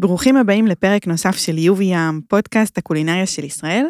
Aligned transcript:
ברוכים 0.00 0.36
הבאים 0.36 0.66
לפרק 0.66 1.06
נוסף 1.06 1.36
של 1.36 1.58
יובי 1.58 1.84
ים, 1.84 2.20
פודקאסט 2.28 2.78
הקולינריה 2.78 3.26
של 3.26 3.44
ישראל. 3.44 3.86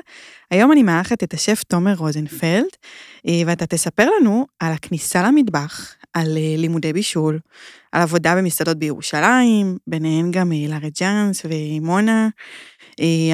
היום 0.50 0.72
אני 0.72 0.82
מארחת 0.82 1.22
את 1.22 1.34
השף 1.34 1.62
תומר 1.62 1.94
רוזנפלד, 1.94 2.64
אה, 3.28 3.42
ואתה 3.46 3.66
תספר 3.66 4.08
לנו 4.20 4.46
על 4.60 4.72
הכניסה 4.72 5.22
למטבח, 5.22 5.94
על 6.14 6.36
אה, 6.36 6.54
לימודי 6.56 6.92
בישול, 6.92 7.38
על 7.92 8.02
עבודה 8.02 8.36
במסעדות 8.36 8.78
בירושלים, 8.78 9.78
ביניהן 9.86 10.30
גם 10.30 10.52
אה, 10.52 10.66
לארי 10.68 10.90
ג'אנס 11.00 11.42
ומונה, 11.44 12.28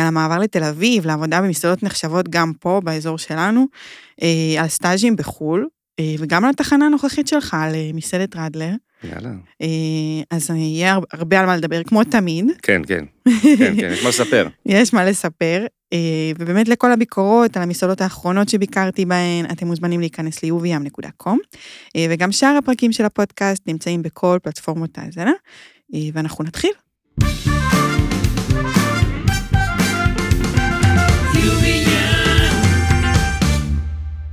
על 0.00 0.06
המעבר 0.06 0.38
לתל 0.38 0.64
אביב, 0.64 1.06
לעבודה 1.06 1.40
במסעדות 1.40 1.82
נחשבות 1.82 2.28
גם 2.28 2.52
פה, 2.60 2.80
באזור 2.84 3.18
שלנו, 3.18 3.66
על 4.58 4.68
סטאז'ים 4.68 5.16
בחו"ל, 5.16 5.68
וגם 6.18 6.44
על 6.44 6.50
התחנה 6.50 6.86
הנוכחית 6.86 7.28
שלך, 7.28 7.56
על 7.60 7.74
מסעדת 7.94 8.36
רדלר. 8.36 8.74
יאללה. 9.04 9.30
אז 10.30 10.50
יהיה 10.50 10.98
הרבה 11.12 11.40
על 11.40 11.46
מה 11.46 11.56
לדבר, 11.56 11.82
כמו 11.82 12.04
תמיד. 12.04 12.46
כן, 12.62 12.82
כן, 12.86 13.04
כן, 13.42 13.74
כן, 13.80 13.90
יש 13.92 14.02
מה 14.02 14.08
לספר. 14.08 14.48
יש 14.66 14.94
מה 14.94 15.04
לספר, 15.04 15.66
ובאמת 16.38 16.68
לכל 16.68 16.92
הביקורות 16.92 17.56
על 17.56 17.62
המסעדות 17.62 18.00
האחרונות 18.00 18.48
שביקרתי 18.48 19.04
בהן, 19.04 19.46
אתם 19.52 19.66
מוזמנים 19.66 20.00
להיכנס 20.00 20.44
ל-uvm.com, 20.44 21.36
וגם 22.10 22.32
שאר 22.32 22.56
הפרקים 22.58 22.92
של 22.92 23.04
הפודקאסט 23.04 23.62
נמצאים 23.66 24.02
בכל 24.02 24.38
פלטפורמות 24.42 24.98
ההאזנה, 24.98 25.32
ואנחנו 26.14 26.44
נתחיל. 26.44 26.72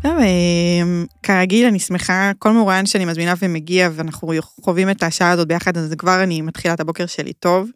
טוב, 0.02 0.18
אמ, 0.20 1.06
כרגיל, 1.24 1.68
אני 1.68 1.80
שמחה, 1.80 2.32
כל 2.40 2.52
מרואיין 2.52 2.86
שאני 2.86 3.06
מזמינה 3.06 3.34
ומגיע, 3.42 3.90
ואנחנו 3.94 4.32
חווים 4.62 4.90
את 4.90 5.04
השעה 5.04 5.32
הזאת 5.32 5.48
ביחד, 5.48 5.78
אז 5.78 5.94
כבר 5.98 6.24
אני 6.24 6.42
מתחילה 6.42 6.74
את 6.74 6.80
הבוקר 6.80 7.06
שלי 7.06 7.34
טוב. 7.34 7.70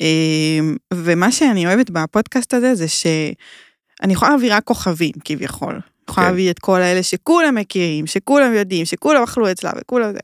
אמ, 0.00 0.76
ומה 0.94 1.32
שאני 1.32 1.66
אוהבת 1.66 1.90
בפודקאסט 1.90 2.54
הזה, 2.54 2.74
זה 2.74 2.88
שאני 2.88 4.12
יכולה 4.12 4.30
להביא 4.30 4.54
רק 4.54 4.64
כוכבים, 4.64 5.12
כביכול. 5.24 5.72
אני 5.74 5.82
יכולה 6.10 6.26
כן. 6.26 6.32
להביא 6.32 6.50
את 6.50 6.58
כל 6.58 6.82
האלה 6.82 7.02
שכולם 7.02 7.54
מכירים, 7.54 8.06
שכולם 8.06 8.54
יודעים, 8.54 8.84
שכולם 8.84 9.22
אכלו 9.22 9.52
אצלה 9.52 9.70
וכולם 9.80 10.12
זה. 10.12 10.18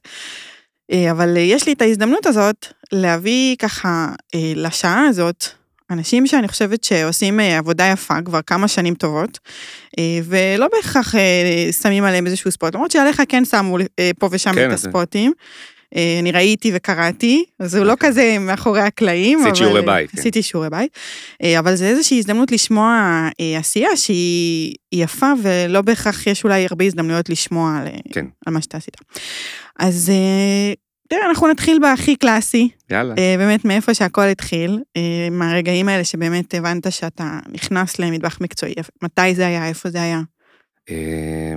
אה, 0.92 1.10
אבל 1.10 1.36
יש 1.36 1.66
לי 1.66 1.72
את 1.72 1.82
ההזדמנות 1.82 2.26
הזאת 2.26 2.66
להביא 2.92 3.56
ככה 3.56 4.12
אה, 4.34 4.52
לשעה 4.56 5.06
הזאת 5.06 5.44
אנשים 5.94 6.26
שאני 6.26 6.48
חושבת 6.48 6.84
שעושים 6.84 7.40
אה, 7.40 7.58
עבודה 7.58 7.84
יפה 7.92 8.22
כבר 8.24 8.40
כמה 8.46 8.68
שנים 8.68 8.94
טובות, 8.94 9.38
אה, 9.98 10.18
ולא 10.24 10.68
בהכרח 10.72 11.14
אה, 11.14 11.68
שמים 11.82 12.04
עליהם 12.04 12.26
איזשהו 12.26 12.50
ספוט, 12.50 12.74
למרות 12.74 12.90
שעליך 12.90 13.22
כן 13.28 13.44
שמו 13.44 13.76
פה 14.18 14.28
ושם 14.30 14.54
כן, 14.54 14.68
את 14.68 14.74
הספוטים. 14.74 15.32
אני 16.20 16.32
ראיתי 16.32 16.72
וקראתי, 16.74 17.44
אז 17.60 17.70
זה 17.70 17.84
לא 17.84 17.92
אוקיי. 17.92 18.08
כזה 18.08 18.36
מאחורי 18.40 18.80
הקלעים. 18.80 19.40
עשית 19.40 19.56
שיעורי 19.56 19.82
בית. 19.82 20.10
כן. 20.10 20.18
עשיתי 20.18 20.42
שיעורי 20.42 20.70
בית, 20.70 20.98
אבל 21.58 21.74
זה 21.74 21.88
איזושהי 21.88 22.18
הזדמנות 22.18 22.52
לשמוע 22.52 23.28
עשייה 23.58 23.96
שהיא 23.96 24.74
יפה, 24.92 25.32
ולא 25.42 25.80
בהכרח 25.80 26.26
יש 26.26 26.44
אולי 26.44 26.66
הרבה 26.70 26.84
הזדמנויות 26.84 27.28
לשמוע 27.28 27.78
על, 27.78 27.88
כן. 28.12 28.26
על 28.46 28.54
מה 28.54 28.62
שאתה 28.62 28.76
עשית. 28.76 28.96
אז 29.78 30.12
תראה, 31.08 31.26
אנחנו 31.28 31.48
נתחיל 31.48 31.78
בהכי 31.78 32.16
קלאסי. 32.16 32.68
יאללה. 32.90 33.14
אה, 33.18 33.34
באמת, 33.38 33.64
מאיפה 33.64 33.94
שהכל 33.94 34.22
התחיל, 34.22 34.82
אה, 34.96 35.28
מהרגעים 35.30 35.88
האלה 35.88 36.04
שבאמת 36.04 36.54
הבנת 36.54 36.92
שאתה 36.92 37.38
נכנס 37.48 37.98
למטבח 37.98 38.40
מקצועי. 38.40 38.74
מתי 39.02 39.34
זה 39.34 39.46
היה, 39.46 39.68
איפה 39.68 39.90
זה 39.90 40.02
היה? 40.02 40.20
אה, 40.90 41.54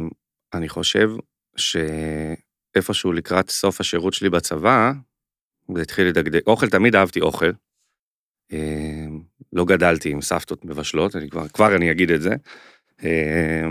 אני 0.54 0.70
חושב 0.70 1.10
שאיפשהו 1.56 3.14
לקראת 3.14 3.50
סוף 3.50 3.82
השירות 3.82 4.14
שלי 4.14 4.30
בצבא, 4.30 4.92
זה 5.76 5.82
התחיל 5.82 6.08
לדגדג. 6.08 6.40
אוכל, 6.48 6.70
תמיד 6.70 6.96
אהבתי 6.96 7.22
אוכל. 7.22 7.52
אה, 8.54 9.06
לא 9.54 9.66
גדלתי 9.66 10.10
עם 10.10 10.22
סבתות 10.22 10.66
מבשלות, 10.66 11.16
אני 11.16 11.30
כבר, 11.30 11.48
כבר 11.48 11.76
אני 11.76 11.92
אגיד 11.92 12.12
את 12.12 12.22
זה. 12.22 12.36
אה, 13.04 13.68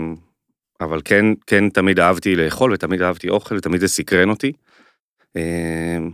אבל 0.81 1.01
כן, 1.05 1.25
כן 1.47 1.69
תמיד 1.69 1.99
אהבתי 1.99 2.35
לאכול 2.35 2.73
ותמיד 2.73 3.01
אהבתי 3.01 3.29
אוכל 3.29 3.55
ותמיד 3.55 3.81
זה 3.81 3.87
סקרן 3.87 4.29
אותי. 4.29 4.53
אמ, 5.35 6.11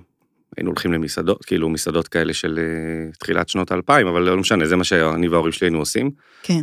היינו 0.58 0.70
הולכים 0.70 0.94
למסעדות, 0.94 1.46
כאילו 1.46 1.70
מסעדות 1.70 2.08
כאלה 2.08 2.34
של 2.34 2.60
אה, 2.60 3.12
תחילת 3.20 3.50
שנות 3.50 3.72
האלפיים, 3.72 4.08
אבל 4.08 4.22
לא 4.22 4.38
משנה, 4.38 4.68
זה 4.68 4.76
מה 4.76 4.84
שאני 4.84 5.28
וההורים 5.28 5.52
שלי 5.52 5.68
היינו 5.68 5.80
עושים. 5.80 6.12
כן. 6.44 6.62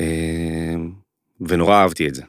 אמ, 0.00 0.92
ונורא 1.40 1.74
אהבתי 1.74 2.08
את 2.08 2.14
זה. 2.14 2.22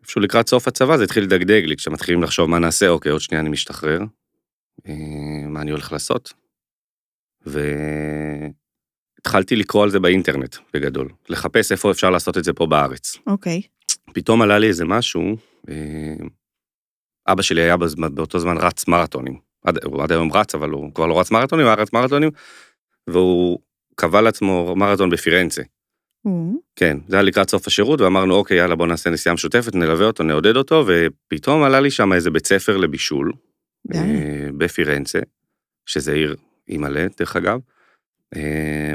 איפשהו 0.00 0.20
לקראת 0.20 0.48
סוף 0.48 0.68
הצבא 0.68 0.96
זה 0.96 1.04
התחיל 1.04 1.24
לדגדג 1.24 1.62
לי, 1.64 1.76
כשמתחילים 1.76 2.22
לחשוב 2.22 2.50
מה 2.50 2.58
נעשה, 2.58 2.88
אוקיי, 2.88 3.12
עוד 3.12 3.20
שנייה 3.20 3.40
אני 3.40 3.48
משתחרר, 3.48 4.00
אמ, 4.88 5.52
מה 5.52 5.60
אני 5.60 5.70
הולך 5.70 5.92
לעשות? 5.92 6.32
והתחלתי 9.20 9.56
לקרוא 9.56 9.82
על 9.82 9.90
זה 9.90 10.00
באינטרנט, 10.00 10.56
בגדול, 10.74 11.08
לחפש 11.28 11.72
איפה 11.72 11.90
אפשר 11.90 12.10
לעשות 12.10 12.38
את 12.38 12.44
זה 12.44 12.52
פה 12.52 12.66
בארץ. 12.66 13.16
אוקיי. 13.26 13.62
פתאום 14.12 14.42
עלה 14.42 14.58
לי 14.58 14.68
איזה 14.68 14.84
משהו, 14.84 15.36
אבא 17.28 17.42
שלי 17.42 17.62
היה 17.62 17.76
באותו 18.14 18.38
זמן 18.38 18.56
רץ 18.58 18.88
מרתונים. 18.88 19.38
עד, 19.64 19.84
הוא 19.84 20.02
עד 20.02 20.12
היום 20.12 20.32
רץ, 20.32 20.54
אבל 20.54 20.70
הוא 20.70 20.94
כבר 20.94 21.06
לא 21.06 21.20
רץ 21.20 21.30
מרתונים, 21.30 21.66
הוא 21.66 21.72
היה 21.72 21.82
רץ 21.82 21.92
מרתונים, 21.92 22.30
והוא 23.06 23.58
קבע 23.94 24.20
לעצמו 24.20 24.74
מרתון 24.76 25.10
בפירנצה. 25.10 25.62
Mm. 26.26 26.30
כן, 26.76 26.96
זה 27.08 27.16
היה 27.16 27.22
לקראת 27.22 27.50
סוף 27.50 27.66
השירות, 27.66 28.00
ואמרנו, 28.00 28.34
אוקיי, 28.34 28.56
יאללה, 28.56 28.74
בוא 28.74 28.86
נעשה 28.86 29.10
נסיעה 29.10 29.34
משותפת, 29.34 29.74
נלווה 29.74 30.06
אותו, 30.06 30.22
נעודד 30.22 30.56
אותו, 30.56 30.84
ופתאום 30.86 31.62
עלה 31.62 31.80
לי 31.80 31.90
שם 31.90 32.12
איזה 32.12 32.30
בית 32.30 32.46
ספר 32.46 32.76
לבישול, 32.76 33.32
yeah. 33.92 33.96
אה, 33.96 34.48
בפירנצה, 34.58 35.18
שזה 35.86 36.12
עיר 36.12 36.36
אימא'לה, 36.68 37.06
דרך 37.18 37.36
אגב. 37.36 37.58
אה, 38.36 38.94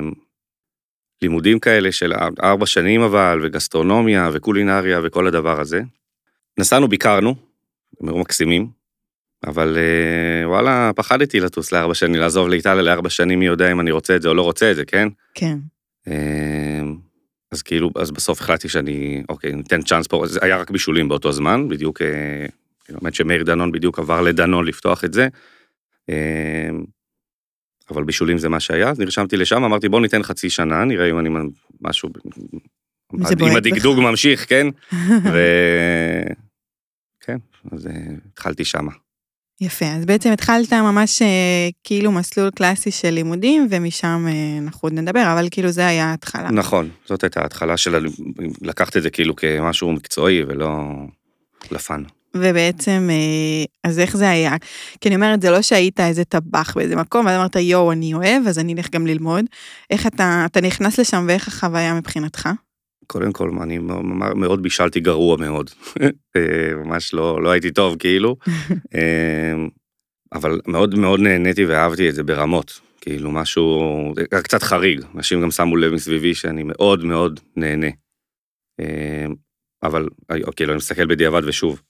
לימודים 1.21 1.59
כאלה 1.59 1.91
של 1.91 2.13
ארבע 2.43 2.65
שנים 2.65 3.01
אבל, 3.01 3.39
וגסטרונומיה, 3.43 4.29
וקולינריה, 4.33 4.99
וכל 5.03 5.27
הדבר 5.27 5.59
הזה. 5.61 5.81
נסענו, 6.59 6.87
ביקרנו, 6.87 7.35
הם 8.01 8.09
היו 8.09 8.17
מקסימים, 8.17 8.67
אבל 9.47 9.77
אה, 9.77 10.49
וואלה, 10.49 10.91
פחדתי 10.95 11.39
לטוס 11.39 11.71
לארבע 11.71 11.93
שנים, 11.93 12.15
לעזוב 12.15 12.49
לאיטליה 12.49 12.81
לארבע 12.81 13.09
שנים, 13.09 13.39
מי 13.39 13.45
יודע 13.45 13.71
אם 13.71 13.79
אני 13.79 13.91
רוצה 13.91 14.15
את 14.15 14.21
זה 14.21 14.29
או 14.29 14.33
לא 14.33 14.41
רוצה 14.41 14.71
את 14.71 14.75
זה, 14.75 14.85
כן? 14.85 15.07
כן. 15.33 15.57
אה, 16.07 16.81
אז 17.51 17.61
כאילו, 17.61 17.89
אז 17.95 18.11
בסוף 18.11 18.41
החלטתי 18.41 18.69
שאני, 18.69 19.23
אוקיי, 19.29 19.55
ניתן 19.55 19.81
צ'אנס 19.81 20.07
פה, 20.07 20.23
זה 20.27 20.39
היה 20.41 20.57
רק 20.57 20.71
בישולים 20.71 21.09
באותו 21.09 21.31
זמן, 21.31 21.67
בדיוק, 21.67 22.01
אה, 22.01 22.45
האמת 22.89 23.15
שמאיר 23.15 23.43
דנון 23.43 23.71
בדיוק 23.71 23.99
עבר 23.99 24.21
לדנון 24.21 24.67
לפתוח 24.67 25.03
את 25.03 25.13
זה. 25.13 25.27
אבל 27.89 28.03
בישולים 28.03 28.37
זה 28.37 28.49
מה 28.49 28.59
שהיה, 28.59 28.89
אז 28.89 28.99
נרשמתי 28.99 29.37
לשם, 29.37 29.63
אמרתי 29.63 29.89
בוא 29.89 30.01
ניתן 30.01 30.23
חצי 30.23 30.49
שנה, 30.49 30.83
נראה 30.83 31.09
אם 31.09 31.19
אני 31.19 31.29
משהו, 31.81 32.09
אם 33.13 33.55
הדגדוג 33.55 33.99
ממשיך, 33.99 34.49
כן? 34.49 34.67
ו... 35.33 35.37
אז 37.71 37.85
uh, 37.85 37.89
התחלתי 38.31 38.65
שמה. 38.65 38.91
יפה, 39.61 39.85
אז 39.85 40.05
בעצם 40.05 40.31
התחלת 40.31 40.73
ממש 40.73 41.21
uh, 41.21 41.25
כאילו 41.83 42.11
מסלול 42.11 42.49
קלאסי 42.51 42.91
של 42.91 43.09
לימודים, 43.09 43.67
ומשם 43.69 44.25
uh, 44.27 44.63
אנחנו 44.63 44.79
עוד 44.85 44.93
נדבר, 44.93 45.33
אבל 45.33 45.47
כאילו 45.51 45.71
זה 45.71 45.87
היה 45.87 46.05
ההתחלה. 46.05 46.51
נכון, 46.51 46.89
זאת 47.05 47.23
הייתה 47.23 47.41
ההתחלה 47.41 47.77
של 47.77 48.07
לקחת 48.61 48.97
את 48.97 49.03
זה 49.03 49.09
כאילו 49.09 49.35
כמשהו 49.35 49.91
מקצועי 49.91 50.43
ולא 50.43 50.69
לפן. 51.71 52.03
ובעצם, 52.35 53.09
אז 53.83 53.99
איך 53.99 54.17
זה 54.17 54.29
היה? 54.29 54.55
כי 55.01 55.09
אני 55.09 55.15
אומרת, 55.15 55.41
זה 55.41 55.51
לא 55.51 55.61
שהיית 55.61 55.99
איזה 55.99 56.23
טבח 56.23 56.73
באיזה 56.75 56.95
מקום, 56.95 57.25
ואז 57.25 57.35
אמרת, 57.39 57.55
יואו, 57.55 57.91
אני 57.91 58.13
אוהב, 58.13 58.47
אז 58.47 58.59
אני 58.59 58.73
אלך 58.73 58.89
גם 58.89 59.07
ללמוד. 59.07 59.45
איך 59.89 60.07
אתה, 60.07 60.43
אתה 60.45 60.61
נכנס 60.61 60.99
לשם 60.99 61.25
ואיך 61.27 61.47
החוויה 61.47 61.93
מבחינתך? 61.93 62.49
קודם 63.11 63.31
כל, 63.31 63.49
אני 63.61 63.77
מאוד 64.35 64.63
בישלתי 64.63 64.99
גרוע 64.99 65.37
מאוד. 65.37 65.69
אה, 66.35 66.75
ממש 66.75 67.13
לא, 67.13 67.43
לא 67.43 67.49
הייתי 67.49 67.71
טוב, 67.71 67.95
כאילו. 67.99 68.37
אה, 68.95 69.53
אבל 70.33 70.59
מאוד 70.67 70.95
מאוד 70.95 71.19
נהניתי 71.19 71.65
ואהבתי 71.65 72.09
את 72.09 72.15
זה 72.15 72.23
ברמות. 72.23 72.79
כאילו, 73.01 73.31
משהו, 73.31 74.13
קצת 74.43 74.63
חריג. 74.63 75.01
אנשים 75.15 75.41
גם 75.41 75.51
שמו 75.51 75.77
לב 75.77 75.93
מסביבי 75.93 76.35
שאני 76.35 76.63
מאוד 76.63 77.03
מאוד 77.03 77.39
נהנה. 77.55 77.89
אה, 78.79 79.25
אבל, 79.83 80.07
כאילו, 80.55 80.71
אני 80.71 80.77
מסתכל 80.77 81.05
בדיעבד 81.05 81.41
ושוב, 81.45 81.81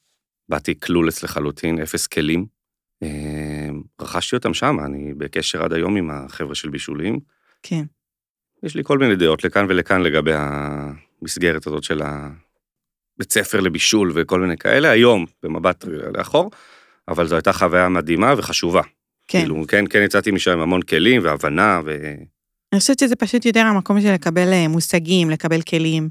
באתי 0.49 0.73
קלולס 0.73 1.23
לחלוטין, 1.23 1.79
אפס 1.79 2.07
כלים. 2.07 2.45
רכשתי 4.01 4.35
אותם 4.35 4.53
שם, 4.53 4.77
אני 4.85 5.13
בקשר 5.13 5.63
עד 5.63 5.73
היום 5.73 5.95
עם 5.95 6.11
החבר'ה 6.11 6.55
של 6.55 6.69
בישולים. 6.69 7.19
כן. 7.63 7.83
יש 8.63 8.75
לי 8.75 8.83
כל 8.83 8.97
מיני 8.97 9.15
דעות 9.15 9.43
לכאן 9.43 9.65
ולכאן 9.69 10.01
לגבי 10.01 10.31
המסגרת 10.35 11.67
הזאת 11.67 11.83
של 11.83 12.01
הבית 12.01 13.31
ספר 13.31 13.59
לבישול 13.59 14.11
וכל 14.15 14.39
מיני 14.39 14.57
כאלה, 14.57 14.89
היום, 14.89 15.25
במבט 15.43 15.85
לאחור, 16.13 16.51
אבל 17.07 17.27
זו 17.27 17.35
הייתה 17.35 17.53
חוויה 17.53 17.89
מדהימה 17.89 18.33
וחשובה. 18.37 18.81
כן. 19.27 19.39
כאילו, 19.39 19.63
כן, 19.67 19.85
כן 19.89 20.01
יצאתי 20.01 20.31
משם 20.31 20.51
עם 20.51 20.59
המון 20.59 20.81
כלים 20.81 21.21
והבנה 21.23 21.81
ו... 21.85 22.13
אני 22.73 22.79
חושבת 22.79 22.99
שזה 22.99 23.15
פשוט 23.15 23.45
יותר 23.45 23.59
המקום 23.59 24.01
של 24.01 24.13
לקבל 24.13 24.53
אה, 24.53 24.67
מושגים, 24.67 25.29
לקבל 25.29 25.61
כלים. 25.61 26.09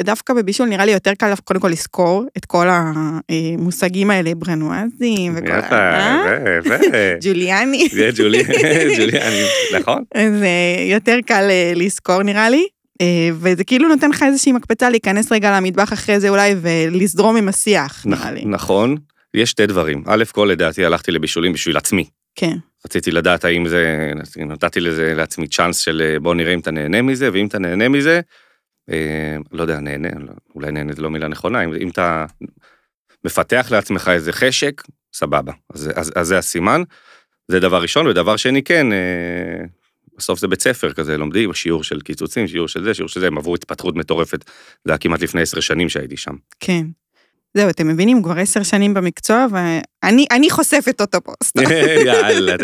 דווקא 0.00 0.34
בבישול 0.34 0.68
נראה 0.68 0.84
לי 0.84 0.92
יותר 0.92 1.14
קל 1.14 1.34
קודם 1.44 1.60
כל 1.60 1.68
לזכור 1.68 2.24
את 2.36 2.44
כל 2.44 2.66
המושגים 2.70 4.10
האלה, 4.10 4.34
ברנואזים 4.34 5.34
וכל 5.36 5.52
ה... 5.52 6.22
ו- 6.64 7.16
ג'וליאני. 7.24 7.88
זה 7.92 8.10
ג'ולי- 8.16 8.44
ג'וליאני, 8.98 9.42
נכון? 9.78 10.02
אז 10.14 10.42
אה, 10.42 10.92
יותר 10.92 11.16
קל 11.26 11.46
אה, 11.50 11.72
לזכור 11.76 12.22
נראה 12.22 12.50
לי. 12.50 12.66
אה, 13.00 13.06
וזה 13.34 13.64
כאילו 13.64 13.88
נותן 13.88 14.10
לך 14.10 14.22
איזושהי 14.22 14.52
מקפצה 14.52 14.90
להיכנס 14.90 15.32
רגע 15.32 15.56
למטבח 15.56 15.92
אחרי 15.92 16.20
זה 16.20 16.28
אולי 16.28 16.54
ולזרום 16.60 17.36
עם 17.36 17.48
השיח, 17.48 18.02
נראה 18.06 18.30
לי. 18.32 18.42
נכון, 18.44 18.96
יש 19.34 19.50
שתי 19.50 19.66
דברים. 19.66 20.02
א' 20.06 20.24
כל 20.32 20.48
לדעתי 20.52 20.84
הלכתי 20.84 21.10
לבישולים 21.10 21.52
בשביל 21.52 21.76
עצמי. 21.76 22.04
כן, 22.34 22.56
רציתי 22.84 23.10
לדעת 23.10 23.44
האם 23.44 23.68
זה, 23.68 24.12
נתתי 24.36 24.80
לזה 24.80 25.14
לעצמי 25.14 25.48
צ'אנס 25.48 25.78
של 25.78 26.02
אה, 26.04 26.20
בוא 26.20 26.34
נראה 26.34 26.54
אם 26.54 26.60
אתה 26.60 26.70
נהנה 26.70 27.02
מזה, 27.02 27.32
ואם 27.32 27.46
אתה 27.46 27.58
נהנה 27.58 27.88
מזה, 27.88 28.20
אה, 28.90 29.36
לא 29.52 29.62
יודע, 29.62 29.80
נהנה, 29.80 30.08
לא- 30.18 30.32
אולי 30.54 30.72
נהנה 30.72 30.92
זה 30.92 31.02
לא 31.02 31.10
מילה 31.10 31.28
נכונה, 31.28 31.64
אם, 31.64 31.74
אם 31.74 31.88
אתה 31.88 32.26
מפתח 33.24 33.68
לעצמך 33.70 34.10
איזה 34.14 34.32
חשק, 34.32 34.82
סבבה. 35.12 35.52
אז, 35.74 35.90
אז, 35.94 36.12
אז 36.16 36.26
זה 36.26 36.38
הסימן. 36.38 36.82
זה 37.48 37.60
דבר 37.60 37.82
ראשון, 37.82 38.06
ודבר 38.06 38.36
שני, 38.36 38.62
כן, 38.62 38.92
אה, 38.92 39.64
בסוף 40.16 40.38
זה 40.38 40.48
בית 40.48 40.62
ספר 40.62 40.92
כזה, 40.92 41.16
לומדים, 41.16 41.54
שיעור 41.54 41.84
של 41.84 42.00
קיצוצים, 42.00 42.48
שיעור 42.48 42.68
של 42.68 42.84
זה, 42.84 42.94
שיעור 42.94 43.08
של 43.08 43.20
זה, 43.20 43.26
הם 43.26 43.38
עברו 43.38 43.54
התפתחות 43.54 43.96
מטורפת. 43.96 44.44
זה 44.84 44.92
היה 44.92 44.98
כמעט 44.98 45.22
לפני 45.22 45.42
עשר 45.42 45.60
שנים 45.60 45.88
שהייתי 45.88 46.16
שם. 46.16 46.34
כן. 46.60 46.86
זהו, 47.56 47.70
אתם 47.70 47.88
מבינים, 47.88 48.22
כבר 48.22 48.38
עשר 48.38 48.62
שנים 48.62 48.94
במקצוע, 48.94 49.46
ואני 49.50 50.26
אני 50.30 50.50
חושפת 50.50 51.00
אותו 51.00 51.18
פה. 51.24 51.32
סתם. 51.44 51.62
יאללה, 52.06 52.54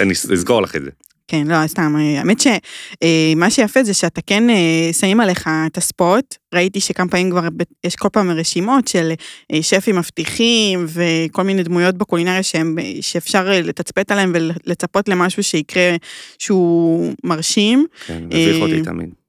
אני 0.00 0.12
אסגור 0.12 0.62
לך 0.62 0.76
את 0.76 0.82
זה. 0.84 0.90
כן, 1.28 1.46
לא, 1.46 1.66
סתם, 1.66 1.96
האמת 2.18 2.40
שמה 2.40 3.50
שיפה 3.50 3.84
זה 3.84 3.94
שאתה 3.94 4.20
כן 4.26 4.50
אה, 4.50 4.92
שמים 4.92 5.20
עליך 5.20 5.50
את 5.66 5.76
הספוט, 5.76 6.34
ראיתי 6.54 6.80
שכמה 6.80 7.08
פעמים 7.08 7.30
כבר, 7.30 7.40
יש 7.84 7.96
כל 7.96 8.08
פעם 8.12 8.30
רשימות 8.30 8.88
של 8.88 9.12
אה, 9.52 9.62
שפים 9.62 9.96
מבטיחים 9.96 10.86
וכל 10.88 11.42
מיני 11.42 11.62
דמויות 11.62 11.94
בקולינריה 11.94 12.42
שהם, 12.42 12.78
אה, 12.78 12.92
שאפשר 13.00 13.52
אה, 13.52 13.60
לתצפת 13.60 14.10
עליהם 14.10 14.32
ולצפות 14.34 15.08
למשהו 15.08 15.42
שיקרה 15.42 15.96
שהוא 16.38 17.12
מרשים, 17.24 17.86
כן, 18.06 18.24
מביך 18.26 18.56
אה, 18.56 18.62
אותי 18.62 18.82
תמיד. 18.82 19.21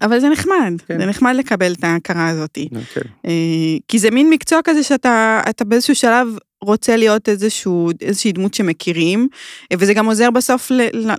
אבל 0.00 0.20
זה 0.20 0.28
נחמד, 0.28 0.72
כן. 0.86 0.98
זה 0.98 1.06
נחמד 1.06 1.34
לקבל 1.36 1.72
את 1.72 1.84
ההכרה 1.84 2.28
הזאת. 2.28 2.58
כן. 2.94 3.00
אה, 3.26 3.78
כי 3.88 3.98
זה 3.98 4.10
מין 4.10 4.30
מקצוע 4.30 4.60
כזה 4.64 4.82
שאתה 4.82 5.42
אתה 5.50 5.64
באיזשהו 5.64 5.94
שלב 5.94 6.28
רוצה 6.62 6.96
להיות 6.96 7.28
איזשהו, 7.28 7.90
איזושהי 8.00 8.32
דמות 8.32 8.54
שמכירים, 8.54 9.28
אה, 9.72 9.76
וזה 9.80 9.94
גם 9.94 10.06
עוזר 10.06 10.30
בסוף 10.30 10.70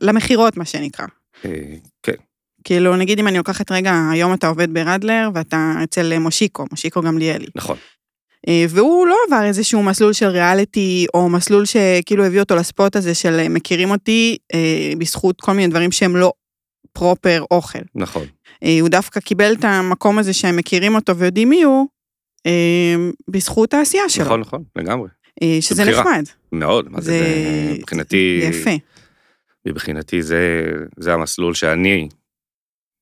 למכירות, 0.02 0.58
מה 0.58 0.66
שנקרא. 0.66 1.06
אה, 1.46 1.52
כן, 2.04 2.14
כאילו, 2.64 2.96
נגיד 2.96 3.20
אם 3.20 3.28
אני 3.28 3.38
לוקחת 3.38 3.72
רגע, 3.72 4.10
היום 4.12 4.34
אתה 4.34 4.48
עובד 4.48 4.74
ברדלר 4.74 5.30
ואתה 5.34 5.74
אצל 5.84 6.20
מושיקו, 6.20 6.66
מושיקו 6.72 7.02
גמליאלי. 7.02 7.48
נכון. 7.56 7.78
והוא 8.70 9.08
לא 9.08 9.16
עבר 9.28 9.46
איזשהו 9.46 9.84
מסלול 9.84 10.14
של 10.14 10.26
ריאליטי, 10.26 11.06
או 11.14 11.30
מסלול 11.30 11.66
שכאילו 11.66 12.26
הביא 12.26 12.40
אותו 12.40 12.56
לספוט 12.56 12.96
הזה 12.96 13.16
של 13.16 13.48
מכירים 13.50 13.92
אותי 13.92 14.38
אה, 14.54 14.94
בזכות 14.98 15.42
כל 15.42 15.52
מיני 15.52 15.68
דברים 15.68 15.92
שהם 15.92 16.16
לא 16.16 16.34
פרופר 16.94 17.44
אוכל. 17.52 17.80
נכון. 17.96 18.26
אה, 18.64 18.78
הוא 18.82 18.90
דווקא 18.90 19.20
קיבל 19.20 19.54
את 19.54 19.64
המקום 19.64 20.20
הזה 20.20 20.34
שהם 20.34 20.58
מכירים 20.58 20.96
אותו 20.96 21.18
ויודעים 21.18 21.50
מי 21.50 21.64
הוא, 21.64 21.88
אה, 22.46 22.96
בזכות 23.30 23.74
העשייה 23.74 24.10
שלו. 24.10 24.26
נכון, 24.26 24.40
נכון, 24.40 24.64
לגמרי. 24.76 25.10
אה, 25.44 25.58
שזה. 25.62 25.86
נחמד. 25.86 26.24
מאוד, 26.52 26.92
מה 26.92 27.02
זה, 27.02 27.12
זה 27.12 27.74
מבחינתי, 27.80 28.40
יפה. 28.44 28.70
מבחינתי 29.68 30.22
זה, 30.22 30.72
זה 31.00 31.14
המסלול 31.14 31.54
שאני, 31.54 32.10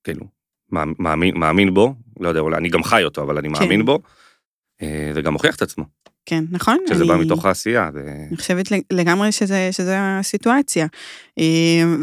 כאילו, 0.03 0.25
מאמ- 0.73 0.95
מאמין, 0.99 1.37
מאמין 1.37 1.73
בו, 1.73 1.93
לא 2.19 2.29
יודע, 2.29 2.39
אולי 2.39 2.57
אני 2.57 2.69
גם 2.69 2.83
חי 2.83 3.03
אותו, 3.03 3.21
אבל 3.21 3.37
אני 3.37 3.47
כן. 3.49 3.53
מאמין 3.53 3.85
בו, 3.85 3.99
אה, 4.81 5.11
זה 5.13 5.21
גם 5.21 5.33
מוכיח 5.33 5.55
את 5.55 5.61
עצמו, 5.61 5.85
כן, 6.25 6.43
נכון? 6.51 6.77
שזה 6.89 7.05
בא 7.05 7.13
אני- 7.13 7.25
מתוך 7.25 7.45
העשייה. 7.45 7.89
זה... 7.93 7.99
אני 8.29 8.37
חושבת 8.37 8.65
לגמרי 8.93 9.31
שזה, 9.31 9.69
שזה 9.71 9.95
הסיטואציה. 9.99 10.87
אה, 11.39 11.43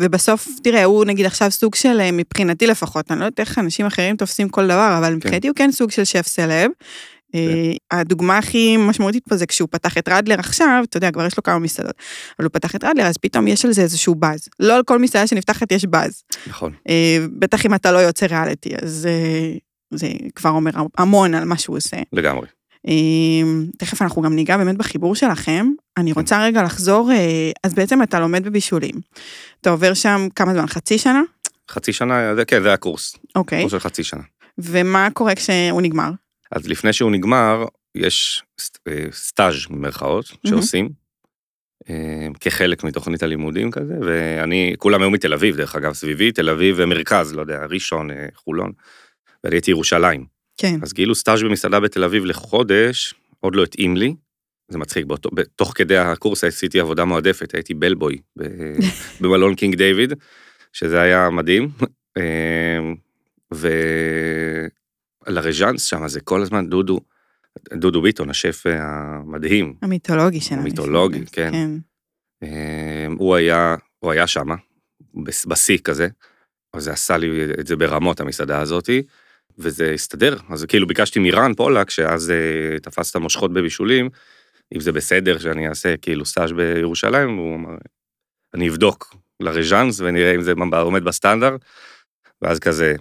ובסוף, 0.00 0.49
תראה, 0.62 0.85
הוא 0.85 1.05
נגיד 1.05 1.26
עכשיו 1.26 1.50
סוג 1.50 1.75
של, 1.75 2.00
אה, 2.00 2.12
מבחינתי 2.12 2.67
לפחות, 2.67 3.11
אני 3.11 3.20
לא 3.20 3.25
יודעת 3.25 3.41
איך 3.41 3.59
אנשים 3.59 3.87
אחרים 3.87 4.17
תופסים 4.17 4.49
כל 4.49 4.65
דבר, 4.65 4.94
אבל 4.99 5.15
מבחינתי 5.15 5.49
הוא 5.49 5.56
כן 5.56 5.73
סוג 5.73 5.91
של 5.91 6.05
שף 6.05 6.26
סלב. 6.26 6.70
אה, 7.35 7.73
הדוגמה 7.91 8.38
הכי 8.38 8.76
משמעותית 8.76 9.23
פה 9.29 9.37
זה 9.37 9.47
כשהוא 9.47 9.69
פתח 9.70 9.99
את 9.99 10.09
רדלר 10.09 10.38
עכשיו, 10.38 10.85
אתה 10.88 10.97
יודע, 10.97 11.11
כבר 11.11 11.26
יש 11.26 11.37
לו 11.37 11.43
כמה 11.43 11.59
מסעדות, 11.59 11.94
אבל 12.38 12.44
הוא 12.47 12.53
פתח 12.53 12.75
את 12.75 12.85
רדלר, 12.85 13.06
אז 13.06 13.17
פתאום 13.17 13.47
יש 13.49 13.64
על 13.64 13.73
זה 13.73 13.82
איזשהו 13.82 14.14
באז. 14.14 14.49
לא 14.61 14.76
על 14.76 14.82
כל 14.82 14.99
מסעדה 14.99 15.26
שנפתחת 15.26 15.73
יש 15.73 15.85
באז. 15.85 16.23
נכון, 16.47 16.73
בטח 17.38 17.67
אם 17.67 17.75
אתה 17.75 17.93
לא 17.93 17.99
יוצא 17.99 18.26
ריאליטי, 18.26 18.71
אז 18.82 19.09
זה 19.94 20.09
כבר 20.35 20.50
אומר 20.50 20.71
המון 20.99 21.35
על 21.35 21.44
מה 21.44 21.59
שהוא 21.59 21.76
עושה. 21.76 21.97
לגמרי. 22.12 22.47
אה, 22.88 22.94
תכף 23.79 24.02
אנחנו 24.02 24.23
גם 24.23 24.35
ניגע 24.35 24.56
באמת 24.56 24.76
בחיבור 24.76 25.14
שלכם. 25.14 25.67
אני 25.96 26.12
רוצה 26.12 26.44
רגע 26.44 26.62
לחזור, 26.62 27.11
אה, 27.12 27.50
אז 27.64 27.75
בעצם 27.75 28.02
אתה 28.02 28.20
לומד 28.20 28.44
בבישולים. 28.44 28.94
אתה 29.61 29.70
עובר 29.70 29.94
שם 29.94 30.29
כמה 30.35 30.55
זמן? 30.55 30.67
חצי 30.67 30.99
שנה? 30.99 31.23
חצי 31.70 31.93
שנה, 31.93 32.35
זה, 32.35 32.44
כן, 32.44 32.62
זה 32.62 32.73
הקורס, 32.73 33.17
אוקיי. 33.37 33.61
קורס 33.61 33.73
של 33.73 33.79
חצי 33.79 34.05
שנה. 34.05 34.23
ומה 34.58 35.08
קורה 35.12 35.35
כשהוא 35.35 35.82
נגמר? 35.82 36.11
אז 36.52 36.69
לפני 36.69 36.93
שהוא 36.93 37.11
נגמר, 37.11 37.64
יש 37.94 38.43
אה, 38.88 39.05
סטאז' 39.12 39.67
במרכאות 39.70 40.32
שעושים, 40.46 40.88
אה, 41.90 42.26
כחלק 42.40 42.85
מתוכנית 42.85 43.23
הלימודים 43.23 43.70
כזה, 43.70 43.94
ואני, 44.06 44.75
כולם 44.79 45.02
היו 45.02 45.11
מתל 45.11 45.32
אביב, 45.32 45.56
דרך 45.56 45.76
אגב, 45.76 45.93
סביבי, 45.93 46.32
תל 46.32 46.49
אביב 46.50 46.76
ומרכז, 46.79 47.35
לא 47.35 47.40
יודע, 47.40 47.64
ראשון, 47.70 48.11
חולון, 48.35 48.73
ואני 49.44 49.56
הייתי 49.56 49.70
ירושלים. 49.70 50.38
כן. 50.58 50.78
אז 50.82 50.93
כאילו 50.93 51.14
סטאז' 51.14 51.43
במסעדה 51.43 51.81
בתל 51.81 52.05
אביב 52.05 52.25
לחודש, 52.25 53.14
עוד 53.40 53.55
לא 53.55 53.62
התאים 53.62 53.96
לי. 53.96 54.14
זה 54.70 54.78
מצחיק, 54.78 55.05
באותו, 55.06 55.31
תוך 55.56 55.72
כדי 55.75 55.96
הקורס 55.99 56.44
עשיתי 56.44 56.81
עבודה 56.81 57.05
מועדפת, 57.05 57.55
הייתי 57.55 57.75
בלבוי 57.75 58.19
במלון 59.20 59.55
קינג 59.55 59.75
דיוויד, 59.75 60.12
שזה 60.72 61.00
היה 61.00 61.31
מדהים. 61.31 61.69
אה, 62.16 62.78
ולרג'אנס 65.26 65.82
שם 65.82 66.08
זה 66.08 66.20
כל 66.20 66.43
הזמן 66.43 66.69
דודו, 66.69 67.00
דודו 67.75 68.02
ביטון, 68.02 68.31
השף 68.31 68.62
המדהים, 68.66 69.75
המיתולוגי 69.82 70.40
שלנו. 70.40 70.61
המיתולוגי, 70.61 71.26
כן. 71.32 71.50
כן. 71.52 71.70
אה, 72.43 73.06
הוא 73.19 73.34
היה, 73.34 73.76
הוא 73.99 74.11
היה 74.12 74.26
שמה, 74.26 74.54
בס- 75.25 75.46
בשיא 75.46 75.78
כזה, 75.78 76.08
אז 76.75 76.84
זה 76.84 76.93
עשה 76.93 77.16
לי 77.16 77.28
את 77.61 77.66
זה 77.66 77.76
ברמות, 77.76 78.20
המסעדה 78.20 78.61
הזאתי, 78.61 79.02
וזה 79.58 79.93
הסתדר. 79.93 80.37
אז 80.49 80.64
כאילו 80.64 80.87
ביקשתי 80.87 81.19
מרן 81.19 81.55
פולק, 81.55 81.90
שאז 81.90 82.31
אה, 82.31 82.81
תפס 82.81 83.10
את 83.10 83.16
המושכות 83.16 83.52
בבישולים, 83.52 84.08
אם 84.75 84.81
זה 84.81 84.93
בסדר 84.93 85.38
שאני 85.38 85.69
אעשה 85.69 85.96
כאילו 85.96 86.26
סטאז' 86.26 86.52
בירושלים, 86.52 87.37
הוא 87.37 87.56
אמר, 87.56 87.70
אני 88.55 88.69
אבדוק 88.69 89.14
לרג'אנס 89.40 90.00
ונראה 90.00 90.34
אם 90.34 90.43
זה 90.43 90.52
עומד 90.81 91.05
בסטנדרט, 91.05 91.60
ואז 92.43 92.58
כזה 92.58 92.94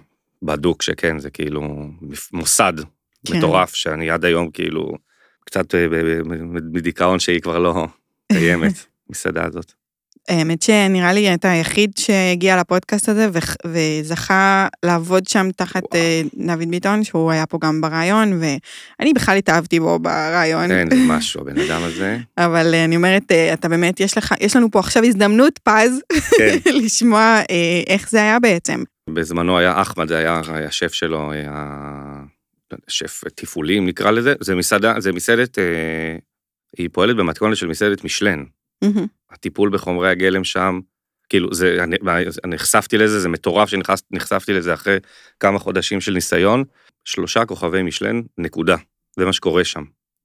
בדוק 0.43 0.81
שכן, 0.81 1.19
זה 1.19 1.29
כאילו 1.29 1.89
מוסד 2.33 2.73
כן. 3.27 3.37
מטורף, 3.37 3.73
שאני 3.73 4.09
עד 4.09 4.25
היום 4.25 4.51
כאילו 4.51 4.93
קצת 5.45 5.75
אה, 5.75 5.87
בדיכאון 6.71 7.19
שהיא 7.19 7.41
כבר 7.41 7.59
לא 7.59 7.87
קיימת, 8.31 8.73
מסעדה 9.09 9.45
הזאת. 9.45 9.73
האמת 10.27 10.61
שנראה 10.61 11.13
לי 11.13 11.33
אתה 11.33 11.51
היחיד 11.51 11.91
שהגיע 11.97 12.57
לפודקאסט 12.59 13.09
הזה 13.09 13.29
וזכה 13.65 14.67
לעבוד 14.85 15.27
שם 15.27 15.47
תחת 15.55 15.95
אה, 15.95 16.21
דוד 16.33 16.69
ביטון, 16.69 17.03
שהוא 17.03 17.31
היה 17.31 17.45
פה 17.45 17.57
גם 17.61 17.81
ברעיון, 17.81 18.39
ואני 18.39 19.13
בכלל 19.13 19.37
התאהבתי 19.37 19.79
בו 19.79 19.99
ברעיון. 19.99 20.67
כן, 20.67 20.87
זה 20.89 20.95
משהו, 21.07 21.41
הבן 21.41 21.59
אדם 21.59 21.83
הזה. 21.83 22.17
אבל 22.37 22.73
אה, 22.73 22.85
אני 22.85 22.95
אומרת, 22.95 23.31
אה, 23.31 23.53
אתה 23.53 23.69
באמת, 23.69 23.99
יש 23.99 24.17
לך, 24.17 24.33
יש 24.39 24.55
לנו 24.55 24.71
פה 24.71 24.79
עכשיו 24.79 25.03
הזדמנות 25.03 25.59
פז 25.63 26.01
כן. 26.37 26.57
לשמוע 26.83 27.41
אה, 27.49 27.81
איך 27.87 28.09
זה 28.09 28.21
היה 28.21 28.39
בעצם. 28.39 28.83
בזמנו 29.09 29.57
היה 29.57 29.81
אחמד, 29.81 30.07
זה 30.07 30.17
היה 30.17 30.41
השף 30.67 30.93
שלו, 30.93 31.31
היה 31.31 31.77
שף 32.87 33.21
תפעולים 33.35 33.85
נקרא 33.85 34.11
לזה, 34.11 34.33
זה 34.39 34.55
מסעדה, 34.55 34.99
זה 34.99 35.11
מסעדת, 35.11 35.59
אה, 35.59 36.17
היא 36.77 36.89
פועלת 36.91 37.15
במתכונת 37.15 37.57
של 37.57 37.67
מסעדת 37.67 38.03
משלן. 38.03 38.43
מהמם. 38.83 39.16
הטיפול 39.37 39.69
בחומרי 39.69 40.09
הגלם 40.09 40.43
שם, 40.43 40.79
כאילו, 41.29 41.53
זה, 41.53 41.83
אני, 41.83 41.95
אני 42.43 42.55
נחשפתי 42.55 42.97
לזה, 42.97 43.19
זה 43.19 43.29
מטורף 43.29 43.69
שנחשפתי 43.69 44.53
לזה 44.53 44.73
אחרי 44.73 44.97
כמה 45.39 45.59
חודשים 45.59 46.01
של 46.01 46.11
ניסיון. 46.11 46.63
שלושה 47.05 47.45
כוכבי 47.45 47.83
משלן, 47.83 48.21
נקודה. 48.37 48.75
זה 49.15 49.25
מה 49.25 49.33
שקורה 49.33 49.63
שם. 49.63 49.83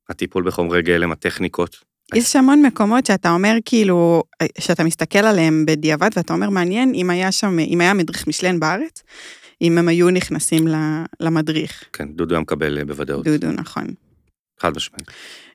הטיפול 0.08 0.44
בחומרי 0.44 0.82
גלם, 0.82 1.12
הטכניקות. 1.12 1.76
יש 2.14 2.36
המון 2.36 2.62
מקומות 2.62 3.06
שאתה 3.06 3.30
אומר 3.30 3.54
כאילו, 3.64 4.22
שאתה 4.58 4.84
מסתכל 4.84 5.18
עליהם 5.18 5.64
בדיעבד 5.66 6.10
ואתה 6.16 6.32
אומר 6.34 6.50
מעניין 6.50 6.92
אם 6.94 7.10
היה 7.10 7.32
שם, 7.32 7.58
אם 7.58 7.80
היה 7.80 7.94
מדריך 7.94 8.26
משלן 8.26 8.60
בארץ, 8.60 9.02
אם 9.62 9.78
הם 9.78 9.88
היו 9.88 10.10
נכנסים 10.10 10.64
למדריך. 11.20 11.84
כן, 11.92 12.08
דודו 12.08 12.34
היה 12.34 12.40
מקבל 12.40 12.78
אה, 12.78 12.84
בוודאות, 12.84 13.24
דודו, 13.24 13.50
נכון. 13.50 13.86
חד 14.60 14.76
משמעית. 14.76 15.10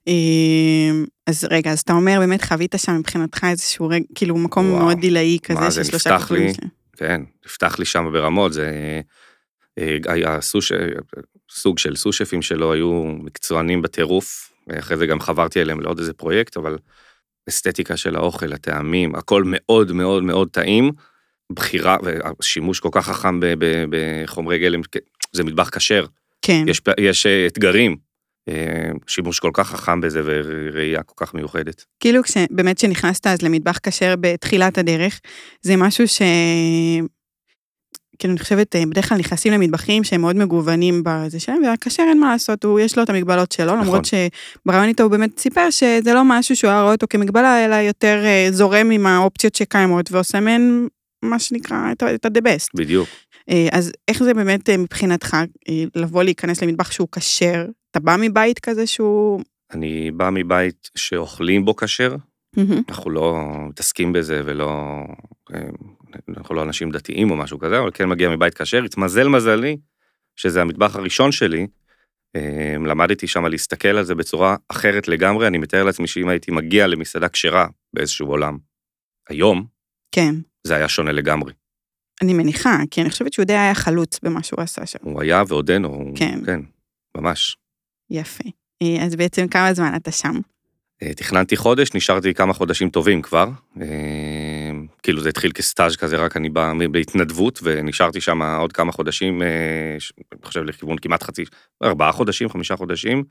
אה, 0.07 1.03
אז 1.27 1.47
רגע, 1.49 1.71
אז 1.71 1.79
אתה 1.79 1.93
אומר 1.93 2.17
באמת 2.19 2.43
חווית 2.43 2.75
שם 2.77 2.95
מבחינתך 2.95 3.43
איזשהו 3.49 3.87
רגע, 3.87 4.05
כאילו 4.15 4.37
מקום 4.37 4.71
וואו. 4.71 4.85
מאוד 4.85 5.03
עילאי 5.03 5.37
כזה 5.43 5.59
מה 5.59 5.71
של 5.71 5.83
שלושה 5.83 6.15
נפתח 6.15 6.31
לי? 6.31 6.45
משלן. 6.45 6.67
כן, 6.97 7.21
נפתח 7.45 7.79
לי 7.79 7.85
שם 7.85 8.09
ברמות, 8.13 8.53
זה 8.53 9.01
אה, 9.77 9.97
היה 10.07 10.41
סוש, 10.41 10.71
סוג 11.51 11.79
של 11.79 11.95
סושפים 11.95 12.41
שלו 12.41 12.73
היו 12.73 13.03
מקצוענים 13.03 13.81
בטירוף, 13.81 14.51
אחרי 14.79 14.97
זה 14.97 15.05
גם 15.05 15.19
חברתי 15.19 15.61
אליהם 15.61 15.79
לעוד 15.81 15.99
איזה 15.99 16.13
פרויקט, 16.13 16.57
אבל 16.57 16.77
אסתטיקה 17.49 17.97
של 17.97 18.15
האוכל, 18.15 18.53
הטעמים, 18.53 19.15
הכל 19.15 19.43
מאוד 19.45 19.91
מאוד 19.91 20.23
מאוד 20.23 20.49
טעים, 20.51 20.91
בחירה 21.53 21.97
ושימוש 22.39 22.79
כל 22.79 22.89
כך 22.91 23.05
חכם 23.05 23.39
בחומרי 23.89 24.59
גלם, 24.59 24.81
זה 25.33 25.43
מטבח 25.43 25.69
כשר. 25.69 26.05
כן. 26.41 26.65
יש, 26.67 26.81
יש 26.99 27.25
אה, 27.25 27.47
אתגרים, 27.47 27.91
אה, 27.91 27.97
שימוש 29.07 29.39
כל 29.39 29.51
כך 29.53 29.69
חכם 29.69 30.01
בזה 30.01 30.21
וראייה 30.25 31.03
כל 31.03 31.25
כך 31.25 31.33
מיוחדת. 31.33 31.85
כאילו 31.99 32.21
באמת 32.51 32.77
כשנכנסת 32.77 33.27
אז 33.27 33.41
למטבח 33.41 33.79
כשר 33.83 34.15
בתחילת 34.19 34.77
הדרך, 34.77 35.19
זה 35.61 35.75
משהו 35.75 36.07
ש... 36.07 36.21
כאילו 38.19 38.31
אני 38.33 38.39
חושבת, 38.39 38.75
אה, 38.75 38.83
בדרך 38.85 39.09
כלל 39.09 39.17
נכנסים 39.17 39.53
למטבחים 39.53 40.03
שהם 40.03 40.21
מאוד 40.21 40.35
מגוונים 40.35 41.01
בזה 41.05 41.39
שלהם, 41.39 41.61
והכשר 41.63 42.03
אין 42.03 42.19
מה 42.19 42.31
לעשות, 42.31 42.63
הוא, 42.63 42.79
יש 42.79 42.97
לו 42.97 43.03
את 43.03 43.09
המגבלות 43.09 43.51
שלו, 43.51 43.65
נכון. 43.65 43.79
למרות 43.79 44.05
שברעיון 44.05 44.87
איתו 44.87 45.03
הוא 45.03 45.11
באמת 45.11 45.39
סיפר 45.39 45.69
שזה 45.69 46.13
לא 46.13 46.21
משהו 46.25 46.55
שהוא 46.55 46.71
היה 46.71 46.81
רואה 46.81 46.93
אותו 46.93 47.07
כמגבלה, 47.09 47.65
אלא 47.65 47.75
יותר 47.75 48.23
זורם 48.51 48.91
עם 48.91 49.05
האופציות 49.05 49.55
שקיימות 49.55 50.11
ועושה 50.11 50.39
מהן 50.39 50.87
מה 51.27 51.39
שנקרא 51.39 51.91
את 51.91 52.25
ה-the 52.25 52.41
best. 52.41 52.67
בדיוק. 52.75 53.09
אה, 53.49 53.67
אז 53.71 53.91
איך 54.07 54.23
זה 54.23 54.33
באמת 54.33 54.69
אה, 54.69 54.77
מבחינתך 54.77 55.37
אה, 55.69 55.83
לבוא 55.95 56.23
להיכנס 56.23 56.63
למטבח 56.63 56.91
שהוא 56.91 57.07
כשר? 57.11 57.65
אתה 57.91 57.99
בא 57.99 58.15
מבית 58.19 58.59
כזה 58.59 58.87
שהוא... 58.87 59.41
אני 59.71 60.11
בא 60.11 60.29
מבית 60.33 60.89
שאוכלים 60.95 61.65
בו 61.65 61.75
כשר, 61.75 62.15
אנחנו 62.89 63.11
לא 63.11 63.35
מתעסקים 63.69 64.13
בזה 64.13 64.41
ולא... 64.45 65.01
אנחנו 66.37 66.55
לא 66.55 66.63
אנשים 66.63 66.91
דתיים 66.91 67.31
או 67.31 67.35
משהו 67.37 67.59
כזה, 67.59 67.79
אבל 67.79 67.91
כן 67.93 68.09
מגיע 68.09 68.29
מבית 68.29 68.53
כשר. 68.53 68.83
התמזל 68.83 69.27
מזלי 69.27 69.77
שזה 70.35 70.61
המטבח 70.61 70.95
הראשון 70.95 71.31
שלי, 71.31 71.67
למדתי 72.85 73.27
שם 73.27 73.45
להסתכל 73.45 73.87
על 73.87 74.03
זה 74.03 74.15
בצורה 74.15 74.55
אחרת 74.69 75.07
לגמרי, 75.07 75.47
אני 75.47 75.57
מתאר 75.57 75.83
לעצמי 75.83 76.07
שאם 76.07 76.29
הייתי 76.29 76.51
מגיע 76.51 76.87
למסעדה 76.87 77.29
כשרה 77.29 77.67
באיזשהו 77.93 78.27
עולם, 78.27 78.57
היום, 79.29 79.65
כן. 80.11 80.35
זה 80.67 80.75
היה 80.75 80.87
שונה 80.87 81.11
לגמרי. 81.11 81.53
אני 82.21 82.33
מניחה, 82.33 82.77
כי 82.91 83.01
אני 83.01 83.09
חושבת 83.09 83.33
שהוא 83.33 83.45
די 83.45 83.53
היה 83.53 83.75
חלוץ 83.75 84.19
במה 84.23 84.43
שהוא 84.43 84.61
עשה 84.61 84.85
שם. 84.85 84.99
הוא 85.01 85.21
היה 85.21 85.43
ועודנו, 85.47 86.11
כן. 86.15 86.39
כן, 86.45 86.59
ממש. 87.17 87.57
יפה. 88.09 88.43
אה, 88.81 89.05
אז 89.05 89.15
בעצם 89.15 89.47
כמה 89.47 89.73
זמן 89.73 89.95
אתה 89.95 90.11
שם? 90.11 90.39
אה, 91.03 91.13
תכננתי 91.13 91.57
חודש, 91.57 91.95
נשארתי 91.95 92.33
כמה 92.33 92.53
חודשים 92.53 92.89
טובים 92.89 93.21
כבר. 93.21 93.49
אה, 93.81 94.71
כאילו 95.03 95.21
זה 95.21 95.29
התחיל 95.29 95.51
כסטאז' 95.51 95.95
כזה, 95.95 96.17
רק 96.17 96.37
אני 96.37 96.49
בא 96.49 96.73
בהתנדבות, 96.91 97.59
ונשארתי 97.63 98.21
שם 98.21 98.41
עוד 98.41 98.73
כמה 98.73 98.91
חודשים, 98.91 99.41
אני 99.41 100.41
חושב 100.43 100.63
לכיוון 100.63 100.97
כמעט 100.97 101.23
חצי, 101.23 101.43
ארבעה 101.83 102.11
חודשים, 102.11 102.49
חמישה 102.49 102.75
חודשים. 102.75 103.23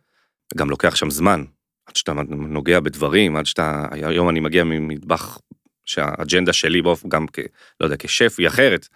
גם 0.56 0.70
לוקח 0.70 0.96
שם 0.96 1.10
זמן, 1.10 1.44
עד 1.86 1.96
שאתה 1.96 2.12
נוגע 2.28 2.80
בדברים, 2.80 3.36
עד 3.36 3.46
שאתה, 3.46 3.86
היום 3.90 4.28
אני 4.28 4.40
מגיע 4.40 4.64
ממטבח 4.64 5.38
שהאג'נדה 5.86 6.52
שלי 6.52 6.82
באופן, 6.82 7.08
גם 7.08 7.26
כ... 7.32 7.38
לא 7.80 7.86
יודע, 7.86 7.96
כשף 7.98 8.34
היא 8.38 8.48
אחרת, 8.48 8.88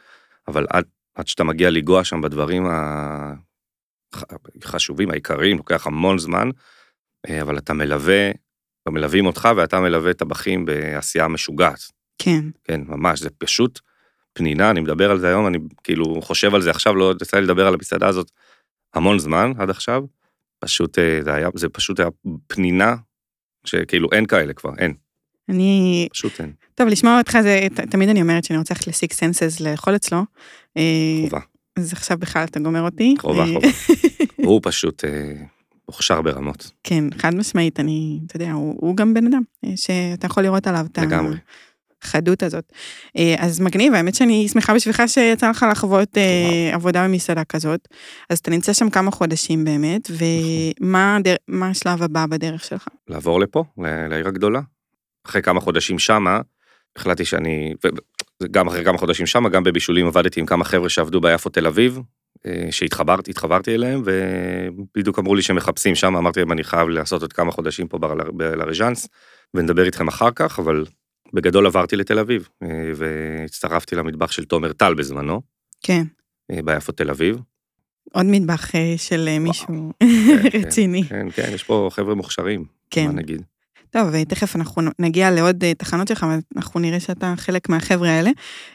אבל 0.48 0.66
עד, 0.70 0.84
עד 1.14 1.26
שאתה 1.26 1.44
מגיע 1.44 1.70
לנגוע 1.70 2.04
שם 2.04 2.20
בדברים 2.20 2.66
החשובים, 4.62 5.10
העיקריים, 5.10 5.56
לוקח 5.56 5.86
המון 5.86 6.18
זמן, 6.18 6.50
אה, 7.28 7.42
אבל 7.42 7.58
אתה 7.58 7.72
מלווה, 7.72 8.30
מלווים 8.88 9.26
אותך 9.26 9.48
ואתה 9.56 9.80
מלווה 9.80 10.14
טבחים 10.14 10.64
בעשייה 10.64 11.28
משוגעת. 11.28 11.80
כן. 12.18 12.44
כן, 12.64 12.80
ממש, 12.86 13.20
זה 13.20 13.30
פשוט 13.38 13.80
פנינה, 14.32 14.70
אני 14.70 14.80
מדבר 14.80 15.10
על 15.10 15.18
זה 15.18 15.28
היום, 15.28 15.46
אני 15.46 15.58
כאילו 15.84 16.22
חושב 16.22 16.54
על 16.54 16.62
זה 16.62 16.70
עכשיו, 16.70 16.94
לא 16.94 17.14
יצא 17.22 17.36
לי 17.36 17.42
לדבר 17.42 17.66
על 17.66 17.74
המסעדה 17.74 18.08
הזאת 18.08 18.30
המון 18.94 19.18
זמן 19.18 19.52
עד 19.58 19.70
עכשיו. 19.70 20.02
פשוט, 20.58 20.98
אה, 20.98 21.20
זה 21.24 21.34
היה, 21.34 21.48
זה 21.54 21.68
פשוט 21.68 22.00
היה 22.00 22.08
פנינה, 22.46 22.96
שכאילו 23.64 24.08
אין 24.12 24.26
כאלה 24.26 24.52
כבר, 24.52 24.70
אין. 24.78 24.94
אני... 25.48 26.08
פשוט 26.12 26.40
אין. 26.40 26.52
טוב, 26.80 26.88
לשמוע 26.88 27.18
אותך 27.18 27.38
זה, 27.42 27.66
תמיד 27.90 28.08
אני 28.08 28.22
אומרת 28.22 28.44
שאני 28.44 28.58
רוצה 28.58 28.74
ללכת 28.74 28.86
לסיק 28.86 29.12
סנסס 29.12 29.60
לאכול 29.60 29.96
אצלו. 29.96 30.18
חובה. 31.24 31.38
אה, 31.38 31.42
אז 31.76 31.92
עכשיו 31.92 32.18
בכלל 32.18 32.44
אתה 32.44 32.60
גומר 32.60 32.82
אותי. 32.82 33.14
חובה, 33.18 33.44
אה, 33.44 33.46
חובה. 33.54 33.68
הוא 34.48 34.60
פשוט 34.62 35.04
אה, 35.04 35.32
מוכשר 35.88 36.22
ברמות. 36.22 36.70
כן, 36.84 37.04
חד 37.18 37.34
משמעית, 37.34 37.80
אני, 37.80 38.20
אתה 38.26 38.36
יודע, 38.36 38.52
הוא, 38.52 38.76
הוא 38.80 38.96
גם 38.96 39.14
בן 39.14 39.26
אדם, 39.26 39.42
שאתה 39.76 40.26
יכול 40.26 40.42
לראות 40.42 40.66
עליו 40.66 40.86
את 40.92 40.98
לגמרי. 40.98 41.36
החדות 42.02 42.42
הזאת. 42.42 42.72
אז 43.38 43.60
מגניב, 43.60 43.94
האמת 43.94 44.14
שאני 44.14 44.48
שמחה 44.48 44.74
בשבילך 44.74 45.02
שיצא 45.06 45.50
לך 45.50 45.66
לחוות 45.70 46.16
עבודה 46.72 47.04
במסעדה 47.04 47.44
כזאת. 47.44 47.88
אז 48.30 48.38
אתה 48.38 48.50
נמצא 48.50 48.72
שם 48.72 48.90
כמה 48.90 49.10
חודשים 49.10 49.64
באמת, 49.64 50.10
ומה 50.10 51.16
הדר... 51.16 51.34
השלב 51.62 52.02
הבא 52.02 52.26
בדרך 52.26 52.64
שלך? 52.64 52.88
לעבור 53.08 53.40
לפה, 53.40 53.64
לעיר 54.10 54.28
הגדולה. 54.28 54.60
אחרי 55.26 55.42
כמה 55.42 55.60
חודשים 55.60 55.98
שמה, 55.98 56.40
החלטתי 56.96 57.24
שאני, 57.24 57.74
גם 58.50 58.68
אחרי 58.68 58.84
כמה 58.84 58.98
חודשים 58.98 59.26
שמה, 59.26 59.48
גם 59.48 59.64
בבישולים 59.64 60.06
עבדתי 60.06 60.40
עם 60.40 60.46
כמה 60.46 60.64
חבר'ה 60.64 60.88
שעבדו 60.88 61.20
ביפו 61.20 61.48
תל 61.48 61.66
אביב, 61.66 62.00
אה, 62.46 62.66
שהתחברתי, 62.70 63.30
התחברתי 63.30 63.74
אליהם, 63.74 64.02
ובדיוק 64.04 65.18
אמרו 65.18 65.34
לי 65.34 65.42
שמחפשים 65.42 65.94
שם, 65.94 66.16
אמרתי 66.16 66.40
להם, 66.40 66.52
אני 66.52 66.64
חייב 66.64 66.88
לעשות 66.88 67.22
עוד 67.22 67.32
כמה 67.32 67.52
חודשים 67.52 67.88
פה 67.88 67.98
בלרג'אנס, 68.32 69.08
ונדבר 69.54 69.84
איתכם 69.84 70.08
אחר 70.08 70.30
כך, 70.34 70.58
אבל 70.58 70.84
בגדול 71.32 71.66
עברתי 71.66 71.96
לתל 71.96 72.18
אביב, 72.18 72.48
אה, 72.62 72.68
והצטרפתי 72.96 73.96
למטבח 73.96 74.32
של 74.32 74.44
תומר 74.44 74.72
טל 74.72 74.94
בזמנו. 74.94 75.40
כן. 75.82 76.02
אה, 76.50 76.62
ביפו 76.64 76.92
תל 76.92 77.10
אביב. 77.10 77.38
עוד 78.12 78.26
מטבח 78.26 78.70
של 78.96 79.38
מישהו 79.40 79.92
כן, 80.00 80.50
כן, 80.50 80.58
רציני. 80.58 81.04
כן, 81.04 81.30
כן, 81.30 81.50
יש 81.54 81.64
פה 81.64 81.88
חבר'ה 81.92 82.14
מוכשרים, 82.14 82.64
כן. 82.90 83.06
מה 83.06 83.12
נגיד. 83.12 83.42
טוב, 83.90 84.24
תכף 84.24 84.56
אנחנו 84.56 84.82
נגיע 84.98 85.30
לעוד 85.30 85.64
אה, 85.64 85.74
תחנות 85.74 86.08
שלך, 86.08 86.26
ואנחנו 86.54 86.80
נראה 86.80 87.00
שאתה 87.00 87.34
חלק 87.36 87.68
מהחבר'ה 87.68 88.10
האלה. 88.10 88.30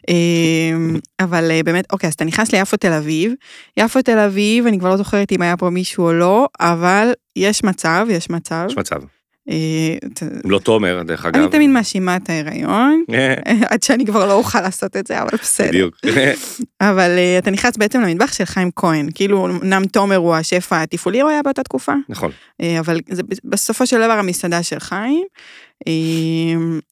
אמ, 0.07 0.95
אבל 1.19 1.51
אה, 1.51 1.63
באמת, 1.63 1.85
אוקיי, 1.91 2.07
אז 2.07 2.13
אתה 2.13 2.25
נכנס 2.25 2.51
ליפו 2.51 2.77
תל 2.77 2.93
אביב. 2.93 3.33
יפו 3.77 4.01
תל 4.01 4.19
אביב, 4.19 4.67
אני 4.67 4.79
כבר 4.79 4.89
לא 4.89 4.97
זוכרת 4.97 5.31
אם 5.31 5.41
היה 5.41 5.57
פה 5.57 5.69
מישהו 5.69 6.05
או 6.05 6.13
לא, 6.13 6.47
אבל 6.59 7.11
יש 7.35 7.63
מצב, 7.63 8.07
יש 8.09 8.29
מצב. 8.29 8.65
יש 8.69 8.77
מצב. 8.77 9.14
אה, 9.49 9.95
לא 10.43 10.59
תומר, 10.59 11.03
דרך 11.03 11.25
אגב. 11.25 11.41
אני 11.41 11.51
תמיד 11.51 11.69
מאשימה 11.69 12.15
את 12.15 12.29
ההיריון, 12.29 13.03
עד 13.69 13.83
שאני 13.83 14.05
כבר 14.05 14.27
לא 14.27 14.33
אוכל 14.33 14.61
לעשות 14.61 14.97
את 14.97 15.07
זה, 15.07 15.21
אבל 15.21 15.29
בסדר. 15.41 15.69
בדיוק. 15.69 15.97
אבל 16.81 17.11
אתה 17.39 17.51
נכנס 17.51 17.77
בעצם 17.77 18.01
למטבח 18.01 18.33
של 18.33 18.45
חיים 18.45 18.71
כהן, 18.75 19.09
כאילו 19.15 19.45
אמנם 19.45 19.85
תומר 19.85 20.15
הוא 20.15 20.35
השף 20.35 20.67
התפעולי, 20.71 21.21
הוא 21.21 21.29
היה 21.29 21.43
באותה 21.43 21.63
תקופה. 21.63 21.93
נכון. 22.09 22.31
אבל 22.79 22.99
זה 23.11 23.21
בסופו 23.43 23.87
של 23.87 23.97
דבר 23.97 24.11
המסעדה 24.11 24.63
של 24.63 24.79
חיים. 24.79 25.25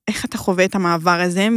איך 0.08 0.26
אתה 0.26 0.38
חווה 0.38 0.66
את 0.66 0.76
המעבר 0.76 1.22
הזה 1.22 1.48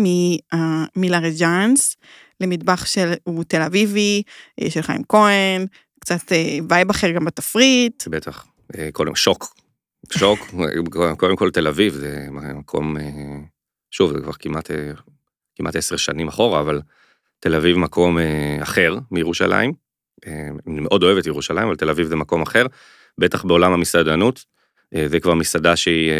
מלרג'אנס 0.96 1.96
למטבח 2.40 2.86
של 2.86 3.12
הוא 3.24 3.44
תל 3.44 3.62
אביבי, 3.62 4.22
של 4.68 4.82
חיים 4.82 5.02
כהן, 5.08 5.66
קצת 6.00 6.32
vibe 6.68 6.90
אחר 6.90 7.10
גם 7.10 7.24
בתפריט. 7.24 8.08
בטח, 8.08 8.46
קודם 8.92 9.14
שוק. 9.14 9.65
שוק, 10.12 10.40
קודם 11.16 11.36
כל 11.36 11.50
תל 11.50 11.66
אביב 11.66 11.94
זה 11.94 12.26
מקום, 12.30 12.96
שוב, 13.90 14.12
זה 14.12 14.20
כבר 14.20 14.32
כמעט, 14.32 14.70
כמעט 15.56 15.76
עשר 15.76 15.96
שנים 15.96 16.28
אחורה, 16.28 16.60
אבל 16.60 16.80
תל 17.40 17.54
אביב 17.54 17.76
מקום 17.76 18.18
אחר 18.62 18.98
מירושלים. 19.10 19.72
אני 20.66 20.80
מאוד 20.80 21.02
אוהב 21.02 21.18
את 21.18 21.26
ירושלים, 21.26 21.66
אבל 21.66 21.76
תל 21.76 21.90
אביב 21.90 22.06
זה 22.06 22.16
מקום 22.16 22.42
אחר, 22.42 22.66
בטח 23.18 23.44
בעולם 23.44 23.72
המסעדנות. 23.72 24.44
זה 25.06 25.20
כבר 25.20 25.34
מסעדה 25.34 25.76
שהיא 25.76 26.12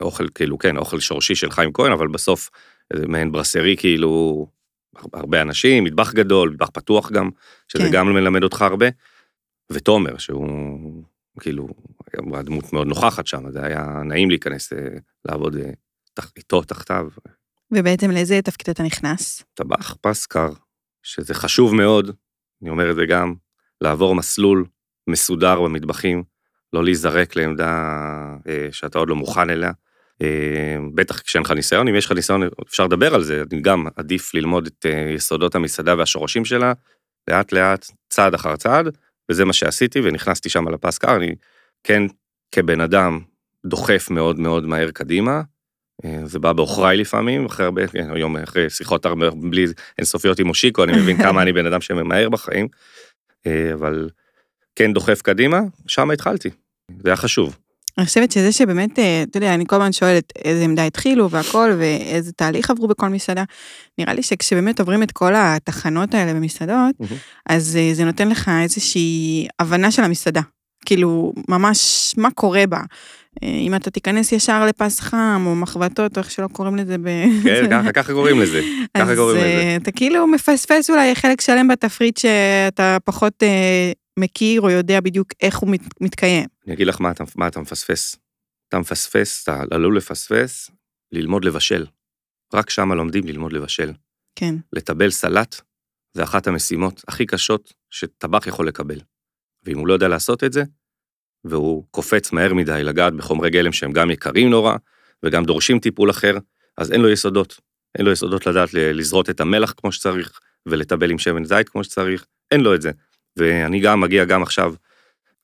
אוכל, 0.00 0.28
כאילו, 0.34 0.58
כן, 0.58 0.76
אוכל 0.76 1.00
שורשי 1.00 1.34
של 1.34 1.50
חיים 1.50 1.72
כהן, 1.72 1.92
אבל 1.92 2.08
בסוף 2.08 2.50
זה 2.92 3.06
מעין 3.06 3.32
ברסרי, 3.32 3.76
כאילו, 3.76 4.46
הרבה 5.12 5.42
אנשים, 5.42 5.84
מטבח 5.84 6.12
גדול, 6.12 6.50
מטבח 6.50 6.70
פתוח 6.72 7.12
גם, 7.12 7.30
שזה 7.68 7.82
כן. 7.82 7.90
גם 7.92 8.12
מלמד 8.12 8.42
אותך 8.42 8.62
הרבה. 8.62 8.86
ותומר, 9.70 10.18
שהוא 10.18 11.02
כאילו, 11.40 11.68
הייתה 12.12 12.42
דמות 12.42 12.72
מאוד 12.72 12.86
נוכחת 12.86 13.26
שם, 13.26 13.50
זה 13.50 13.66
היה 13.66 13.84
נעים 14.04 14.30
להיכנס 14.30 14.72
אה, 14.72 14.78
לעבוד 15.24 15.56
אה, 15.56 15.70
איתו, 16.36 16.62
תחתיו. 16.62 17.08
ובעצם 17.70 18.10
לאיזה 18.10 18.40
תפקיד 18.44 18.70
אתה 18.70 18.82
נכנס? 18.82 19.44
טבח 19.54 19.96
פסקר, 20.00 20.48
שזה 21.02 21.34
חשוב 21.34 21.74
מאוד, 21.74 22.10
אני 22.62 22.70
אומר 22.70 22.90
את 22.90 22.96
זה 22.96 23.06
גם, 23.08 23.34
לעבור 23.80 24.14
מסלול 24.14 24.66
מסודר 25.08 25.60
במטבחים, 25.60 26.22
לא 26.72 26.84
להיזרק 26.84 27.36
לעמדה 27.36 27.72
אה, 28.48 28.68
שאתה 28.70 28.98
עוד 28.98 29.08
לא 29.08 29.16
מוכן 29.16 29.50
אליה. 29.50 29.72
בטח 30.94 31.20
כשאין 31.20 31.44
לך 31.44 31.50
ניסיון, 31.50 31.88
אם 31.88 31.94
יש 31.94 32.06
לך 32.06 32.12
ניסיון 32.12 32.42
אפשר 32.68 32.84
לדבר 32.84 33.14
על 33.14 33.22
זה, 33.22 33.42
גם 33.62 33.86
עדיף 33.96 34.34
ללמוד 34.34 34.66
את 34.66 34.86
יסודות 35.14 35.54
המסעדה 35.54 35.94
והשורשים 35.98 36.44
שלה, 36.44 36.72
לאט 37.28 37.52
לאט, 37.52 37.86
צעד 38.08 38.34
אחר 38.34 38.56
צעד, 38.56 38.96
וזה 39.30 39.44
מה 39.44 39.52
שעשיתי, 39.52 40.00
ונכנסתי 40.04 40.48
שם 40.48 40.68
לפסקר, 40.68 41.16
אני 41.16 41.34
כן 41.84 42.02
כבן 42.52 42.80
אדם 42.80 43.20
דוחף 43.66 44.10
מאוד 44.10 44.38
מאוד 44.38 44.66
מהר 44.66 44.90
קדימה, 44.90 45.42
אה, 46.04 46.20
זה 46.24 46.38
בא 46.38 46.52
בעוכריי 46.52 46.96
לפעמים, 46.96 47.46
אחרי 47.46 47.66
הרבה, 47.66 47.86
כן, 47.86 48.10
היום 48.10 48.36
אחרי 48.36 48.70
שיחות 48.70 49.06
הרבה, 49.06 49.30
בלי 49.30 49.66
אינסופיות 49.98 50.38
עם 50.38 50.46
מושיקו, 50.46 50.84
אני 50.84 50.92
מבין 50.92 51.22
כמה 51.22 51.42
אני 51.42 51.52
בן 51.52 51.66
אדם 51.66 51.80
שממהר 51.80 52.28
בחיים, 52.28 52.68
אה, 53.46 53.74
אבל 53.74 54.10
כן 54.74 54.92
דוחף 54.92 55.22
קדימה, 55.22 55.60
שם 55.86 56.10
התחלתי, 56.10 56.50
זה 57.02 57.08
היה 57.08 57.16
חשוב. 57.16 57.56
אני 57.98 58.06
חושבת 58.06 58.32
שזה 58.32 58.52
שבאמת, 58.52 58.98
אה, 58.98 59.22
אתה 59.22 59.36
יודע, 59.36 59.54
אני 59.54 59.64
כל 59.66 59.76
הזמן 59.76 59.92
שואלת 59.92 60.32
איזה 60.44 60.64
עמדה 60.64 60.84
התחילו 60.84 61.30
והכל, 61.30 61.72
ואיזה 61.78 62.32
תהליך 62.32 62.70
עברו 62.70 62.88
בכל 62.88 63.08
מסעדה. 63.08 63.44
נראה 63.98 64.14
לי 64.14 64.22
שכשבאמת 64.22 64.80
עוברים 64.80 65.02
את 65.02 65.12
כל 65.12 65.32
התחנות 65.36 66.14
האלה 66.14 66.34
במסעדות, 66.34 66.94
אז 67.48 67.78
זה 67.92 68.04
נותן 68.04 68.28
לך 68.28 68.50
איזושהי 68.62 69.46
הבנה 69.60 69.90
של 69.90 70.02
המסעדה. 70.02 70.40
כאילו, 70.86 71.32
ממש 71.48 72.14
מה 72.16 72.30
קורה 72.30 72.66
בה. 72.66 72.80
אם 73.42 73.74
אתה 73.74 73.90
תיכנס 73.90 74.32
ישר 74.32 74.66
לפס 74.66 75.00
חם, 75.00 75.44
או 75.46 75.54
מחבטות, 75.54 76.16
או 76.16 76.22
איך 76.22 76.30
שלא 76.30 76.46
קוראים 76.52 76.76
לזה 76.76 76.98
ב... 76.98 77.08
כן, 77.44 77.66
ככה, 77.70 77.92
ככה 77.92 78.12
קוראים 78.12 78.40
לזה. 78.40 78.62
ככה 78.96 79.16
קוראים 79.16 79.36
לזה. 79.36 79.72
אז 79.76 79.82
אתה 79.82 79.92
כאילו 79.92 80.26
מפספס 80.26 80.90
אולי 80.90 81.14
חלק 81.14 81.40
שלם 81.40 81.68
בתפריט 81.68 82.16
שאתה 82.16 82.96
פחות 83.04 83.42
אה, 83.42 83.92
מכיר, 84.18 84.60
או 84.60 84.70
יודע 84.70 85.00
בדיוק 85.00 85.28
איך 85.42 85.56
הוא 85.56 85.70
מת, 85.70 85.80
מתקיים. 86.00 86.48
אני 86.66 86.74
אגיד 86.74 86.86
לך 86.86 87.00
מה 87.00 87.10
אתה, 87.10 87.24
מה 87.36 87.48
אתה 87.48 87.60
מפספס. 87.60 88.16
אתה 88.68 88.78
מפספס, 88.78 89.42
אתה 89.42 89.62
עלול 89.70 89.96
לפספס, 89.96 90.70
ללמוד 91.12 91.44
לבשל. 91.44 91.86
רק 92.54 92.70
שם 92.70 92.92
לומדים 92.92 93.26
ללמוד 93.26 93.52
לבשל. 93.52 93.92
כן. 94.34 94.54
לטבל 94.72 95.10
סלט 95.10 95.60
זה 96.14 96.22
אחת 96.22 96.46
המשימות 96.46 97.02
הכי 97.08 97.26
קשות 97.26 97.72
שטבח 97.90 98.46
יכול 98.46 98.68
לקבל. 98.68 99.00
ואם 99.64 99.78
הוא 99.78 99.86
לא 99.86 99.92
יודע 99.92 100.08
לעשות 100.08 100.44
את 100.44 100.52
זה, 100.52 100.62
והוא 101.44 101.84
קופץ 101.90 102.32
מהר 102.32 102.54
מדי 102.54 102.84
לגעת 102.84 103.12
בחומרי 103.14 103.50
גלם 103.50 103.72
שהם 103.72 103.92
גם 103.92 104.10
יקרים 104.10 104.50
נורא, 104.50 104.74
וגם 105.22 105.44
דורשים 105.44 105.78
טיפול 105.78 106.10
אחר, 106.10 106.38
אז 106.78 106.92
אין 106.92 107.00
לו 107.00 107.08
יסודות. 107.08 107.60
אין 107.98 108.06
לו 108.06 108.12
יסודות 108.12 108.46
לדעת 108.46 108.74
לזרות 108.74 109.30
את 109.30 109.40
המלח 109.40 109.74
כמו 109.76 109.92
שצריך, 109.92 110.40
ולטבל 110.66 111.10
עם 111.10 111.18
שמן 111.18 111.44
זית 111.44 111.68
כמו 111.68 111.84
שצריך, 111.84 112.26
אין 112.50 112.60
לו 112.60 112.74
את 112.74 112.82
זה. 112.82 112.90
ואני 113.36 113.80
גם 113.80 114.00
מגיע 114.00 114.24
גם 114.24 114.42
עכשיו, 114.42 114.74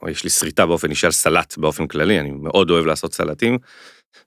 יש 0.09 0.25
לי 0.25 0.31
שריטה 0.31 0.67
באופן 0.67 0.91
אישי 0.91 1.07
על 1.07 1.13
סלט 1.13 1.59
באופן 1.59 1.87
כללי, 1.87 2.21
אני 2.21 2.31
מאוד 2.31 2.71
אוהב 2.71 2.87
לעשות 2.87 3.15
סלטים. 3.15 3.59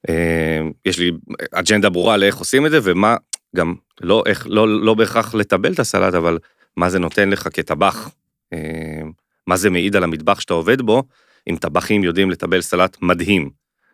אה, 0.10 0.62
יש 0.86 1.00
לי 1.00 1.12
אג'נדה 1.52 1.90
ברורה 1.90 2.18
לאיך 2.18 2.38
עושים 2.38 2.66
את 2.66 2.72
זה, 2.72 2.80
ומה, 2.84 3.16
גם 3.56 3.76
לא, 4.02 4.24
איך, 4.26 4.48
לא, 4.50 4.82
לא 4.82 4.94
בהכרח 4.94 5.36
לטבל 5.36 5.74
את 5.74 5.80
הסלט, 5.80 6.14
אבל 6.14 6.38
מה 6.78 6.90
זה 6.90 7.00
נותן 7.00 7.30
לך 7.30 7.48
כטבח, 7.54 8.10
אה, 8.54 9.02
מה 9.48 9.58
זה 9.58 9.70
מעיד 9.70 9.96
על 9.96 10.04
המטבח 10.04 10.40
שאתה 10.40 10.54
עובד 10.54 10.82
בו, 10.82 11.04
אם 11.50 11.56
טבחים 11.62 12.04
יודעים 12.04 12.32
לטבל 12.32 12.62
סלט 12.62 12.98
מדהים, 13.02 13.50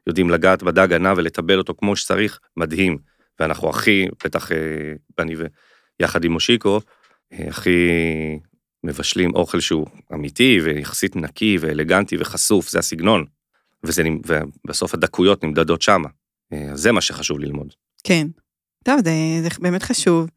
יודעים 0.08 0.30
לגעת 0.30 0.64
בדג 0.64 0.94
ענה 0.94 1.14
ולטבל 1.18 1.58
אותו 1.58 1.74
כמו 1.78 1.96
שצריך, 1.96 2.40
מדהים. 2.58 2.98
ואנחנו 3.40 3.70
הכי, 3.70 4.08
בטח 4.26 4.52
אה, 4.52 4.58
אני 5.20 5.36
ויחד 6.00 6.24
עם 6.24 6.32
מושיקו, 6.32 6.80
הכי 7.32 7.90
מבשלים 8.84 9.36
אוכל 9.36 9.60
שהוא 9.60 9.88
אמיתי 10.14 10.60
ויחסית 10.64 11.16
נקי 11.16 11.58
ואלגנטי 11.60 12.18
וחשוף, 12.20 12.70
זה 12.70 12.80
הסגנון. 12.80 13.26
וזה, 13.84 14.04
ובסוף 14.66 14.94
הדקויות 14.94 15.44
נמדדות 15.44 15.82
שמה. 15.82 16.10
זה 16.74 16.92
מה 16.92 17.02
שחשוב 17.02 17.40
ללמוד. 17.40 17.74
כן. 18.04 18.28
טוב, 18.84 18.96
זה, 19.04 19.12
זה 19.42 19.50
באמת 19.60 19.84
חשוב. 19.84 20.30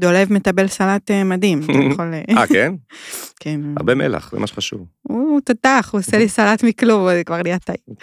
דולב 0.00 0.32
מטבל 0.32 0.66
סלט 0.66 1.10
מדהים, 1.10 1.60
אתה 1.64 1.72
יכול... 1.92 2.14
אה, 2.14 2.46
כן? 2.46 2.74
כן. 3.40 3.60
הרבה 3.76 3.94
מלח, 3.94 4.30
זה 4.32 4.38
מה 4.38 4.46
שחשוב. 4.46 4.86
הוא 5.02 5.40
תותח, 5.40 5.88
הוא 5.92 5.98
עושה 5.98 6.18
לי 6.18 6.28
סלט 6.38 6.64
מכלום, 6.64 7.08
זה 7.10 7.24
כבר 7.24 7.42
נהיה 7.42 7.58
טעים. 7.58 7.96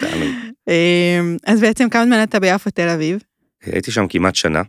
אז 1.46 1.60
בעצם 1.60 1.88
כמה 1.88 2.04
זמן 2.04 2.22
אתה 2.22 2.40
ביפו 2.40 2.70
תל 2.70 2.88
אביב? 2.88 3.22
הייתי 3.62 3.90
שם 3.90 4.06
כמעט 4.08 4.34
שנה, 4.34 4.62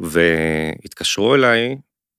והתקשרו 0.00 1.34
אליי 1.34 1.76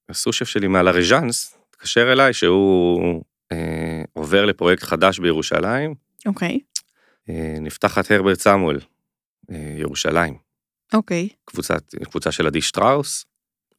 הסושף 0.10 0.46
שלי 0.48 0.68
מעל 0.68 0.88
הרג'אנס, 0.88 1.58
התקשר 1.70 2.12
אליי 2.12 2.34
שהוא 2.34 3.24
אה, 3.52 4.04
עובר 4.14 4.46
לפרויקט 4.46 4.84
חדש 4.84 5.20
בירושלים. 5.20 5.96
אוקיי. 6.26 6.60
אה, 7.30 7.58
נפתחת 7.62 8.12
הרברט 8.12 8.40
סמואל, 8.40 8.80
אה, 9.52 9.76
ירושלים. 9.78 10.38
אוקיי. 10.94 11.30
קבוצת, 11.46 11.96
קבוצה 12.04 12.32
של 12.32 12.48
עדי 12.48 12.62
שטראוס, 12.62 13.26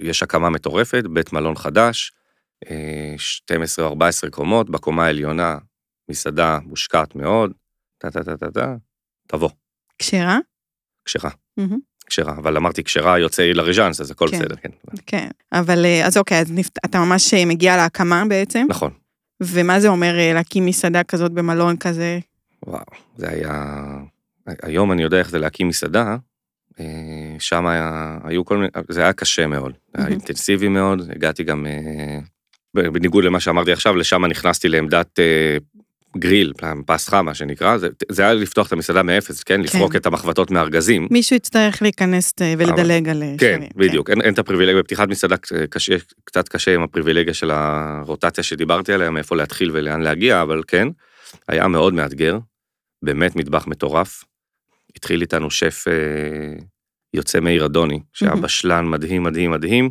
יש 0.01 0.23
הקמה 0.23 0.51
מטורפת, 0.51 1.05
בית 1.13 1.33
מלון 1.33 1.55
חדש, 1.57 2.13
אה, 2.71 3.15
12 3.19 3.85
או 3.85 3.91
14 3.91 4.31
קומות, 4.31 4.71
בקומה 4.71 5.05
העליונה 5.05 5.59
מסעדה 6.11 6.59
מושקעת 6.63 7.15
מאוד, 7.15 7.53
טה 7.99 8.11
טה 8.11 8.25
טה 8.25 8.37
טה 8.37 8.51
טה, 8.51 8.75
תבוא. 9.27 9.51
כשרה? 9.99 10.39
כשרה. 11.05 11.31
Mm-hmm. 11.31 11.88
כשרה, 12.09 12.33
אבל 12.33 12.57
אמרתי 12.57 12.85
כשרה 12.85 13.19
יוצא 13.19 13.43
לריז'אנס, 13.43 14.01
אז 14.01 14.11
הכל 14.11 14.29
כן. 14.31 14.39
בסדר, 14.39 14.57
כן. 14.57 14.69
כן, 15.07 15.29
אבל 15.53 15.87
אז 16.05 16.17
אוקיי, 16.17 16.41
אז 16.41 16.53
נפת... 16.53 16.79
אתה 16.85 16.99
ממש 16.99 17.35
מגיע 17.35 17.77
להקמה 17.77 18.25
בעצם? 18.29 18.67
נכון. 18.69 18.91
ומה 19.43 19.81
זה 19.81 19.89
אומר 19.89 20.15
להקים 20.35 20.67
מסעדה 20.67 21.03
כזאת 21.03 21.33
במלון 21.33 21.77
כזה? 21.77 22.19
וואו, 22.67 22.83
זה 23.17 23.29
היה... 23.31 23.75
היום 24.63 24.93
אני 24.93 25.03
יודע 25.03 25.19
איך 25.19 25.31
זה 25.31 25.39
להקים 25.39 25.69
מסעדה, 25.69 26.17
שם 27.39 27.67
היה, 27.67 28.19
היו 28.25 28.45
כל 28.45 28.57
מיני, 28.57 28.69
זה 28.89 29.03
היה 29.03 29.13
קשה 29.13 29.47
מאוד, 29.47 29.73
היה 29.95 30.09
אינטנסיבי 30.09 30.69
מאוד, 30.69 31.11
הגעתי 31.11 31.45
גם, 31.45 31.67
בניגוד 32.75 33.25
למה 33.25 33.41
שאמרתי 33.41 33.73
עכשיו, 33.73 33.97
לשם 33.97 34.25
נכנסתי 34.25 34.69
לעמדת 34.69 35.19
גריל, 36.17 36.53
פס 36.87 37.09
חם 37.09 37.25
מה 37.25 37.35
שנקרא, 37.35 37.79
זה, 37.79 37.89
זה 38.09 38.23
היה 38.23 38.35
לפתוח 38.35 38.67
את 38.67 38.73
המסעדה 38.73 39.03
מאפס, 39.03 39.43
כן? 39.43 39.55
כן. 39.55 39.61
לפרוק 39.61 39.97
את 39.97 40.07
המחבטות 40.07 40.51
מהארגזים. 40.51 41.09
מישהו 41.11 41.37
יצטרך 41.37 41.83
להיכנס 41.83 42.33
ולדלג 42.59 43.09
על 43.09 43.23
כן, 43.39 43.55
שנים. 43.57 43.69
בדיוק, 43.77 44.07
כן. 44.07 44.13
אין, 44.13 44.21
אין 44.21 44.35
את 44.35 44.39
הפריבילגיה, 44.39 44.83
בפתיחת 44.83 45.09
מסעדה 45.09 45.37
קשה, 45.71 45.97
קצת 46.25 46.49
קשה 46.49 46.75
עם 46.75 46.83
הפריבילגיה 46.83 47.35
של 47.35 47.51
הרוטציה 47.51 48.45
שדיברתי 48.45 48.93
עליה, 48.93 49.11
מאיפה 49.11 49.37
להתחיל 49.37 49.71
ולאן 49.73 50.01
להגיע, 50.01 50.43
אבל 50.43 50.63
כן, 50.67 50.89
היה 51.49 51.69
מאוד 51.69 51.95
מאתגר, 51.95 52.39
באמת 53.03 53.37
מטבח 53.37 53.67
מטורף. 53.67 54.25
התחיל 54.97 55.21
איתנו 55.21 55.51
שף 55.51 55.85
אה, 55.89 55.95
יוצא 57.15 57.41
מאיר 57.41 57.67
אדוני, 57.67 58.01
שהיה 58.13 58.35
בשלן 58.35 58.87
מדהים 58.87 59.23
מדהים 59.23 59.51
מדהים, 59.51 59.91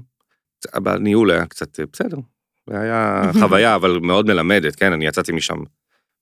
בניהול 0.75 1.32
היה 1.32 1.45
קצת 1.45 1.80
בסדר, 1.93 2.17
זה 2.69 2.80
היה 2.80 3.21
חוויה 3.39 3.75
אבל 3.75 3.99
מאוד 4.01 4.27
מלמדת, 4.27 4.75
כן, 4.75 4.93
אני 4.93 5.08
יצאתי 5.08 5.32
משם 5.32 5.58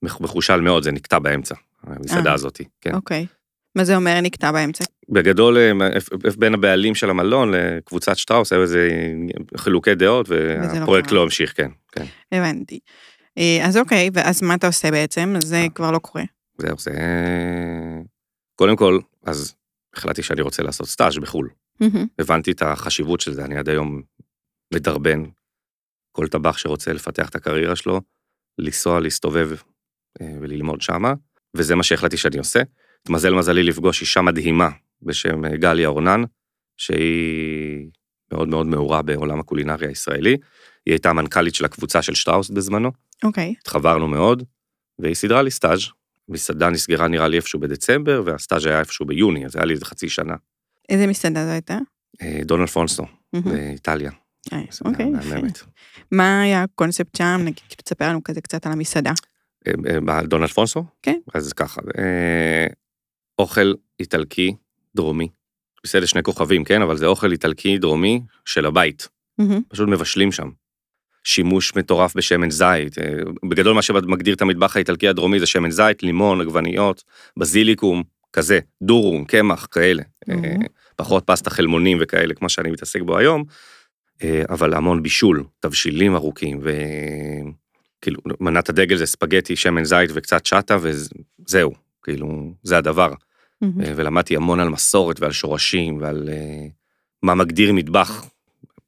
מחושל 0.05 0.61
מאוד, 0.61 0.83
זה 0.83 0.91
נקטע 0.91 1.19
באמצע, 1.19 1.55
המסעדה 1.83 2.33
הזאת, 2.33 2.61
כן. 2.81 2.95
אוקיי. 2.95 3.25
מה 3.75 3.83
זה 3.83 3.95
אומר 3.95 4.21
נקטע 4.21 4.51
באמצע? 4.51 4.83
בגדול, 5.09 5.57
בין 6.37 6.53
הבעלים 6.53 6.95
של 6.95 7.09
המלון 7.09 7.53
לקבוצת 7.53 8.17
שטראוס, 8.17 8.53
היו 8.53 8.61
איזה 8.61 8.89
חילוקי 9.57 9.95
דעות, 9.95 10.29
והפרויקט 10.29 11.11
לא 11.11 11.23
המשיך, 11.23 11.57
כן, 11.57 11.71
כן. 11.91 12.05
הבנתי. 12.31 12.79
אז 13.63 13.77
אוקיי, 13.77 14.09
ואז 14.13 14.41
מה 14.41 14.55
אתה 14.55 14.67
עושה 14.67 14.91
בעצם? 14.91 15.35
זה 15.43 15.65
כבר 15.75 15.91
לא 15.91 15.99
קורה. 15.99 16.23
זהו, 16.57 16.77
זה... 16.79 16.91
קודם 18.55 18.75
כל, 18.75 18.99
אז 19.25 19.55
החלטתי 19.93 20.23
שאני 20.23 20.41
רוצה 20.41 20.63
לעשות 20.63 20.87
סטאז' 20.87 21.17
בחו"ל. 21.17 21.49
הבנתי 22.19 22.51
את 22.51 22.61
החשיבות 22.61 23.19
של 23.19 23.33
זה, 23.33 23.45
אני 23.45 23.57
עד 23.57 23.69
היום 23.69 24.01
מדרבן 24.73 25.23
כל 26.11 26.27
טבח 26.27 26.57
שרוצה 26.57 26.93
לפתח 26.93 27.29
את 27.29 27.35
הקריירה 27.35 27.75
שלו, 27.75 28.01
לנסוע, 28.57 28.99
להסתובב 28.99 29.49
וללמוד 30.21 30.81
שמה, 30.81 31.13
וזה 31.55 31.75
מה 31.75 31.83
שהחלטתי 31.83 32.17
שאני 32.17 32.37
עושה. 32.37 32.61
התמזל 33.01 33.33
מזלי 33.33 33.63
לפגוש 33.63 34.01
אישה 34.01 34.21
מדהימה 34.21 34.69
בשם 35.01 35.55
גליה 35.55 35.87
אורנן, 35.87 36.23
שהיא 36.77 37.89
מאוד 38.31 38.47
מאוד 38.47 38.65
מעורה 38.67 39.01
בעולם 39.01 39.39
הקולינריה 39.39 39.89
הישראלי. 39.89 40.37
היא 40.85 40.93
הייתה 40.93 41.09
המנכ"לית 41.09 41.55
של 41.55 41.65
הקבוצה 41.65 42.01
של 42.01 42.15
שטראוס 42.15 42.49
בזמנו. 42.49 42.91
אוקיי. 43.23 43.53
Okay. 43.57 43.59
התחברנו 43.61 44.07
מאוד, 44.07 44.43
והיא 44.99 45.15
סידרה 45.15 45.41
לי 45.41 45.51
סטאז'. 45.51 45.79
מסעדה 46.29 46.69
נסגרה 46.69 47.07
נראה 47.07 47.27
לי 47.27 47.37
איפשהו 47.37 47.59
בדצמבר, 47.59 48.21
והסטאז' 48.25 48.65
היה 48.65 48.79
איפשהו 48.79 49.05
ביוני, 49.05 49.45
אז 49.45 49.55
היה 49.55 49.65
לי 49.65 49.73
איזה 49.73 49.85
חצי 49.85 50.09
שנה. 50.09 50.35
איזה 50.89 51.07
מסעדה 51.07 51.45
זו 51.45 51.51
הייתה? 51.51 51.77
דונלד 52.45 52.67
פונסו, 52.67 53.03
באיטליה. 53.33 54.11
אוקיי, 54.85 55.11
מה 56.11 56.41
היה 56.41 56.63
הקונספט 56.63 57.15
שם? 57.15 57.41
נגיד, 57.41 57.63
תספר 57.83 58.09
לנו 58.09 58.23
כזה 58.23 58.41
קצת 58.41 58.65
על 58.65 58.71
המסעדה. 58.71 59.11
דונלד 60.23 60.49
פונסו? 60.49 60.83
כן. 61.01 61.19
אז 61.33 61.53
ככה, 61.53 61.81
אוכל 63.39 63.73
איטלקי 63.99 64.55
דרומי, 64.95 65.27
בסדר 65.83 66.05
שני 66.05 66.23
כוכבים, 66.23 66.63
כן, 66.63 66.81
אבל 66.81 66.97
זה 66.97 67.05
אוכל 67.05 67.31
איטלקי 67.31 67.77
דרומי 67.77 68.21
של 68.45 68.65
הבית. 68.65 69.07
פשוט 69.67 69.89
מבשלים 69.89 70.31
שם. 70.31 70.49
שימוש 71.23 71.75
מטורף 71.75 72.15
בשמן 72.15 72.49
זית, 72.49 72.95
בגדול 73.49 73.73
מה 73.73 73.81
שמגדיר 73.81 74.35
את 74.35 74.41
המטבח 74.41 74.75
האיטלקי 74.75 75.07
הדרומי 75.07 75.39
זה 75.39 75.45
שמן 75.45 75.71
זית, 75.71 76.03
לימון, 76.03 76.41
עגבניות, 76.41 77.03
בזיליקום, 77.37 78.03
כזה, 78.33 78.59
דורום, 78.81 79.25
קמח, 79.25 79.67
כאלה. 79.71 80.03
פחות 80.95 81.23
פסטה 81.25 81.49
חלמונים 81.49 81.97
וכאלה, 82.01 82.33
כמו 82.33 82.49
שאני 82.49 82.71
מתעסק 82.71 83.01
בו 83.01 83.17
היום, 83.17 83.43
אבל 84.49 84.73
המון 84.73 85.03
בישול, 85.03 85.43
תבשילים 85.59 86.15
ארוכים, 86.15 86.59
וכאילו, 88.05 88.19
מנת 88.39 88.69
הדגל 88.69 88.97
זה 88.97 89.05
ספגטי, 89.05 89.55
שמן 89.55 89.83
זית 89.83 90.09
וקצת 90.13 90.45
שטה, 90.45 90.77
וזהו, 90.81 91.73
כאילו, 92.03 92.53
זה 92.63 92.77
הדבר. 92.77 93.13
אה, 93.63 93.93
ולמדתי 93.95 94.35
המון 94.35 94.59
על 94.59 94.69
מסורת 94.69 95.19
ועל 95.19 95.31
שורשים 95.31 96.01
ועל 96.01 96.29
אה, 96.31 96.67
מה 97.23 97.35
מגדיר 97.35 97.73
מטבח. 97.73 98.25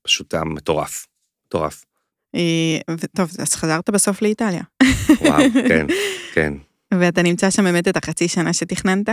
פשוט 0.01 0.33
היה 0.33 0.43
מטורף, 0.43 1.07
מטורף. 1.47 1.85
אה, 2.35 2.95
טוב, 3.15 3.31
אז 3.39 3.55
חזרת 3.55 3.89
בסוף 3.89 4.21
לאיטליה. 4.21 4.61
וואו, 5.21 5.43
כן, 5.69 5.85
כן. 6.33 6.53
ואתה 6.93 7.21
נמצא 7.21 7.49
שם 7.49 7.63
באמת 7.63 7.87
את 7.87 7.97
החצי 7.97 8.27
שנה 8.27 8.53
שתכננת? 8.53 9.09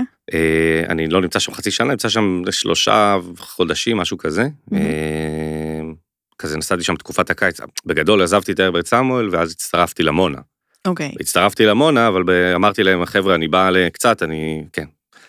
אני 0.89 1.07
לא 1.07 1.21
נמצא 1.21 1.39
שם 1.39 1.55
חצי 1.55 1.71
שנה, 1.71 1.91
נמצא 1.91 2.09
שם 2.09 2.43
שלושה 2.51 3.17
חודשים, 3.39 3.97
משהו 3.97 4.19
כזה. 4.19 4.49
כזה 6.39 6.57
נסעתי 6.57 6.83
שם 6.83 6.97
תקופת 6.97 7.31
הקיץ. 7.31 7.61
בגדול 7.87 8.23
עזבתי 8.23 8.53
את 8.53 8.61
הרברט 8.61 8.87
סמואל 8.87 9.29
ואז 9.33 9.51
הצטרפתי 9.51 10.03
למונה. 10.03 10.39
אוקיי. 10.87 11.13
הצטרפתי 11.21 11.67
למונה, 11.67 12.09
אבל 12.09 12.23
ב- 12.23 12.53
אמרתי 12.55 12.83
להם, 12.83 13.05
חבר'ה, 13.05 13.35
אני 13.35 13.49
בא 13.49 13.71
לקצת, 13.71 14.23
אני, 14.23 14.65
כן. 14.73 14.85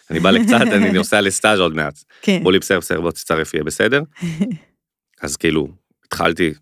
אני 0.09 0.19
בא 0.19 0.31
לקצת, 0.31 0.61
אני 0.61 0.91
נוסע 0.97 1.21
לסטאז' 1.21 1.59
עוד 1.59 1.75
מעט. 1.75 2.03
כן. 2.21 2.37
אמרו 2.37 2.51
לי, 2.51 2.59
בסדר, 2.59 2.79
בסדר, 2.79 3.01
בוא 3.01 3.11
תצטרף, 3.11 3.53
יהיה 3.53 3.63
בסדר. 3.63 4.03
אז 5.21 5.37
כאילו, 5.37 5.67
התחלתי, 6.05 6.53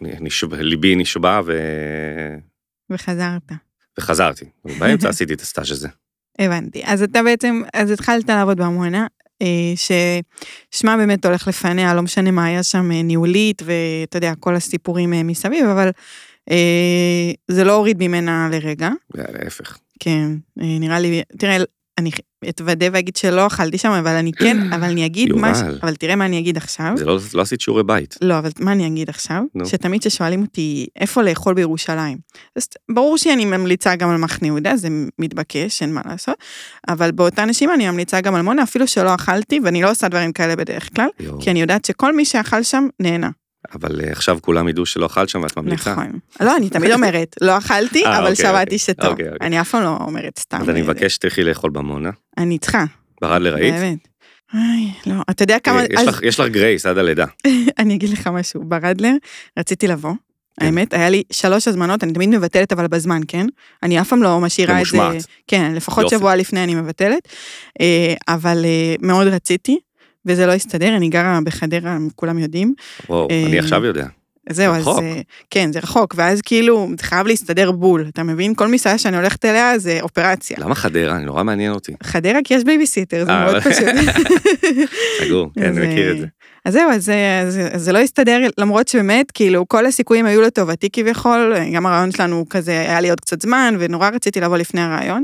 נשבע, 0.00 0.56
ליבי 0.56 0.94
נשבע 0.96 1.40
ו... 1.46 1.58
וחזרת. 2.90 3.52
וחזרתי. 3.98 4.44
באמצע 4.78 5.08
עשיתי 5.08 5.34
את 5.34 5.40
הסטאז' 5.40 5.70
הזה. 5.70 5.88
הבנתי. 6.40 6.82
אז 6.84 7.02
אתה 7.02 7.22
בעצם, 7.22 7.62
אז 7.74 7.90
התחלת 7.90 8.28
לעבוד 8.28 8.58
בעמונה, 8.58 9.00
אה, 9.00 9.06
ששמה 9.76 10.96
באמת 10.96 11.24
הולך 11.24 11.48
לפניה, 11.48 11.94
לא 11.94 12.02
משנה 12.02 12.30
מה 12.30 12.44
היה 12.44 12.62
שם 12.62 12.92
אה, 12.92 13.02
ניהולית, 13.02 13.62
ואתה 13.64 14.16
יודע, 14.16 14.32
כל 14.40 14.56
הסיפורים 14.56 15.12
אה, 15.14 15.22
מסביב, 15.22 15.66
אבל 15.66 15.90
אה, 16.50 17.32
זה 17.48 17.64
לא 17.64 17.72
הוריד 17.72 17.96
ממנה 18.00 18.48
לרגע. 18.52 18.90
להפך. 19.14 19.78
כן, 20.00 20.28
אה, 20.60 20.78
נראה 20.80 20.98
לי, 20.98 21.22
תראה, 21.38 21.56
אני 22.00 22.10
אתוודה 22.48 22.86
ואגיד 22.92 23.16
שלא 23.16 23.46
אכלתי 23.46 23.78
שם, 23.78 23.90
אבל 23.90 24.10
אני 24.16 24.32
כן, 24.32 24.56
אבל 24.74 24.84
אני 24.84 25.06
אגיד. 25.06 25.32
מה, 25.32 25.54
ש- 25.54 25.58
אבל 25.82 25.94
תראה 25.94 26.16
מה 26.16 26.26
אני 26.26 26.38
אגיד 26.38 26.56
עכשיו. 26.56 26.92
זה 26.96 27.04
לא, 27.04 27.18
לא 27.34 27.42
עשית 27.42 27.60
שיעורי 27.60 27.82
בית. 27.84 28.16
לא, 28.22 28.38
אבל 28.38 28.50
מה 28.60 28.72
אני 28.72 28.86
אגיד 28.86 29.08
עכשיו? 29.08 29.42
נו. 29.54 29.66
שתמיד 29.66 30.00
כששואלים 30.00 30.42
אותי 30.42 30.86
איפה 30.96 31.22
לאכול 31.22 31.54
בירושלים, 31.54 32.18
אז 32.56 32.68
ברור 32.90 33.18
שאני 33.18 33.44
ממליצה 33.44 33.96
גם 33.96 34.10
על 34.10 34.16
מחנה 34.16 34.46
יהודה, 34.48 34.76
זה 34.76 34.88
מתבקש, 35.18 35.82
אין 35.82 35.92
מה 35.94 36.00
לעשות, 36.06 36.34
אבל 36.88 37.10
באותה 37.10 37.44
נשימה 37.44 37.74
אני 37.74 37.90
ממליצה 37.90 38.20
גם 38.20 38.34
על 38.34 38.42
מונה, 38.42 38.62
אפילו 38.62 38.86
שלא 38.86 39.14
אכלתי, 39.14 39.60
ואני 39.64 39.82
לא 39.82 39.90
עושה 39.90 40.08
דברים 40.08 40.32
כאלה 40.32 40.56
בדרך 40.56 40.88
כלל, 40.96 41.08
יואו. 41.20 41.40
כי 41.40 41.50
אני 41.50 41.60
יודעת 41.60 41.84
שכל 41.84 42.16
מי 42.16 42.24
שאכל 42.24 42.62
שם 42.62 42.86
נהנה. 43.00 43.30
אבל 43.74 44.00
אה, 44.04 44.12
עכשיו 44.12 44.38
כולם 44.42 44.68
ידעו 44.68 44.86
שלא 44.86 45.06
אכלת 45.06 45.28
שם 45.28 45.40
ואת 45.42 45.56
ממליצה. 45.56 45.92
נכון. 45.92 46.18
לא, 46.40 46.56
אני 46.56 46.70
תמיד 46.70 46.92
אומרת, 46.92 47.36
לא 47.40 47.58
אכלתי, 47.58 48.04
אה, 48.06 48.18
אבל 48.18 48.30
אוקיי, 48.30 48.36
שמעתי 48.36 48.60
אוקיי. 48.64 48.78
שטוב. 48.78 49.06
אוקיי. 49.06 49.26
אני 49.40 49.60
אף 49.60 49.70
פעם 49.70 49.82
לא 49.82 49.96
אומרת 50.00 50.38
סתם. 50.38 50.60
אז 50.60 50.70
אני 50.70 50.78
אה, 50.80 50.84
מבקש 50.84 51.14
שתלכי 51.14 51.42
לאכול 51.42 51.70
במונה. 51.70 52.10
אני 52.38 52.58
צריכה, 52.58 52.84
ברדלר 53.20 53.54
ראית? 53.54 53.74
באמת. 53.74 53.98
איי, 54.54 54.90
לא, 55.06 55.20
אתה 55.30 55.42
יודע 55.42 55.58
כמה... 55.58 55.82
יש 55.84 55.88
אז- 56.00 56.06
לך- 56.06 56.20
יש 56.22 56.40
לך 56.40 56.48
גרייס 56.48 56.86
עד 56.86 56.98
הלידה. 56.98 57.26
אני 57.78 57.94
אגיד 57.94 58.10
לך 58.10 58.26
משהו, 58.26 58.64
ברדלר, 58.64 59.12
רציתי 59.58 59.86
לבוא. 59.86 60.12
כן. 60.60 60.66
האמת, 60.66 60.94
היה 60.94 61.08
לי 61.10 61.22
שלוש 61.32 61.68
הזמנות, 61.68 62.04
אני 62.04 62.12
תמיד 62.12 62.28
מבטלת 62.28 62.72
אבל 62.72 62.86
בזמן, 62.86 63.20
כן? 63.28 63.46
אני 63.82 64.00
אף 64.00 64.08
פעם 64.08 64.22
לא 64.22 64.40
משאירה 64.40 64.80
את 64.80 64.86
זה... 64.86 64.96
ממושמעת. 64.96 65.26
כן, 65.46 65.72
לפחות 65.74 66.04
יופי. 66.04 66.16
שבוע 66.16 66.36
לפני 66.36 66.64
אני 66.64 66.74
מבטלת. 66.74 67.28
אבל 68.28 68.64
מאוד 69.02 69.26
רציתי, 69.26 69.78
וזה 70.26 70.46
לא 70.46 70.52
הסתדר, 70.52 70.96
אני 70.96 71.08
גרה 71.08 71.38
בחדרה, 71.44 71.96
כולם 72.16 72.38
יודעים. 72.38 72.74
וואו, 73.08 73.28
אה, 73.30 73.46
אני 73.46 73.58
עכשיו 73.58 73.84
יודע. 73.84 74.06
זהו, 74.50 74.74
אז... 74.74 74.80
רחוק. 74.82 75.02
אה, 75.02 75.20
כן, 75.50 75.72
זה 75.72 75.78
רחוק, 75.78 76.14
ואז 76.16 76.40
כאילו, 76.42 76.88
זה 76.98 77.04
חייב 77.04 77.26
להסתדר 77.26 77.72
בול, 77.72 78.06
אתה 78.08 78.22
מבין? 78.22 78.54
כל 78.54 78.68
מסעדה 78.68 78.98
שאני 78.98 79.16
הולכת 79.16 79.44
אליה 79.44 79.78
זה 79.78 79.98
אופרציה. 80.02 80.56
למה 80.60 80.74
חדרה? 80.74 81.16
אני 81.16 81.24
נורא 81.24 81.42
מעניין 81.42 81.72
אותי. 81.72 81.92
חדרה 82.02 82.38
כי 82.44 82.54
יש 82.54 82.64
בייביסיטר, 82.64 83.24
זה 83.24 83.30
אה, 83.30 83.44
מאוד 83.44 83.62
פשוט. 83.62 83.84
סגור, 85.26 85.50
כן, 85.54 85.70
אז, 85.70 85.78
אני 85.78 85.86
מכיר 85.92 86.12
את 86.12 86.18
זה. 86.18 86.26
אז 86.64 86.72
זהו, 86.72 86.90
אז 86.90 87.04
זה- 87.04 87.40
אז- 87.46 87.58
אז 87.72 87.82
זה 87.82 87.92
לא 87.92 87.98
הסתדר, 87.98 88.40
למרות 88.58 88.88
שבאמת, 88.88 89.30
כאילו, 89.30 89.68
כל 89.68 89.86
הסיכויים 89.86 90.26
היו 90.26 90.40
לטובתי 90.40 90.88
כביכול, 90.92 91.54
גם 91.74 91.86
הרעיון 91.86 92.10
שלנו 92.12 92.44
כזה, 92.50 92.72
היה 92.80 93.00
לי 93.00 93.10
עוד 93.10 93.20
קצת 93.20 93.42
זמן, 93.42 93.74
ונורא 93.78 94.08
רציתי 94.08 94.40
לבוא 94.40 94.56
לפני 94.56 94.80
הרעיון, 94.80 95.22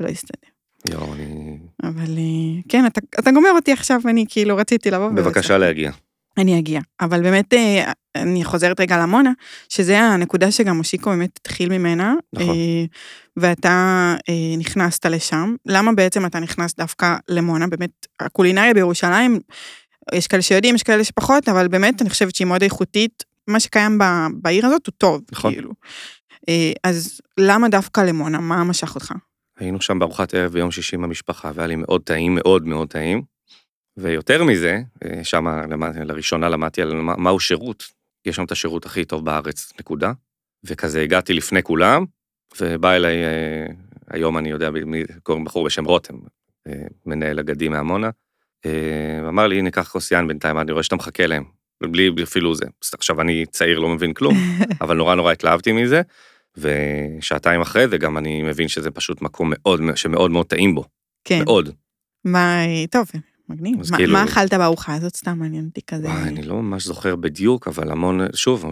ולא 0.00 0.08
הסתדר. 0.08 0.48
יואו, 0.90 1.14
אני... 1.14 1.56
אבל 1.82 2.18
אה, 2.18 2.60
כן, 2.68 2.86
אתה, 2.86 3.00
אתה 3.18 3.30
גומר 3.30 3.50
אותי 3.50 3.72
עכשיו, 3.72 4.00
אני 4.04 4.24
כאילו 4.28 4.56
רציתי 4.56 4.90
לבוא. 4.90 5.08
בבקשה 5.08 5.38
הצלחתי. 5.38 5.58
להגיע. 5.58 5.90
אני 6.38 6.58
אגיע. 6.58 6.80
אבל 7.00 7.22
באמת, 7.22 7.54
אה, 7.54 7.92
אני 8.14 8.44
חוזרת 8.44 8.80
רגע 8.80 8.98
למונה, 8.98 9.32
שזה 9.68 10.00
הנקודה 10.00 10.50
שגם 10.50 10.76
מושיקו 10.76 11.10
באמת 11.10 11.30
התחיל 11.40 11.78
ממנה. 11.78 12.14
נכון. 12.32 12.48
אה, 12.48 12.84
ואתה 13.36 14.14
נכנסת 14.58 15.06
לשם. 15.06 15.54
למה 15.66 15.92
בעצם 15.92 16.26
אתה 16.26 16.40
נכנס 16.40 16.74
דווקא 16.76 17.16
למונה? 17.28 17.66
באמת, 17.66 18.06
הקולינריה 18.20 18.74
בירושלים, 18.74 19.40
יש 20.14 20.26
כאלה 20.26 20.42
שיודעים, 20.42 20.74
יש 20.74 20.82
כאלה 20.82 21.04
שפחות, 21.04 21.48
אבל 21.48 21.68
באמת, 21.68 22.02
אני 22.02 22.10
חושבת 22.10 22.34
שהיא 22.34 22.46
מאוד 22.46 22.62
איכותית. 22.62 23.24
מה 23.48 23.60
שקיים 23.60 23.98
בעיר 24.32 24.66
הזאת 24.66 24.86
הוא 24.86 24.92
טוב, 24.98 25.20
נכון. 25.32 25.52
כאילו. 25.52 25.70
אז 26.84 27.20
למה 27.38 27.68
דווקא 27.68 28.00
למונה? 28.00 28.38
מה 28.38 28.64
משך 28.64 28.94
אותך? 28.94 29.12
היינו 29.58 29.80
שם 29.80 29.98
בארוחת 29.98 30.34
ערב 30.34 30.52
ביום 30.52 30.70
שישי 30.70 30.96
עם 30.96 31.04
המשפחה, 31.04 31.50
והיה 31.54 31.66
לי 31.66 31.76
מאוד 31.76 32.02
טעים, 32.02 32.34
מאוד 32.34 32.66
מאוד 32.66 32.88
טעים. 32.88 33.22
ויותר 33.96 34.44
מזה, 34.44 34.80
אה, 35.04 35.24
שם 35.24 35.46
לראשונה 36.04 36.48
למדתי 36.48 36.82
על 36.82 36.94
מה- 36.94 37.16
מהו 37.16 37.40
שירות. 37.40 37.84
יש 38.26 38.36
שם 38.36 38.44
את 38.44 38.52
השירות 38.52 38.86
הכי 38.86 39.04
טוב 39.04 39.24
בארץ, 39.24 39.72
נקודה. 39.80 40.12
וכזה 40.64 41.02
הגעתי 41.02 41.32
לפני 41.34 41.62
כולם, 41.62 42.04
ובא 42.60 42.92
אליי, 42.96 43.24
אה, 43.24 43.66
היום 44.10 44.38
אני 44.38 44.50
יודע 44.50 44.70
קוראים 45.22 45.44
בחור 45.44 45.64
בשם 45.64 45.84
רותם, 45.84 46.14
אה, 46.68 46.72
מנהל 47.06 47.38
אגדי 47.38 47.68
מעמונה, 47.68 48.10
ואמר 49.24 49.46
לי, 49.46 49.58
הנה, 49.58 49.70
קח 49.70 49.88
כוס 49.88 50.10
יין 50.10 50.28
בינתיים, 50.28 50.58
אני 50.58 50.72
רואה 50.72 50.82
שאתה 50.82 50.96
מחכה 50.96 51.26
להם. 51.26 51.44
בלי 51.82 52.10
אפילו 52.22 52.54
זה. 52.54 52.64
עכשיו 52.94 53.20
אני 53.20 53.46
צעיר, 53.46 53.78
לא 53.78 53.88
מבין 53.88 54.14
כלום, 54.14 54.34
אבל 54.82 54.96
נורא 54.96 55.14
נורא 55.14 55.32
התלהבתי 55.32 55.72
מזה. 55.72 56.02
ושעתיים 56.60 57.60
אחרי 57.60 57.88
זה 57.88 57.98
גם 57.98 58.18
אני 58.18 58.42
מבין 58.42 58.68
שזה 58.68 58.90
פשוט 58.90 59.22
מקום 59.22 59.52
מאוד, 59.54 59.80
שמאוד 59.94 60.30
מאוד 60.30 60.46
טעים 60.46 60.74
בו, 60.74 60.84
כן. 61.24 61.42
מאוד. 61.44 61.70
מה, 62.24 62.60
טוב, 62.90 63.10
מגניב. 63.48 63.76
מה, 63.90 63.96
כאילו- 63.96 64.12
מה 64.12 64.24
אכלת 64.24 64.54
בארוחה 64.54 64.94
הזאת? 64.94 65.16
סתם 65.16 65.38
מעניין 65.38 65.64
אותי 65.64 65.80
כזה. 65.86 66.06
וואי, 66.06 66.22
אני 66.22 66.42
לא 66.42 66.62
ממש 66.62 66.84
זוכר 66.84 67.16
בדיוק, 67.16 67.68
אבל 67.68 67.90
המון, 67.90 68.20
שוב, 68.34 68.66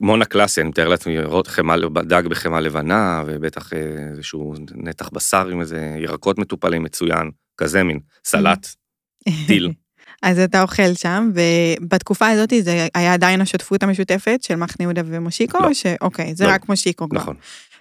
מונה 0.00 0.24
קלאסי, 0.24 0.60
אני 0.60 0.68
מתאר 0.68 0.88
לעצמי 0.88 1.16
חמאה, 1.46 1.76
דג 2.02 2.22
בחמאה 2.26 2.60
לבנה, 2.60 3.22
ובטח 3.26 3.72
אה, 3.72 3.78
איזשהו 4.10 4.54
נתח 4.74 5.08
בשר 5.12 5.48
עם 5.48 5.60
איזה 5.60 5.96
ירקות 5.98 6.38
מטופלים 6.38 6.82
מצוין, 6.82 7.30
כזה 7.56 7.82
מין, 7.82 8.00
סלט, 8.24 8.68
טיל. 9.46 9.72
אז 10.22 10.38
אתה 10.38 10.62
אוכל 10.62 10.94
שם, 10.94 11.30
ובתקופה 11.34 12.28
הזאת 12.28 12.52
זה 12.60 12.86
היה 12.94 13.14
עדיין 13.14 13.40
השותפות 13.40 13.82
המשותפת 13.82 14.42
של 14.42 14.56
מחנה 14.56 14.84
יהודה 14.84 15.02
ומושיקו, 15.04 15.58
לא. 15.62 15.74
ש... 15.74 15.86
אוקיי, 16.00 16.34
זה 16.34 16.44
לא. 16.46 16.50
רק 16.50 16.68
מושיקו 16.68 17.08
כבר. 17.08 17.20
נכון, 17.20 17.36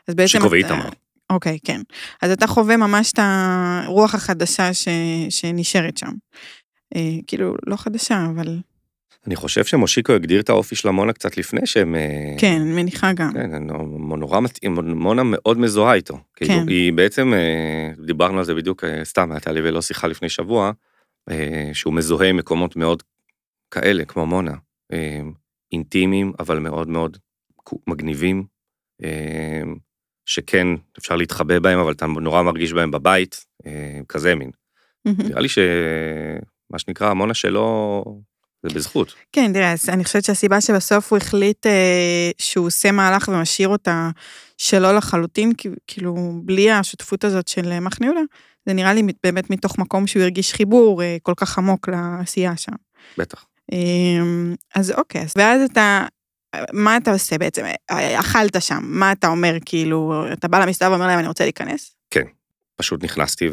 אז 0.08 0.16
בעצם 0.16 0.28
שיקו 0.28 0.46
אתה- 0.46 0.52
ואיתמר. 0.52 0.90
אוקיי, 1.30 1.58
כן. 1.66 1.82
אז 2.22 2.32
אתה 2.32 2.48
חווה 2.48 2.78
ממש 2.78 3.12
את 3.12 3.20
הרוח 3.22 4.16
החדשה 4.16 4.74
ש... 4.74 4.88
שנשארת 5.30 5.98
שם. 5.98 6.12
אה, 6.96 7.02
כאילו, 7.28 7.56
לא 7.68 7.76
חדשה, 7.76 8.26
אבל 8.36 8.58
אני 9.28 9.36
חושב 9.36 9.66
שמושיקו 9.66 10.14
הגדיר 10.14 10.40
את 10.42 10.50
האופי 10.50 10.76
של 10.76 10.88
המונה 10.88 11.14
קצת 11.14 11.38
לפני 11.38 11.62
שהם... 11.66 11.96
אה, 11.96 12.36
כן, 12.38 12.62
מניחה 12.62 13.14
גם. 13.14 13.34
כן, 13.34 13.52
נורא 14.18 14.40
מתאים, 14.40 14.76
מונה 14.96 15.22
מאוד 15.24 15.58
מזוהה 15.60 15.94
איתו. 15.94 16.20
כאילו, 16.36 16.54
כן. 16.54 16.68
היא 16.68 16.94
בעצם, 16.94 17.34
אה, 17.34 18.06
דיברנו 18.06 18.38
על 18.40 18.46
זה 18.46 18.56
בדיוק, 18.56 18.84
אה, 18.84 19.06
סתם, 19.06 19.32
הייתה 19.32 19.52
לי 19.52 19.62
ולא 19.62 19.82
שיחה 19.82 20.08
לפני 20.08 20.30
שבוע, 20.30 20.72
שהוא 21.74 21.94
מזוהה 21.94 22.30
עם 22.30 22.38
מקומות 22.38 22.76
מאוד 22.76 23.04
כאלה, 23.72 24.06
כמו 24.06 24.26
מונה. 24.26 24.54
אה, 24.94 25.22
אינטימיים, 25.72 26.34
אבל 26.40 26.60
מאוד 26.60 26.88
מאוד 26.88 27.18
מגניבים, 27.88 28.44
אה, 29.04 29.62
שכן, 30.26 30.68
אפשר 30.98 31.16
להתחבא 31.16 31.60
בהם, 31.60 31.80
אבל 31.80 31.92
אתה 31.92 32.06
נורא 32.06 32.42
מרגיש 32.42 32.74
בהם 32.74 32.92
בבית, 32.92 33.46
אה, 33.66 34.00
כזה 34.10 34.36
מין. 34.36 34.52
נראה 35.06 35.42
לי 35.42 35.50
שמה 35.50 36.80
שנקרא, 36.80 37.10
עמונה 37.10 37.34
שלו, 37.34 38.04
זה 38.64 38.76
בזכות. 38.76 39.16
כן, 39.32 39.54
תראה, 39.54 39.74
אני 39.90 40.04
חושבת 40.04 40.24
שהסיבה 40.24 40.62
שבסוף 40.62 41.12
הוא 41.12 41.18
החליט 41.18 41.66
אה, 41.66 42.32
שהוא 42.38 42.68
עושה 42.68 42.92
מהלך 42.92 43.28
ומשאיר 43.28 43.70
אותה 43.70 44.10
שלו 44.58 44.94
לחלוטין, 44.94 45.52
כאילו, 45.88 46.16
בלי 46.44 46.72
השותפות 46.72 47.24
הזאת 47.24 47.48
של 47.48 47.72
אה, 47.72 47.80
מחנה 47.80 48.06
יהודה, 48.08 48.22
זה 48.66 48.74
נראה 48.74 48.94
לי 48.94 49.02
באמת 49.24 49.50
מתוך 49.50 49.78
מקום 49.78 50.08
שהוא 50.08 50.22
הרגיש 50.24 50.54
חיבור 50.54 51.04
אה, 51.04 51.18
כל 51.24 51.34
כך 51.38 51.58
עמוק 51.58 51.90
לעשייה 51.90 52.58
שם. 52.58 52.72
בטח. 53.18 53.46
אה, 53.74 53.78
אז 54.76 54.92
אוקיי, 54.92 55.22
אז 55.22 55.34
ואז 55.38 55.62
אתה, 55.72 56.06
מה 56.74 56.98
אתה 56.98 57.12
עושה 57.12 57.38
בעצם? 57.38 57.64
אה, 57.92 58.20
אכלת 58.20 58.62
שם, 58.62 58.80
מה 58.84 59.12
אתה 59.12 59.28
אומר, 59.28 59.58
כאילו, 59.66 60.26
אתה 60.34 60.48
בא 60.48 60.60
למסעדה 60.66 60.92
ואומר 60.92 61.08
להם, 61.08 61.20
אני 61.20 61.28
רוצה 61.28 61.44
להיכנס? 61.44 61.96
פשוט 62.80 63.04
נכנסתי 63.04 63.50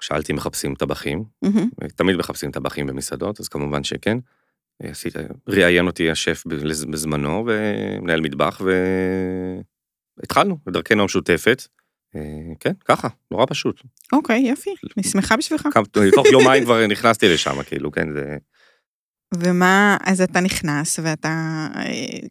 ושאלתי 0.00 0.32
אם 0.32 0.36
מחפשים 0.36 0.74
טבחים, 0.74 1.24
מהמם. 1.42 1.68
תמיד 1.96 2.16
מחפשים 2.16 2.50
טבחים 2.50 2.86
במסעדות, 2.86 3.40
אז 3.40 3.48
כמובן 3.48 3.84
שכן. 3.84 4.18
ראיין 5.48 5.86
אותי 5.86 6.10
השף 6.10 6.44
בז- 6.48 6.84
בזמנו, 6.90 7.44
ומנהל 7.46 8.20
מטבח, 8.20 8.60
והתחלנו, 10.18 10.58
בדרכנו 10.66 11.02
המשותפת. 11.02 11.62
אה, 12.16 12.20
כן, 12.60 12.72
ככה, 12.84 13.08
נורא 13.30 13.46
פשוט. 13.48 13.82
אוקיי, 14.12 14.40
יופי, 14.40 14.70
אני 14.96 15.04
שמחה 15.04 15.36
בשבילך. 15.36 15.68
תוך 16.14 16.26
יומיים 16.32 16.64
כבר 16.64 16.86
נכנסתי 16.86 17.28
לשם, 17.28 17.62
כאילו, 17.62 17.92
כן, 17.92 18.12
זה... 18.12 18.36
ומה, 19.34 19.96
אז 20.04 20.20
אתה 20.20 20.40
נכנס 20.40 20.98
ואתה 21.02 21.28
אה, 21.76 21.84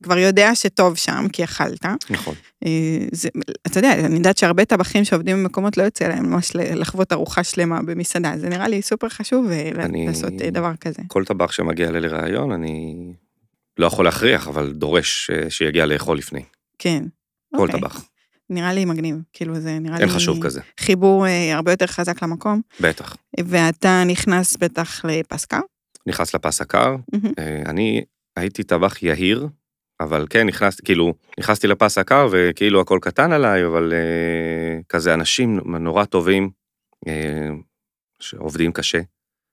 כבר 0.03 0.17
יודע 0.17 0.55
שטוב 0.55 0.95
שם, 0.95 1.25
כי 1.33 1.43
אכלת. 1.43 1.85
נכון. 2.09 2.35
אה, 2.65 3.05
זה, 3.11 3.29
אתה 3.67 3.79
יודע, 3.79 3.93
אני 3.93 4.15
יודעת 4.15 4.37
שהרבה 4.37 4.65
טבחים 4.65 5.05
שעובדים 5.05 5.43
במקומות 5.43 5.77
לא 5.77 5.83
יוצא 5.83 6.07
להם 6.07 6.25
ממש 6.25 6.51
לחוות 6.55 7.13
ארוחה 7.13 7.43
שלמה 7.43 7.81
במסעדה, 7.81 8.33
זה 8.37 8.49
נראה 8.49 8.67
לי 8.67 8.81
סופר 8.81 9.09
חשוב 9.09 9.47
אני- 9.79 10.07
לעשות 10.07 10.33
דבר 10.33 10.75
כזה. 10.81 11.01
כל 11.07 11.25
טבח 11.25 11.51
שמגיע 11.51 11.87
אליי 11.89 12.01
לראיון, 12.01 12.51
אני 12.51 12.95
לא 13.77 13.85
יכול 13.85 14.05
להכריח, 14.05 14.47
אבל 14.47 14.73
דורש 14.73 15.31
שיגיע 15.49 15.85
לאכול 15.85 16.17
לפני. 16.17 16.43
כן. 16.79 17.03
כל 17.57 17.63
אוקיי. 17.63 17.79
טבח. 17.79 18.05
נראה 18.49 18.73
לי 18.73 18.85
מגניב, 18.85 19.15
כאילו 19.33 19.59
זה 19.59 19.79
נראה 19.79 19.97
לי... 19.97 20.03
אין 20.03 20.09
חשוב 20.09 20.43
כזה, 20.43 20.61
חיבור 20.79 21.27
אה, 21.27 21.55
הרבה 21.55 21.71
יותר 21.71 21.87
חזק 21.87 22.23
למקום, 22.23 22.61
בטח. 22.81 23.15
ואתה 23.45 24.03
נכנס 24.05 24.57
בטח 24.57 25.05
לפסקה. 25.05 25.59
נכנס 26.07 26.35
לפס 26.35 26.61
הקר. 26.61 26.95
אה, 27.39 27.61
אני 27.65 28.03
הייתי 28.35 28.63
טבח 28.63 29.03
יהיר, 29.03 29.47
אבל 29.99 30.25
כן, 30.29 30.47
נכנסתי, 30.47 30.81
כאילו, 30.85 31.13
נכנסתי 31.39 31.67
לפס 31.67 31.97
הקר 31.97 32.27
וכאילו 32.31 32.81
הכל 32.81 32.99
קטן 33.01 33.31
עליי, 33.31 33.65
אבל 33.65 33.93
אה, 33.93 34.79
כזה 34.89 35.13
אנשים 35.13 35.59
נורא 35.79 36.05
טובים, 36.05 36.49
אה, 37.07 37.49
שעובדים 38.19 38.71
קשה, 38.71 39.01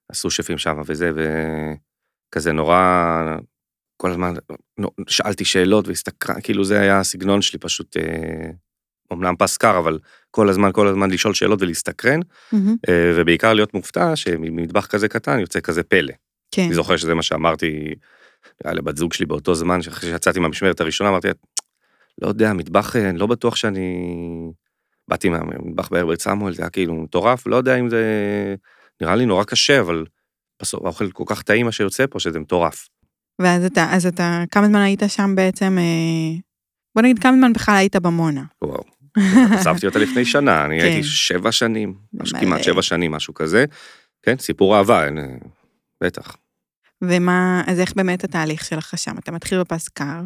עשו 0.09 0.31
שפים 0.31 0.59
שם 0.59 0.81
וזה, 0.87 1.11
וכזה 1.15 2.53
נורא, 2.53 3.37
כל 3.97 4.11
הזמן 4.11 4.35
שאלתי 5.09 5.45
שאלות 5.45 5.89
והסתקרה, 5.89 6.41
כאילו 6.41 6.65
זה 6.65 6.81
היה 6.81 7.01
הסגנון 7.01 7.43
שלי, 7.43 7.59
פשוט, 7.59 7.97
אה, 7.97 8.51
אמנם 9.13 9.35
פס 9.39 9.57
קר, 9.57 9.79
אבל 9.79 9.99
כל 10.31 10.49
הזמן, 10.49 10.71
כל 10.73 10.89
הזמן 10.89 11.11
לשאול 11.11 11.35
שאלות 11.35 11.63
ולהסתקרן. 11.63 12.21
אה, 12.89 13.13
ובעיקר 13.17 13.55
להיות 13.55 13.75
מופתע 13.75 14.17
שממטבח 14.17 14.87
כזה 14.87 15.09
קטן 15.09 15.39
יוצא 15.39 15.61
כזה 15.61 15.83
פלא. 15.83 16.13
כן. 16.51 16.63
אני 16.63 16.75
זוכר 16.75 16.97
שזה 16.97 17.15
מה 17.15 17.23
שאמרתי 17.23 17.95
היה 18.65 18.75
לבת 18.75 18.97
זוג 18.97 19.13
שלי 19.13 19.27
באותו 19.27 19.55
זמן, 19.55 19.83
שאחרי 19.83 20.11
שיצאתי 20.11 20.41
מהמשמרת 20.41 20.81
הראשונה, 20.81 21.11
אמרתי, 21.11 21.29
לא 22.23 22.29
יודע, 22.29 22.53
מטבח, 22.53 22.97
אה, 22.97 23.11
אני 23.11 23.19
לא 23.19 23.27
בטוח 23.27 23.57
שאני... 23.57 24.11
באתי 25.09 25.29
מהמטבח 25.29 25.89
בהרברט 25.89 26.21
סמואל, 26.21 26.55
זה 26.55 26.63
היה 26.63 26.71
כאילו 26.71 26.95
מטורף, 26.95 27.47
לא 27.47 27.57
יודע 27.57 27.77
אם 27.77 27.89
זה... 27.89 28.05
נראה 29.01 29.17
לי 29.17 29.27
נורא 29.27 29.45
קשה, 29.45 29.81
אבל 29.81 30.05
בסוף 30.63 30.85
האוכל 30.85 31.11
כל 31.11 31.25
כך 31.27 31.43
טעים 31.43 31.67
מה 31.67 31.73
שיוצא 31.73 32.07
פה, 32.11 32.21
שזה 32.21 32.41
מטורף. 32.41 32.89
ואז 33.39 33.65
אתה, 33.65 33.95
אז 33.95 34.07
אתה, 34.07 34.45
כמה 34.51 34.67
זמן 34.67 34.81
היית 34.81 35.03
שם 35.09 35.35
בעצם, 35.35 35.79
אה, 35.79 36.39
בוא 36.95 37.03
נגיד 37.03 37.19
כמה 37.19 37.37
זמן 37.37 37.53
בכלל 37.53 37.77
היית 37.77 37.97
במונה. 37.97 38.43
וואו. 38.65 38.85
עזבתי 39.59 39.87
אותה 39.87 39.99
לפני 39.99 40.25
שנה, 40.25 40.65
אני 40.65 40.81
כן. 40.81 40.87
הייתי 40.87 41.03
שבע 41.03 41.53
שנים, 41.53 41.95
משהו. 42.15 42.39
כמעט 42.41 42.63
שבע 42.63 42.83
שנים, 42.83 43.13
משהו 43.13 43.35
כזה. 43.35 43.65
כן, 44.23 44.39
סיפור 44.39 44.77
אהבה, 44.77 45.07
אין, 45.07 45.19
אה, 45.19 45.25
בטח. 46.01 46.37
ומה, 47.03 47.63
אז 47.67 47.81
איך 47.81 47.93
באמת 47.95 48.25
התהליך 48.25 48.65
שלך 48.65 48.99
שם? 48.99 49.19
אתה 49.19 49.33
מתחיל 49.33 49.61
בפס 49.61 49.89
קר, 49.89 50.21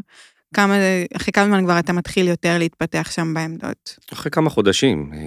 כמה, 0.54 0.74
אחרי 1.16 1.32
כמה 1.32 1.46
זמן 1.46 1.64
כבר 1.64 1.78
אתה 1.78 1.92
מתחיל 1.92 2.28
יותר 2.28 2.58
להתפתח 2.58 3.10
שם 3.10 3.34
בעמדות? 3.34 3.98
אחרי 4.12 4.30
כמה 4.30 4.50
חודשים. 4.50 5.10
אה, 5.14 5.18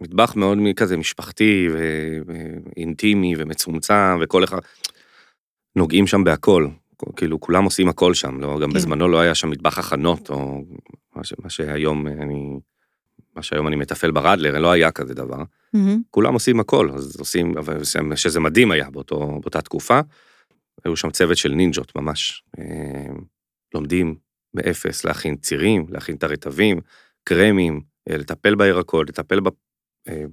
מטבח 0.00 0.36
מאוד 0.36 0.58
כזה 0.76 0.96
משפחתי 0.96 1.68
ואינטימי 2.26 3.34
ומצומצם, 3.38 4.18
וכל 4.20 4.44
אחד... 4.44 4.58
נוגעים 5.76 6.06
שם 6.06 6.24
בהכל. 6.24 6.68
כאילו, 7.16 7.40
כולם 7.40 7.64
עושים 7.64 7.88
הכל 7.88 8.14
שם. 8.14 8.40
לא, 8.40 8.58
גם 8.60 8.70
כן. 8.70 8.76
בזמנו 8.76 9.08
לא 9.08 9.20
היה 9.20 9.34
שם 9.34 9.50
מטבח 9.50 9.78
הכנות, 9.78 10.30
או 10.30 10.64
מה, 11.16 11.24
ש- 11.24 11.34
מה 11.38 11.50
שהיום 11.50 12.06
אני... 12.06 12.60
מה 13.36 13.42
שהיום 13.42 13.68
אני 13.68 13.76
מתפעל 13.76 14.10
ברדלר, 14.10 14.58
לא 14.58 14.70
היה 14.70 14.90
כזה 14.90 15.14
דבר. 15.14 15.42
מהמם. 15.72 16.02
כולם 16.10 16.34
עושים 16.34 16.60
הכל, 16.60 16.90
אז 16.94 17.16
עושים, 17.18 17.54
שזה 18.14 18.40
מדהים 18.40 18.70
היה 18.70 18.90
באותו, 18.90 19.18
באותה 19.40 19.62
תקופה. 19.62 20.00
היו 20.84 20.96
שם 20.96 21.10
צוות 21.10 21.36
של 21.36 21.52
נינג'ות 21.52 21.96
ממש. 21.96 22.42
אה, 22.58 23.12
לומדים 23.74 24.14
מאפס 24.54 25.04
להכין 25.04 25.36
צירים, 25.36 25.86
להכין 25.88 26.16
את 26.16 26.24
הרטבים, 26.24 26.80
קרמים, 27.24 27.80
אה, 28.10 28.16
לטפל 28.16 28.54
בירקות, 28.54 29.08
לטפל 29.08 29.40
ב... 29.40 29.48
אה, 30.08 30.24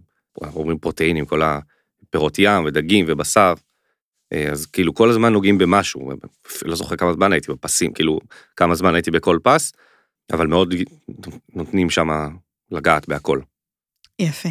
אומרים 0.41 0.78
פרוטאינים, 0.78 1.26
כל 1.26 1.41
הפירות 1.41 2.39
ים 2.39 2.65
ודגים 2.65 3.06
ובשר. 3.08 3.54
אה, 4.34 4.52
אז 4.52 4.66
כאילו 4.66 4.94
כל 4.94 5.10
הזמן 5.10 5.34
נוגעים 5.34 5.58
במשהו, 5.58 6.12
לא 6.66 6.76
זוכר 6.76 6.96
כמה 6.96 7.13
זמן 7.13 7.32
הייתי 7.32 7.52
בפסים, 7.52 7.94
כאילו 7.94 8.20
כמה 8.56 8.76
זמן 8.76 8.94
הייתי 8.94 9.12
בכל 9.12 9.40
פס, 9.44 9.74
אבל 10.34 10.48
מאוד 10.48 10.74
נותנים 11.54 11.90
שם 11.90 12.08
לגעת 12.72 13.08
בהכל. 13.08 13.40
יפה. 14.20 14.50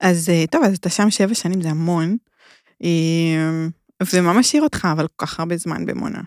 אז 0.00 0.28
אה, 0.28 0.44
טוב, 0.50 0.64
אז 0.64 0.76
אתה 0.76 0.90
שם 0.90 1.10
שבע 1.10 1.34
שנים, 1.34 1.62
זה 1.62 1.70
המון. 1.70 2.16
אה, 2.84 3.66
ומה 4.12 4.32
משאיר 4.32 4.62
אותך 4.62 4.88
אבל 4.92 5.06
כל 5.08 5.26
כך 5.26 5.40
הרבה 5.40 5.56
זמן 5.56 5.86
במונה, 5.86 6.20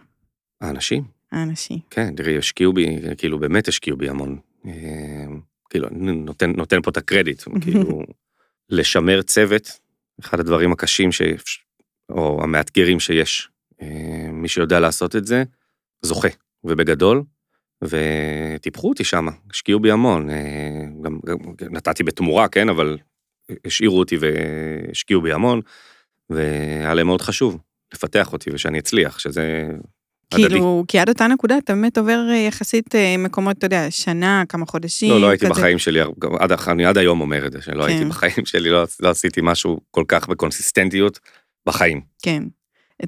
האנשים, 0.61 1.03
האנשים? 1.31 1.79
כן, 1.89 2.15
תראי, 2.15 2.37
השקיעו 2.37 2.73
בי, 2.73 2.97
כאילו 3.17 3.39
באמת 3.39 3.67
השקיעו 3.67 3.97
בי 3.97 4.09
המון. 4.09 4.37
אה, 4.65 5.25
כאילו, 5.69 5.87
נותן, 5.91 6.51
נותן 6.51 6.81
פה 6.81 6.91
את 6.91 6.97
הקרדיט, 6.97 7.43
כאילו, 7.61 8.03
לשמר 8.69 9.21
צוות, 9.21 9.79
אחד 10.19 10.39
הדברים 10.39 10.71
הקשים 10.71 11.11
ש... 11.11 11.21
או 12.11 12.43
המאתגרים 12.43 12.99
שיש. 12.99 13.49
אה, 13.81 14.31
מי 14.31 14.47
שיודע 14.47 14.79
לעשות 14.79 15.15
את 15.15 15.25
זה, 15.25 15.43
זוכה, 16.01 16.27
ובגדול, 16.63 17.23
וטיפחו 17.83 18.89
אותי 18.89 19.03
שם, 19.03 19.27
השקיעו 19.51 19.79
בי 19.79 19.91
המון. 19.91 20.29
אה, 20.29 20.35
גם, 21.01 21.19
גם 21.25 21.37
נתתי 21.59 22.03
בתמורה, 22.03 22.47
כן, 22.47 22.69
אבל 22.69 22.97
השאירו 23.65 23.99
אותי 23.99 24.17
והשקיעו 24.19 25.21
בי 25.21 25.33
המון, 25.33 25.61
והיה 26.29 26.93
להם 26.93 27.07
מאוד 27.07 27.21
חשוב 27.21 27.57
לפתח 27.93 28.33
אותי 28.33 28.49
ושאני 28.53 28.79
אצליח, 28.79 29.19
שזה 29.19 29.69
הדדי. 30.31 30.49
כאילו, 30.49 30.83
כי 30.87 30.99
עד 30.99 31.09
אותה 31.09 31.27
נקודה 31.27 31.57
אתה 31.57 31.73
באמת 31.73 31.97
עובר 31.97 32.27
אה, 32.29 32.35
יחסית 32.35 32.95
מקומות, 33.17 33.57
אתה 33.57 33.65
יודע, 33.65 33.87
שנה, 33.89 34.43
כמה 34.49 34.65
חודשים. 34.65 35.09
לא, 35.09 35.21
לא 35.21 35.29
הייתי 35.29 35.45
כזה. 35.45 35.53
בחיים 35.53 35.79
שלי, 35.79 35.99
עד, 36.39 36.51
אני 36.67 36.85
עד 36.85 36.97
היום 36.97 37.21
אומר 37.21 37.47
את 37.47 37.51
זה, 37.51 37.61
שלא 37.61 37.83
כן. 37.83 37.89
הייתי 37.89 38.05
בחיים 38.05 38.45
שלי, 38.45 38.69
לא, 38.69 38.83
לא 38.99 39.09
עשיתי 39.09 39.41
משהו 39.43 39.79
כל 39.91 40.03
כך 40.07 40.27
בקונסיסטנטיות 40.27 41.19
בחיים. 41.65 42.01
כן. 42.23 42.43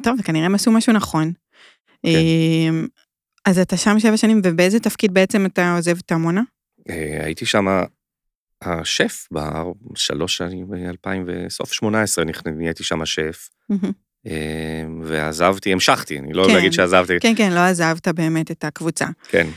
טוב, 0.03 0.21
כנראה 0.21 0.45
הם 0.45 0.55
עשו 0.55 0.71
משהו 0.71 0.93
נכון. 0.93 1.31
כן. 2.03 2.09
אה, 2.09 2.69
אז 3.45 3.59
אתה 3.59 3.77
שם 3.77 3.99
שבע 3.99 4.17
שנים, 4.17 4.41
ובאיזה 4.43 4.79
תפקיד 4.79 5.13
בעצם 5.13 5.45
אתה 5.45 5.75
עוזב 5.75 5.97
את 5.97 6.11
עמונה? 6.11 6.41
אה, 6.89 7.17
הייתי 7.25 7.45
שם 7.45 7.65
השף 8.61 9.27
בשלוש 9.91 10.37
שנים, 10.37 10.67
ב-2000 10.67 11.09
וסוף 11.27 11.73
18 11.73 12.25
נכ- 12.25 12.49
נהייתי 12.55 12.83
שם 12.83 13.01
השף, 13.01 13.49
אה, 14.27 14.83
ועזבתי, 15.03 15.71
המשכתי, 15.71 16.19
אני 16.19 16.33
לא 16.33 16.43
כן. 16.47 16.53
להגיד 16.53 16.73
שעזבתי, 16.73 17.19
כן, 17.21 17.33
כן, 17.37 17.51
לא 17.51 17.59
עזבת 17.59 18.07
באמת 18.07 18.51
את 18.51 18.63
הקבוצה. 18.63 19.05
כן, 19.29 19.47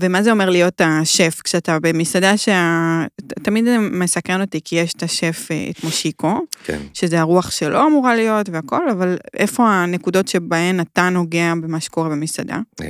ומה 0.00 0.22
זה 0.22 0.30
אומר 0.30 0.50
להיות 0.50 0.80
השף 0.84 1.40
כשאתה 1.44 1.78
במסעדה 1.82 2.36
שה... 2.36 3.04
תמיד 3.42 3.64
זה 3.64 3.78
מסקרן 3.78 4.40
אותי, 4.40 4.60
כי 4.64 4.76
יש 4.76 4.92
את 4.96 5.02
השף, 5.02 5.48
אה, 5.50 5.66
את 5.70 5.84
מושיקו, 5.84 6.40
כן. 6.64 6.78
שזה 6.94 7.20
הרוח 7.20 7.50
שלו 7.50 7.86
אמורה 7.86 8.16
להיות 8.16 8.48
והכל, 8.48 8.90
אבל 8.90 9.16
איפה 9.34 9.68
הנקודות 9.68 10.28
שבהן 10.28 10.80
אתה 10.80 11.08
נוגע 11.08 11.52
במה 11.62 11.80
שקורה 11.80 12.08
במסעדה? 12.08 12.58
אה, 12.80 12.86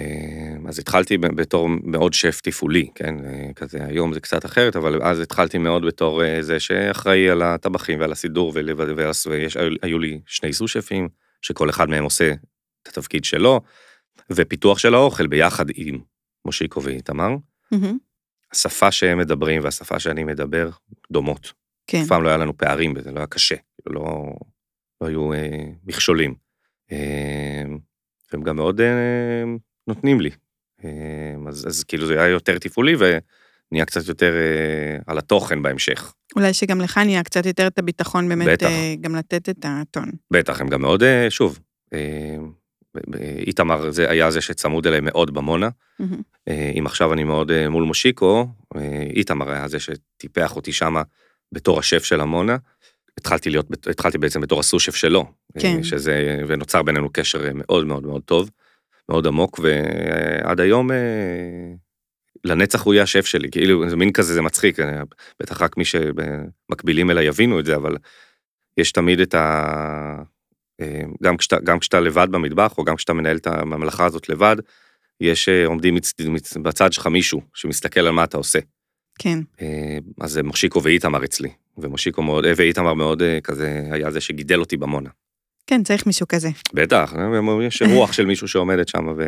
אז 0.68 0.78
התחלתי 0.78 1.18
בתור 1.18 1.68
מאוד 1.84 2.14
שף 2.14 2.40
תפעולי, 2.40 2.88
כן, 2.94 3.14
אה, 3.24 3.52
כזה 3.56 3.78
היום 3.84 4.12
זה 4.12 4.20
קצת 4.20 4.44
אחרת, 4.44 4.76
אבל 4.76 5.02
אז 5.02 5.20
התחלתי 5.20 5.58
מאוד 5.58 5.86
בתור 5.86 6.22
זה 6.40 6.60
שאחראי 6.60 7.30
על 7.30 7.42
הטבחים 7.42 8.00
ועל 8.00 8.12
הסידור, 8.12 8.52
ול- 8.54 8.68
ויש, 9.26 9.56
היו, 9.56 9.70
היו 9.82 9.98
לי 9.98 10.20
שני 10.26 10.52
סו-שפים, 10.52 11.08
שכל 11.42 11.70
אחד 11.70 11.88
מהם 11.88 12.04
עושה 12.04 12.32
את 12.82 12.88
התפקיד 12.88 13.24
שלו, 13.24 13.60
ופיתוח 14.30 14.78
של 14.78 14.94
האוכל 14.94 15.26
ביחד 15.26 15.66
עם 15.74 15.98
מושיקו 16.48 16.82
ואיתמר. 16.82 17.30
השפה 18.52 18.92
שהם 18.92 19.18
מדברים 19.18 19.64
והשפה 19.64 19.98
שאני 20.00 20.24
מדבר 20.24 20.70
דומות. 21.10 21.52
כן. 21.86 22.00
אף 22.02 22.08
פעם 22.08 22.22
לא 22.22 22.28
היה 22.28 22.38
לנו 22.38 22.56
פערים 22.56 22.94
בזה, 22.94 23.12
לא 23.12 23.18
היה 23.18 23.26
קשה, 23.26 23.54
לא, 23.86 24.32
לא 25.00 25.06
היו 25.06 25.32
אה, 25.32 25.64
מכשולים. 25.84 26.34
אה, 26.92 27.62
והם 28.32 28.42
גם 28.42 28.56
מאוד 28.56 28.80
אה, 28.80 29.44
נותנים 29.86 30.20
לי. 30.20 30.30
אה, 30.84 31.34
אז, 31.48 31.66
אז 31.66 31.84
כאילו 31.84 32.06
זה 32.06 32.22
היה 32.22 32.28
יותר 32.28 32.58
תפעולי 32.58 32.94
ונהיה 32.94 33.84
קצת 33.84 34.08
יותר 34.08 34.34
אה, 34.34 34.98
על 35.06 35.18
התוכן 35.18 35.62
בהמשך. 35.62 36.14
אולי 36.36 36.54
שגם 36.54 36.80
לך 36.80 36.98
נהיה 36.98 37.22
קצת 37.22 37.46
יותר 37.46 37.66
את 37.66 37.78
הביטחון 37.78 38.28
באמת, 38.28 38.48
בטח. 38.48 38.66
אה, 38.66 38.94
גם 39.00 39.16
לתת 39.16 39.48
את 39.48 39.64
הטון. 39.64 40.10
בטח, 40.30 40.60
הם 40.60 40.68
גם 40.68 40.80
מאוד, 40.80 41.02
אה, 41.02 41.26
שוב, 41.30 41.58
אה, 41.92 42.36
איתמר 43.46 43.90
זה 43.90 44.10
היה 44.10 44.30
זה 44.30 44.40
שצמוד 44.40 44.86
אליי 44.86 45.00
מאוד 45.00 45.34
במונה. 45.34 45.68
אה, 46.48 46.72
אם 46.78 46.86
עכשיו 46.86 47.12
אני 47.12 47.24
מאוד 47.24 47.50
אה, 47.50 47.68
מול 47.68 47.84
מושיקו, 47.84 48.48
אה, 48.76 49.02
איתמר 49.16 49.50
היה 49.50 49.68
זה 49.68 49.78
שטיפח 49.80 50.56
אותי 50.56 50.72
שמה 50.72 51.02
בתור 51.52 51.78
השף 51.78 52.04
של 52.04 52.20
עמונה. 52.20 52.56
התחלתי 53.18 53.50
להיות, 53.50 53.66
התחלתי 53.90 54.18
בעצם 54.18 54.40
בתור 54.40 54.60
הסו-שף 54.60 54.94
שלו. 54.94 55.26
כן. 55.58 55.82
שזה, 55.82 56.38
ונוצר 56.46 56.82
בינינו 56.82 57.08
קשר 57.12 57.50
מאוד 57.54 57.86
מאוד 57.86 58.02
מאוד 58.02 58.22
טוב, 58.22 58.50
מאוד 59.08 59.26
עמוק, 59.26 59.60
ועד 59.62 60.60
היום 60.60 60.90
לנצח 62.44 62.82
הוא 62.82 62.94
יהיה 62.94 63.02
השף 63.02 63.26
שלי, 63.26 63.50
כאילו, 63.50 63.90
זה 63.90 63.96
מין 63.96 64.12
כזה, 64.12 64.34
זה 64.34 64.42
מצחיק, 64.42 64.78
בטח 65.42 65.62
רק 65.62 65.76
מי 65.76 65.84
שמקבילים 65.84 67.10
אליי 67.10 67.26
יבינו 67.26 67.60
את 67.60 67.64
זה, 67.64 67.76
אבל 67.76 67.96
יש 68.76 68.92
תמיד 68.92 69.20
את 69.20 69.34
ה... 69.34 70.22
אה, 70.80 71.02
גם 71.22 71.36
כשאתה, 71.36 71.56
גם 71.64 71.78
כשאתה 71.78 72.00
לבד 72.00 72.28
במטבח, 72.30 72.78
או 72.78 72.84
גם 72.84 72.96
כשאתה 72.96 73.12
מנהל 73.12 73.36
את 73.36 73.46
הממלכה 73.46 74.04
הזאת 74.04 74.28
לבד, 74.28 74.56
יש 75.20 75.48
אה, 75.48 75.66
עומדים 75.66 75.94
מצ, 75.94 76.14
מצ, 76.20 76.56
בצד 76.56 76.92
שלך 76.92 77.06
מישהו 77.06 77.40
שמסתכל 77.54 78.00
על 78.00 78.10
מה 78.10 78.24
אתה 78.24 78.36
עושה. 78.36 78.58
כן. 79.18 79.38
אה, 79.60 79.98
אז 80.20 80.32
זה 80.32 80.42
מושיקו 80.42 80.82
ואיתמר 80.82 81.24
אצלי, 81.24 81.50
ומושיקו 81.78 82.22
מאוד, 82.22 82.44
ואיתמר 82.56 82.94
מאוד 82.94 83.22
כזה, 83.42 83.82
היה 83.90 84.10
זה 84.10 84.20
שגידל 84.20 84.60
אותי 84.60 84.76
במונה. 84.76 85.10
כן, 85.66 85.82
צריך 85.82 86.06
מישהו 86.06 86.28
כזה. 86.28 86.48
בטח, 86.72 87.14
יש 87.62 87.82
רוח 87.82 88.12
של 88.12 88.26
מישהו 88.26 88.48
שעומדת 88.48 88.88
שם, 88.88 89.06
ו... 89.16 89.24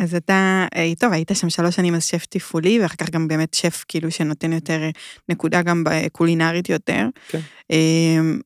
אז 0.00 0.14
אתה, 0.14 0.66
אה, 0.76 0.92
טוב, 0.98 1.12
היית 1.12 1.30
שם 1.34 1.50
שלוש 1.50 1.76
שנים 1.76 1.94
אז 1.94 2.04
שף 2.04 2.26
תפעולי, 2.28 2.80
ואחר 2.80 2.96
כך 2.96 3.10
גם 3.10 3.28
באמת 3.28 3.54
שף 3.54 3.84
כאילו 3.88 4.10
שנותן 4.10 4.52
יותר 4.52 4.82
אה, 4.82 4.90
נקודה 5.28 5.62
גם 5.62 5.84
בקולינרית 5.84 6.68
יותר. 6.68 7.06
כן. 7.28 7.38
אה, 7.70 7.76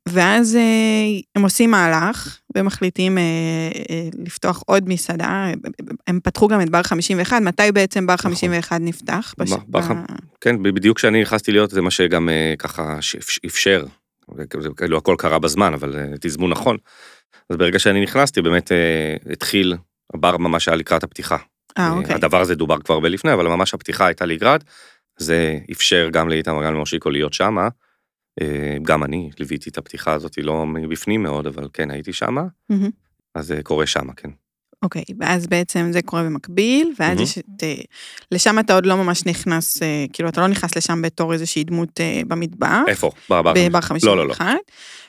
ואז 0.09 0.57
אה, 0.57 0.61
הם 1.37 1.43
עושים 1.43 1.71
מהלך 1.71 2.39
ומחליטים 2.57 3.19
אה, 3.19 3.23
אה, 3.91 4.09
לפתוח 4.25 4.63
עוד 4.67 4.89
מסעדה, 4.89 5.47
הם 6.07 6.21
פתחו 6.23 6.49
גם 6.49 6.61
את 6.61 6.71
בר 6.71 6.83
51, 6.83 7.43
מתי 7.43 7.73
בעצם 7.73 8.07
בר 8.07 8.17
51 8.17 8.81
נפתח? 8.81 9.35
נכון. 9.39 9.59
בר 9.69 9.81
חמ- 9.83 10.15
כן, 10.41 10.63
בדיוק 10.63 10.97
כשאני 10.99 11.21
נכנסתי 11.23 11.53
להיות, 11.53 11.71
זה 11.71 11.81
מה 11.81 11.91
שגם 11.91 12.29
אה, 12.29 12.55
ככה 12.59 12.99
אפשר. 13.47 13.85
כאילו 14.77 14.99
הכל 14.99 15.15
קרה 15.19 15.39
בזמן, 15.39 15.75
אבל 15.75 15.97
אה, 15.99 16.07
תזמון 16.21 16.51
נכון. 16.51 16.77
אז 17.51 17.57
ברגע 17.57 17.79
שאני 17.79 18.03
נכנסתי, 18.03 18.43
באמת 18.43 18.73
אה, 18.73 19.33
התחיל, 19.33 19.75
הבר 20.15 20.37
ממש 20.37 20.69
היה 20.69 20.77
לקראת 20.77 21.05
הפתיחה. 21.05 21.37
אה, 21.79 21.91
אוקיי. 21.91 22.15
הדבר 22.15 22.41
הזה 22.41 22.55
דובר 22.55 22.79
כבר 22.81 22.95
הרבה 22.95 23.09
לפני, 23.09 23.33
אבל 23.33 23.47
ממש 23.47 23.75
הפתיחה 23.75 24.07
הייתה 24.07 24.27
לקראת. 24.27 24.65
זה 25.19 25.59
אפשר 25.73 26.09
גם 26.13 26.29
לאיתמר, 26.29 26.65
גם 26.65 26.75
למושיקו 26.75 27.11
להיות 27.11 27.33
שמה. 27.33 27.69
אה, 28.43 28.77
גם 28.83 29.05
אני 29.05 29.31
ליוויתי 29.39 29.71
את 29.71 29.79
הפתיחה 29.79 30.13
הזאת, 30.13 30.39
לא 30.39 30.67
מבפנים 30.67 31.23
מאוד, 31.23 31.47
אבל 31.47 31.69
כן, 31.73 31.91
הייתי 31.91 32.13
שמה. 32.13 32.43
אז 33.35 33.47
זה 33.47 33.63
קורה 33.63 33.87
שמה, 33.87 34.13
כן. 34.13 34.31
אוקיי, 34.85 35.05
ואז 35.21 35.47
בעצם 35.47 35.89
זה 35.93 36.03
קורה 36.03 36.23
במקביל, 36.23 36.93
ואז 36.99 37.09
מהמם. 37.11 37.23
יש 37.23 37.39
את... 37.39 37.63
אה, 37.63 37.75
לשם 38.33 38.59
אתה 38.59 38.75
עוד 38.75 38.87
לא 38.87 38.97
ממש 38.97 39.27
נכנס, 39.27 39.83
אה, 39.83 40.05
כאילו, 40.13 40.29
אתה 40.29 40.41
לא 40.41 40.47
נכנס 40.47 40.77
לשם 40.77 41.03
בתור 41.03 41.33
איזושהי 41.33 41.65
דמות 41.65 42.01
אה, 42.01 42.21
במטבח. 42.29 42.83
איפה? 42.89 43.11
בר 43.29 43.43
בר. 43.43 43.53
בבר 43.57 43.81
51. 43.81 44.07
לא, 44.07 44.17
לא, 44.17 44.29
לא. 44.29 44.35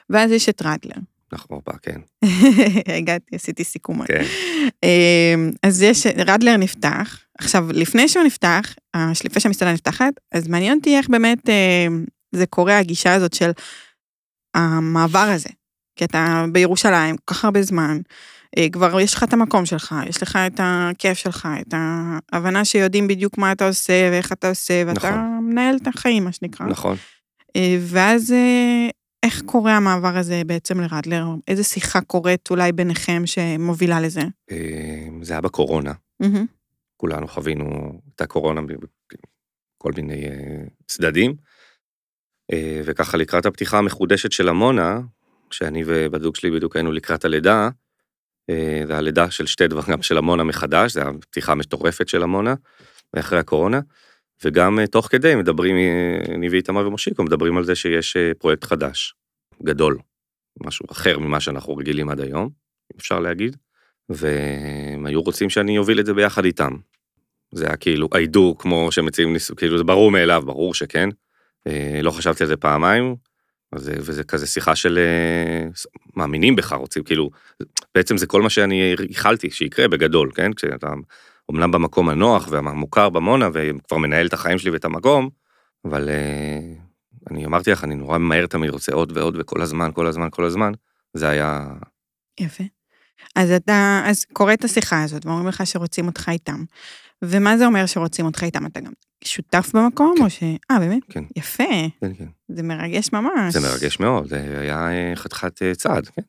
ואז 0.09 0.31
יש 0.31 0.49
את 0.49 0.61
רדלר. 0.61 1.01
נכון, 1.33 1.59
בר, 1.65 1.77
כן. 1.81 1.99
הגעתי, 2.97 3.35
עשיתי 3.35 3.63
סיכום. 3.63 4.05
כן. 4.05 4.23
אמ, 4.83 5.51
אז 5.63 5.81
יש, 5.81 6.07
רדלר 6.07 6.57
נפתח. 6.57 7.19
עכשיו, 7.39 7.67
לפני 7.73 8.07
שהוא 8.07 8.23
נפתח, 8.23 8.75
לפני 9.25 9.41
שהמסעדה 9.41 9.73
נפתחת, 9.73 10.13
אז 10.31 10.47
מעניין 10.47 10.77
אותי 10.77 10.97
איך 10.97 11.09
באמת 11.09 11.49
אה, 11.49 11.87
זה 12.31 12.45
קורה, 12.45 12.77
הגישה 12.77 13.13
הזאת 13.13 13.33
של 13.33 13.51
המעבר 14.55 15.19
הזה. 15.19 15.49
כי 15.95 16.05
אתה 16.05 16.45
בירושלים 16.51 17.17
כל 17.17 17.33
כך 17.33 17.45
הרבה 17.45 17.61
זמן, 17.61 17.99
אה, 18.57 18.67
כבר 18.71 18.99
יש 18.99 19.13
לך 19.13 19.23
את 19.23 19.33
המקום 19.33 19.65
שלך, 19.65 19.95
יש 20.09 20.23
לך 20.23 20.35
את 20.47 20.59
הכיף 20.63 21.17
שלך, 21.17 21.47
את 21.61 21.73
ההבנה 22.31 22.65
שיודעים 22.65 23.07
בדיוק 23.07 23.37
מה 23.37 23.51
אתה 23.51 23.67
עושה 23.67 24.09
ואיך 24.11 24.31
אתה 24.31 24.49
עושה, 24.49 24.83
ואתה 24.87 25.09
נכון. 25.09 25.39
מנהל 25.41 25.75
את 25.75 25.87
החיים, 25.87 26.23
מה 26.23 26.31
שנקרא. 26.31 26.65
נכון. 26.65 26.97
אה, 27.55 27.77
ואז 27.81 28.31
אה, 28.31 28.89
איך 29.25 29.41
קורה 29.45 29.77
המעבר 29.77 30.17
הזה 30.17 30.41
בעצם 30.45 30.81
לרדלר? 30.81 31.25
איזה 31.47 31.63
שיחה 31.63 32.01
קורית 32.01 32.49
אולי 32.49 32.71
ביניכם 32.71 33.21
שמובילה 33.25 34.01
לזה? 34.01 34.21
אה, 34.51 35.07
זה 35.21 35.33
היה 35.33 35.41
בקורונה. 35.41 35.93
כולנו 36.97 37.27
חווינו 37.27 37.65
את 38.15 38.21
הקורונה 38.21 38.61
בכל 38.61 39.91
מיני 39.95 40.25
אה, 40.25 40.63
צדדים. 40.87 41.35
אה, 42.53 42.81
וככה 42.85 43.17
לקראת 43.17 43.45
הפתיחה 43.45 43.77
המחודשת 43.77 44.31
של 44.31 44.49
עמונה, 44.49 44.99
שאני 45.51 45.83
ובת 45.85 46.21
זוג 46.21 46.35
שלי 46.35 46.51
בדיוק 46.51 46.75
היינו 46.75 46.91
לקראת 46.91 47.25
הלידה, 47.25 47.69
אה, 48.49 48.83
זה 48.87 48.97
הלידה 48.97 49.31
של 49.31 49.45
שתי 49.45 49.67
דברים, 49.67 49.91
גם 49.91 50.01
של 50.01 50.17
עמונה 50.17 50.43
מחדש, 50.43 50.93
זה 50.93 51.03
הפתיחה 51.03 51.55
מטורפת 51.55 52.07
של 52.07 52.23
עמונה, 52.23 52.53
אחרי 53.19 53.39
הקורונה, 53.39 53.79
וגם 54.43 54.79
אה, 54.79 54.87
תוך 54.87 55.07
כדי 55.11 55.35
מדברים, 55.35 55.75
אה, 55.75 56.35
אני 56.35 56.49
ואיתמר 56.49 56.87
ומושיקו, 56.87 57.23
מדברים 57.23 57.57
על 57.57 57.63
זה 57.63 57.75
שיש 57.75 58.17
אה, 58.17 58.31
פרויקט 58.39 58.63
חדש, 58.63 59.15
גדול, 59.63 59.97
משהו 60.63 60.85
אחר 60.91 61.19
ממה 61.19 61.39
שאנחנו 61.39 61.75
רגילים 61.75 62.09
עד 62.09 62.19
היום, 62.19 62.49
אפשר 62.97 63.19
להגיד, 63.19 63.55
והם 64.09 65.05
היו 65.05 65.21
רוצים 65.21 65.49
שאני 65.49 65.77
אוביל 65.77 65.99
את 65.99 66.05
זה 66.05 66.13
ביחד 66.13 66.45
איתם. 66.45 66.71
זה 67.51 67.65
היה 67.67 67.77
כאילו 67.77 68.09
היידו 68.11 68.55
כמו 68.59 68.91
שמציעים 68.91 69.33
ניסו, 69.33 69.55
כאילו 69.55 69.77
זה 69.77 69.83
ברור 69.83 70.11
מאליו, 70.11 70.43
ברור 70.45 70.73
שכן. 70.73 71.09
אה, 71.67 71.99
לא 72.03 72.11
חשבתי 72.11 72.43
על 72.43 72.47
זה 72.47 72.57
פעמיים, 72.57 73.15
אז, 73.71 73.83
זה- 73.83 73.95
וזה 73.97 74.23
כזה 74.23 74.47
שיחה 74.47 74.75
של 74.75 74.97
אה, 74.97 75.67
מאמינים 76.15 76.55
בך, 76.55 76.73
רוצים 76.73 77.03
כאילו, 77.03 77.29
בעצם 77.95 78.17
זה 78.17 78.27
כל 78.27 78.41
מה 78.41 78.49
שאני 78.49 78.93
ייחלתי 79.09 79.51
שיקרה 79.51 79.87
בגדול, 79.87 80.31
כן? 80.35 80.53
כשאתה 80.53 80.87
אומנם 81.49 81.71
במקום 81.71 82.09
הנוח 82.09 82.47
והמוכר 82.51 83.09
במונה 83.09 83.49
וכבר 83.53 83.97
מנהל 83.97 84.27
את 84.27 84.33
החיים 84.33 84.57
שלי 84.57 84.71
ואת 84.71 84.85
המקום, 84.85 85.29
אבל 85.85 86.09
אה, 86.09 86.59
אני 87.31 87.45
אמרתי 87.45 87.71
לך, 87.71 87.83
אני 87.83 87.95
נורא 87.95 88.17
ממהר 88.17 88.45
תמיד, 88.45 88.69
רוצה 88.69 88.93
עוד 88.93 89.17
ועוד 89.17 89.37
וכל 89.39 89.61
הזמן, 89.61 89.89
כל 89.93 90.07
הזמן, 90.07 90.27
כל 90.31 90.45
הזמן, 90.45 90.71
זה 91.13 91.29
היה, 91.29 91.67
יפה. 92.39 92.63
אז 93.35 93.51
אתה, 93.51 94.03
אז 94.05 94.25
קורית 94.33 94.63
השיחה 94.63 95.03
הזאת, 95.03 95.25
ואומרים 95.25 95.47
לך 95.47 95.67
שרוצים 95.67 96.07
אותך 96.07 96.29
איתם. 96.29 96.63
ומה 97.21 97.57
זה 97.57 97.65
אומר 97.65 97.85
שרוצים 97.85 98.25
אותך 98.25 98.43
איתם? 98.43 98.65
אתה 98.65 98.79
גם 98.79 98.91
שותף 99.23 99.71
במקום, 99.73 100.15
או 100.21 100.29
ש... 100.29 100.43
אה, 100.71 100.79
באמת? 100.79 101.03
כן. 101.09 101.23
יפה, 101.35 101.63
כן, 101.99 102.13
כן. 102.17 102.27
זה 102.47 102.63
מרגש 102.63 103.09
ממש. 103.13 103.53
זה 103.53 103.59
מרגש 103.59 103.99
מאוד, 103.99 104.27
זה 104.27 104.59
היה 104.59 104.91
אה, 104.91 105.15
חתיכת 105.15 105.61
אה, 105.61 105.75
צעד, 105.75 106.07
כן. 106.07 106.21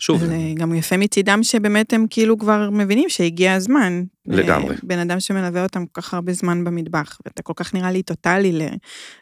שוב, 0.00 0.24
זה 0.24 0.36
גם 0.54 0.74
יפה 0.74 0.96
מצידם 0.96 1.40
שבאמת 1.42 1.92
הם 1.92 2.06
כאילו 2.10 2.38
כבר 2.38 2.70
מבינים 2.70 3.08
שהגיע 3.08 3.54
הזמן. 3.54 4.02
לגמרי. 4.26 4.74
אה, 4.74 4.80
בן 4.82 4.98
אדם 4.98 5.20
שמלווה 5.20 5.62
אותם 5.62 5.86
כל 5.86 6.00
כך 6.00 6.14
הרבה 6.14 6.32
זמן 6.32 6.64
במטבח, 6.64 7.18
ואתה 7.26 7.42
כל 7.42 7.52
כך 7.56 7.74
נראה 7.74 7.90
לי 7.90 8.02
טוטאלי 8.02 8.52
ל- 8.52 8.68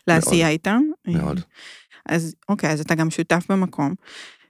לעשייה 0.08 0.48
איתם. 0.48 0.80
מאוד. 1.08 1.40
אז 2.08 2.34
אוקיי, 2.48 2.70
אז 2.70 2.80
אתה 2.80 2.94
גם 2.94 3.10
שותף 3.10 3.44
במקום. 3.48 3.94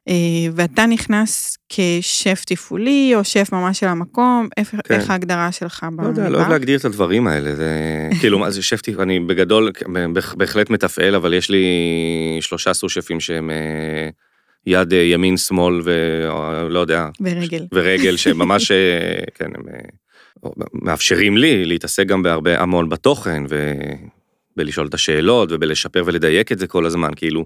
אה, 0.08 0.14
ואתה 0.54 0.86
נכנס 0.86 1.58
כשף 1.68 2.44
תפעולי, 2.46 3.12
או 3.14 3.24
שף 3.24 3.48
ממש 3.52 3.80
של 3.80 3.86
המקום, 3.86 4.48
איך, 4.56 4.74
כן. 4.84 4.94
איך 4.94 5.10
ההגדרה 5.10 5.52
שלך 5.52 5.82
במטבח? 5.88 6.02
לא 6.04 6.08
יודע, 6.08 6.28
לא 6.28 6.38
אוהב 6.38 6.50
להגדיר 6.50 6.78
את 6.78 6.84
הדברים 6.84 7.26
האלה, 7.26 7.56
זה 7.56 7.70
כאילו, 8.20 8.38
מה 8.38 8.50
זה 8.50 8.62
שפתי, 8.62 8.94
אני 8.98 9.20
בגדול 9.20 9.72
בהח- 10.12 10.34
בהחלט 10.34 10.70
מתפעל, 10.70 11.14
אבל 11.14 11.34
יש 11.34 11.50
לי 11.50 11.64
שלושה 12.40 12.74
סו-שפים 12.74 13.20
שהם 13.20 13.50
אה, 13.50 14.08
יד 14.66 14.92
אה, 14.92 14.98
ימין, 14.98 15.36
שמאל 15.36 15.80
ולא 15.84 16.78
יודע, 16.78 17.08
ברגל. 17.20 17.66
ורגל, 17.72 18.16
שממש, 18.16 18.70
אה, 18.70 19.24
כן, 19.34 19.50
הם 19.54 19.62
אה, 19.68 20.50
מאפשרים 20.72 21.36
לי 21.36 21.64
להתעסק 21.64 22.06
גם 22.06 22.22
בהרבה, 22.22 22.60
המון 22.60 22.88
בתוכן, 22.88 23.42
ובלשאול 24.56 24.86
את 24.86 24.94
השאלות, 24.94 25.48
ובלשפר 25.52 26.02
ולדייק 26.06 26.52
את 26.52 26.58
זה 26.58 26.66
כל 26.66 26.86
הזמן, 26.86 27.10
כאילו, 27.16 27.44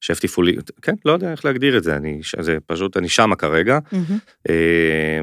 שף 0.00 0.18
תפעולי, 0.20 0.56
כן, 0.82 0.94
לא 1.04 1.12
יודע 1.12 1.32
איך 1.32 1.44
להגדיר 1.44 1.76
את 1.76 1.84
זה, 1.84 1.96
אני, 1.96 2.20
זה 2.40 2.58
פשוט, 2.66 2.96
אני 2.96 3.08
שמה 3.08 3.36
כרגע. 3.36 3.78
אה, 4.50 5.20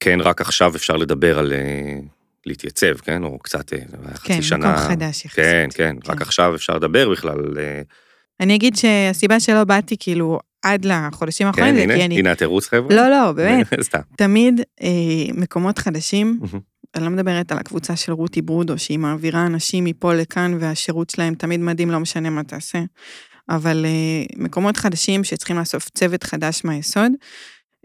כן, 0.00 0.20
רק 0.20 0.40
עכשיו 0.40 0.76
אפשר 0.76 0.96
לדבר 0.96 1.38
על 1.38 1.52
אה, 1.52 1.98
להתייצב, 2.46 2.94
כן? 2.96 3.24
או 3.24 3.38
קצת, 3.38 3.72
אה, 3.72 3.78
היה 3.78 4.14
חצי 4.14 4.28
כן, 4.28 4.42
שנה. 4.42 4.72
מקום 4.72 4.88
חדש 4.88 5.24
יחסית. 5.24 5.44
כן, 5.44 5.68
כן, 5.74 5.96
רק 6.06 6.18
כן. 6.18 6.22
עכשיו 6.22 6.54
אפשר 6.54 6.76
לדבר 6.76 7.10
בכלל. 7.10 7.38
אני 8.40 8.54
אגיד 8.54 8.76
שהסיבה 8.76 9.40
שלא 9.40 9.64
באתי 9.64 9.96
כאילו 10.00 10.38
עד 10.62 10.84
לחודשים 10.84 11.52
כן, 11.52 11.62
האחרונים, 11.62 11.88
זה 11.88 11.94
הנה, 11.94 12.04
אני... 12.04 12.18
הנה 12.18 12.32
התירוץ, 12.32 12.68
חבר'ה. 12.68 12.96
לא, 12.96 13.08
לא, 13.08 13.32
באמת. 13.32 13.66
סתם. 13.82 13.98
תמיד 14.16 14.60
אה, 14.82 14.88
מקומות 15.34 15.78
חדשים. 15.78 16.40
אני 16.94 17.04
לא 17.04 17.10
מדברת 17.10 17.52
על 17.52 17.58
הקבוצה 17.58 17.96
של 17.96 18.12
רותי 18.12 18.42
ברודו, 18.42 18.78
שהיא 18.78 18.98
מעבירה 18.98 19.46
אנשים 19.46 19.84
מפה 19.84 20.14
לכאן 20.14 20.56
והשירות 20.60 21.10
שלהם 21.10 21.34
תמיד 21.34 21.60
מדהים, 21.60 21.90
לא 21.90 22.00
משנה 22.00 22.30
מה 22.30 22.44
תעשה. 22.44 22.78
אבל 23.48 23.84
אה, 23.84 24.42
מקומות 24.44 24.76
חדשים 24.76 25.24
שצריכים 25.24 25.58
לאסוף 25.58 25.88
צוות 25.88 26.22
חדש 26.22 26.64
מהיסוד, 26.64 27.12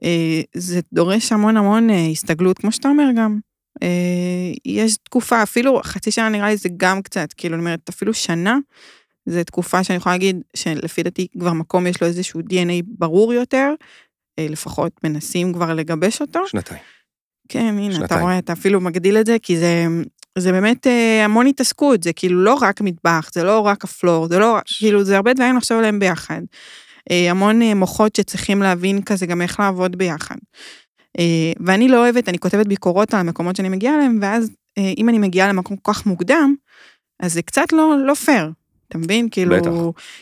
אה, 0.03 0.41
זה 0.53 0.79
דורש 0.93 1.31
המון 1.31 1.57
המון 1.57 1.89
אה, 1.89 2.07
הסתגלות, 2.11 2.57
כמו 2.57 2.71
שאתה 2.71 2.87
אומר 2.87 3.07
גם. 3.17 3.39
אה, 3.83 4.51
יש 4.65 4.97
תקופה, 4.97 5.43
אפילו 5.43 5.81
חצי 5.83 6.11
שנה 6.11 6.29
נראה 6.29 6.49
לי 6.49 6.57
זה 6.57 6.69
גם 6.77 7.01
קצת, 7.01 7.33
כאילו, 7.37 7.55
אני 7.55 7.61
אומרת, 7.61 7.89
אפילו 7.89 8.13
שנה, 8.13 8.57
זו 9.25 9.43
תקופה 9.43 9.83
שאני 9.83 9.97
יכולה 9.97 10.15
להגיד 10.15 10.41
שלפי 10.55 11.04
דעתי 11.04 11.27
כבר 11.39 11.54
מקום 11.54 11.87
יש 11.87 12.02
לו 12.02 12.08
איזשהו 12.08 12.39
DNA 12.39 12.83
ברור 12.87 13.33
יותר, 13.33 13.73
אה, 14.39 14.47
לפחות 14.50 14.91
מנסים 15.04 15.54
כבר 15.54 15.73
לגבש 15.73 16.21
אותו. 16.21 16.47
שנתיים. 16.47 16.81
כן, 17.50 17.75
הנה, 17.77 17.87
אתה 17.87 17.95
שנתיים. 17.95 18.21
רואה, 18.21 18.37
אתה 18.37 18.54
אפילו 18.54 18.81
מגדיל 18.81 19.17
את 19.17 19.25
זה, 19.25 19.37
כי 19.41 19.58
זה, 19.58 19.85
זה 20.37 20.52
באמת 20.52 20.87
אה, 20.87 21.25
המון 21.25 21.47
התעסקות, 21.47 22.04
זה 22.04 22.13
כאילו 22.13 22.43
לא 22.43 22.54
רק 22.54 22.81
מטבח, 22.81 23.29
זה 23.33 23.43
לא 23.43 23.60
רק 23.60 23.83
הפלור, 23.83 24.27
זה 24.27 24.39
לא, 24.39 24.58
כאילו, 24.77 25.04
זה 25.04 25.15
הרבה 25.15 25.33
דברים 25.33 25.58
לחשוב 25.58 25.77
עליהם 25.77 26.00
ביחד. 26.00 26.41
אה, 27.12 27.31
המון 27.31 27.62
מוחות 27.62 28.15
שצריכים 28.15 28.62
להבין 28.62 29.02
כזה 29.02 29.25
גם 29.25 29.41
איך 29.41 29.60
לעבוד 29.60 29.95
ביחד. 29.95 30.35
ואני 31.65 31.87
לא 31.87 31.97
אוהבת, 31.97 32.29
אני 32.29 32.39
כותבת 32.39 32.67
ביקורות 32.67 33.13
על 33.13 33.19
המקומות 33.19 33.56
שאני 33.56 33.69
מגיעה 33.69 33.95
אליהם, 33.95 34.19
ואז 34.21 34.50
אם 34.97 35.10
אני 35.10 35.17
מגיעה 35.17 35.47
למקום 35.47 35.77
כל 35.77 35.93
כך 35.93 36.06
מוקדם, 36.06 36.56
אז 37.19 37.33
זה 37.33 37.41
קצת 37.41 37.73
לא, 37.73 37.95
לא 38.06 38.13
פייר, 38.13 38.52
אתה 38.88 38.98
מבין? 38.98 39.27
כאילו, 39.31 39.56
בטח. 39.56 39.71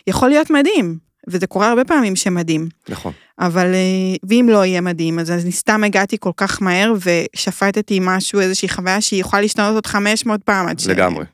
יכול 0.07 0.29
להיות 0.29 0.49
מדהים, 0.49 0.97
וזה 1.27 1.47
קורה 1.47 1.69
הרבה 1.69 1.85
פעמים 1.85 2.15
שמדהים, 2.15 2.67
נכון. 2.89 3.13
אבל 3.39 3.73
אה, 3.73 4.15
ואם 4.29 4.47
לא 4.51 4.65
יהיה 4.65 4.81
מדהים, 4.81 5.19
אז 5.19 5.31
אני 5.31 5.51
סתם 5.51 5.83
הגעתי 5.83 6.17
כל 6.19 6.31
כך 6.37 6.61
מהר 6.61 6.93
ושפטתי 7.03 7.99
משהו, 8.01 8.39
איזושהי 8.39 8.69
חוויה 8.69 9.01
שהיא 9.01 9.21
יכולה 9.21 9.41
להשתנות 9.41 9.75
עוד 9.75 9.85
500 9.85 10.43
פעם 10.43 10.67
עד 10.67 10.79
ש... 10.79 10.87
לגמרי. 10.87 11.25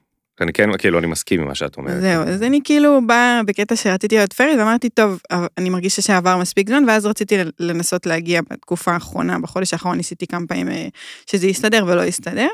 אני 0.42 0.54
כן, 0.54 0.78
כאילו, 0.78 1.00
אני 1.00 1.08
מסכים 1.08 1.42
עם 1.42 1.48
מה 1.48 1.56
שאת 1.56 1.78
אומרת. 1.78 2.02
זהו, 2.02 2.24
אז 2.24 2.44
אני 2.44 2.60
כאילו 2.64 3.00
באה 3.08 3.42
בקטע 3.46 3.76
שרציתי 3.76 4.16
להיות 4.16 4.34
פיירית, 4.34 4.60
ואמרתי, 4.60 4.90
טוב, 4.90 5.20
אני 5.58 5.70
מרגישה 5.70 6.02
שעבר 6.02 6.38
מספיק 6.38 6.70
זמן, 6.70 6.84
ואז 6.88 7.06
רציתי 7.06 7.36
לנסות 7.60 8.06
להגיע 8.06 8.42
בתקופה 8.50 8.92
האחרונה, 8.92 9.40
בחודש 9.40 9.74
האחרון 9.74 9.98
ניסיתי 9.98 10.28
כמה 10.28 10.48
פעמים 10.48 10.70
אה, 10.70 10.88
שזה 11.26 11.48
יסתדר 11.48 11.84
ולא 11.88 12.02
יסתדר. 12.02 12.48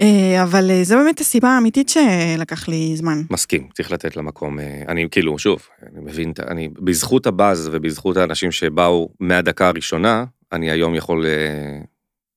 אה, 0.00 0.42
אבל 0.42 0.70
אה, 0.70 0.84
זו 0.84 0.96
באמת 0.96 1.20
הסיבה 1.20 1.48
האמיתית 1.48 1.88
שלקח 1.88 2.68
לי 2.68 2.96
זמן. 2.96 3.22
מסכים, 3.30 3.68
צריך 3.74 3.92
לתת 3.92 4.16
למקום, 4.16 4.58
אה, 4.58 4.82
אני 4.88 5.08
כאילו, 5.10 5.38
שוב, 5.38 5.68
אני 5.82 6.00
מבין, 6.00 6.32
אני, 6.48 6.68
בזכות 6.68 7.26
הבאז 7.26 7.70
ובזכות 7.72 8.16
האנשים 8.16 8.52
שבאו 8.52 9.08
מהדקה 9.20 9.68
הראשונה, 9.68 10.24
אני 10.52 10.70
היום 10.70 10.94
יכול 10.94 11.26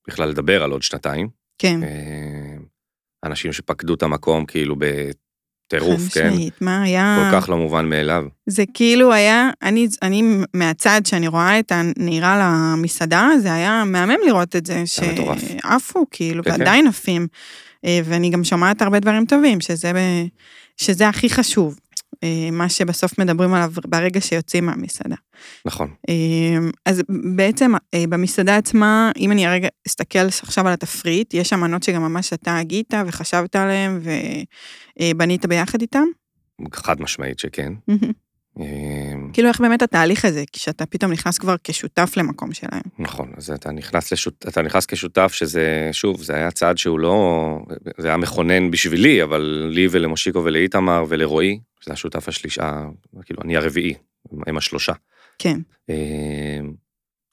בכלל 0.08 0.30
לדבר 0.30 0.64
על 0.64 0.72
עוד 0.72 0.84
שנתיים. 0.84 1.30
כן. 1.58 1.80
אנשים 3.24 3.54
שפקדו 3.54 3.94
את 3.94 4.04
המקום 4.04 4.46
כאילו 4.46 4.76
בטירוף, 5.74 6.02
חד 6.02 6.10
כן? 6.14 6.28
משמעית, 6.30 6.62
מה 6.62 6.82
היה... 6.82 7.30
כל 7.32 7.42
כך 7.42 7.50
לא 7.50 7.58
מובן 7.58 7.90
מאליו. 7.90 8.24
זה 8.46 8.64
כאילו 8.74 9.14
היה, 9.14 9.50
אני, 9.62 9.88
אני 10.02 10.24
מהצד 10.54 11.02
שאני 11.06 11.28
רואה 11.28 11.60
את 11.60 11.72
הנהירה 11.72 12.40
למסעדה, 12.42 13.30
זה 13.42 13.54
היה 13.54 13.84
מהמם 13.86 14.18
לראות 14.26 14.56
את 14.56 14.66
זה. 14.66 14.84
שעפו 14.86 16.06
כאילו, 16.12 16.44
כן, 16.44 16.52
כן. 16.52 16.60
ועדיין 16.60 16.88
עפים. 16.88 17.28
אה, 17.86 18.00
ואני 18.06 18.30
גם 18.30 18.44
שומעת 18.44 18.82
הרבה 18.82 19.00
דברים 19.00 19.26
טובים, 19.26 19.62
שזה, 19.62 19.94
ב- 19.94 20.28
שזה 20.78 21.08
הכי 21.08 21.30
חשוב, 21.30 21.80
מה 22.52 22.70
שבסוף 22.70 23.20
מדברים 23.20 23.54
עליו 23.54 23.72
ברגע 23.88 24.22
שיוצאים 24.22 24.66
מהמסעדה. 24.66 25.16
נכון. 25.66 25.94
אה, 26.10 26.70
אז 26.86 27.02
בעצם 27.36 27.72
אה, 27.94 28.04
במסעדה 28.10 28.58
עצמה, 28.58 29.12
אם 29.18 29.32
אני 29.32 29.46
הרגע 29.46 29.68
אסתכל 29.88 30.20
עכשיו 30.20 30.68
על 30.68 30.74
התפריט, 30.74 31.34
יש 31.34 31.50
שם 31.50 31.60
מנות 31.60 31.84
שגם 31.84 32.02
ממש 32.02 32.34
אתה 32.34 32.58
הגית 32.58 32.94
וחשבת 33.08 33.56
עליהן 33.56 34.00
ובנית 35.00 35.46
ביחד 35.46 35.82
איתם. 35.82 36.06
חד 36.74 37.02
משמעית 37.02 37.40
שכן. 37.40 37.74
אה, 38.60 39.14
כאילו 39.34 39.48
איך 39.48 39.62
באמת 39.62 39.82
התהליך 39.82 40.26
הזה, 40.26 40.44
כשאתה 40.52 40.86
פתאום 40.86 41.12
נכנס 41.12 41.38
כבר 41.38 41.56
כשותף 41.64 42.14
למקום 42.18 42.54
שלהם. 42.54 42.82
נכון, 43.00 43.32
אז 43.38 43.52
אתה 43.52 43.72
נכנס, 43.72 44.14
לשות... 44.14 44.46
אתה 44.48 44.62
נכנס 44.62 44.86
כשותף 44.86 45.34
שזה, 45.34 45.90
שוב, 45.92 46.24
זה 46.24 46.36
היה 46.36 46.52
צעד 46.52 46.78
שהוא 46.78 47.00
לא, 47.00 47.60
זה 47.98 48.08
היה 48.08 48.18
מכונן 48.18 48.72
בשבילי, 48.72 49.24
אבל 49.24 49.70
לי 49.72 49.88
ולמושיקו 49.92 50.44
ולאיתמר 50.44 51.06
ולרועי, 51.08 51.60
שזה 51.80 51.94
השותף 51.94 52.28
השלישה, 52.28 52.86
כאילו, 53.26 53.42
אני 53.44 53.58
הרביעי, 53.58 53.94
הם 54.48 54.58
השלושה. 54.58 54.94
כן, 55.40 55.60
אה, 55.90 56.60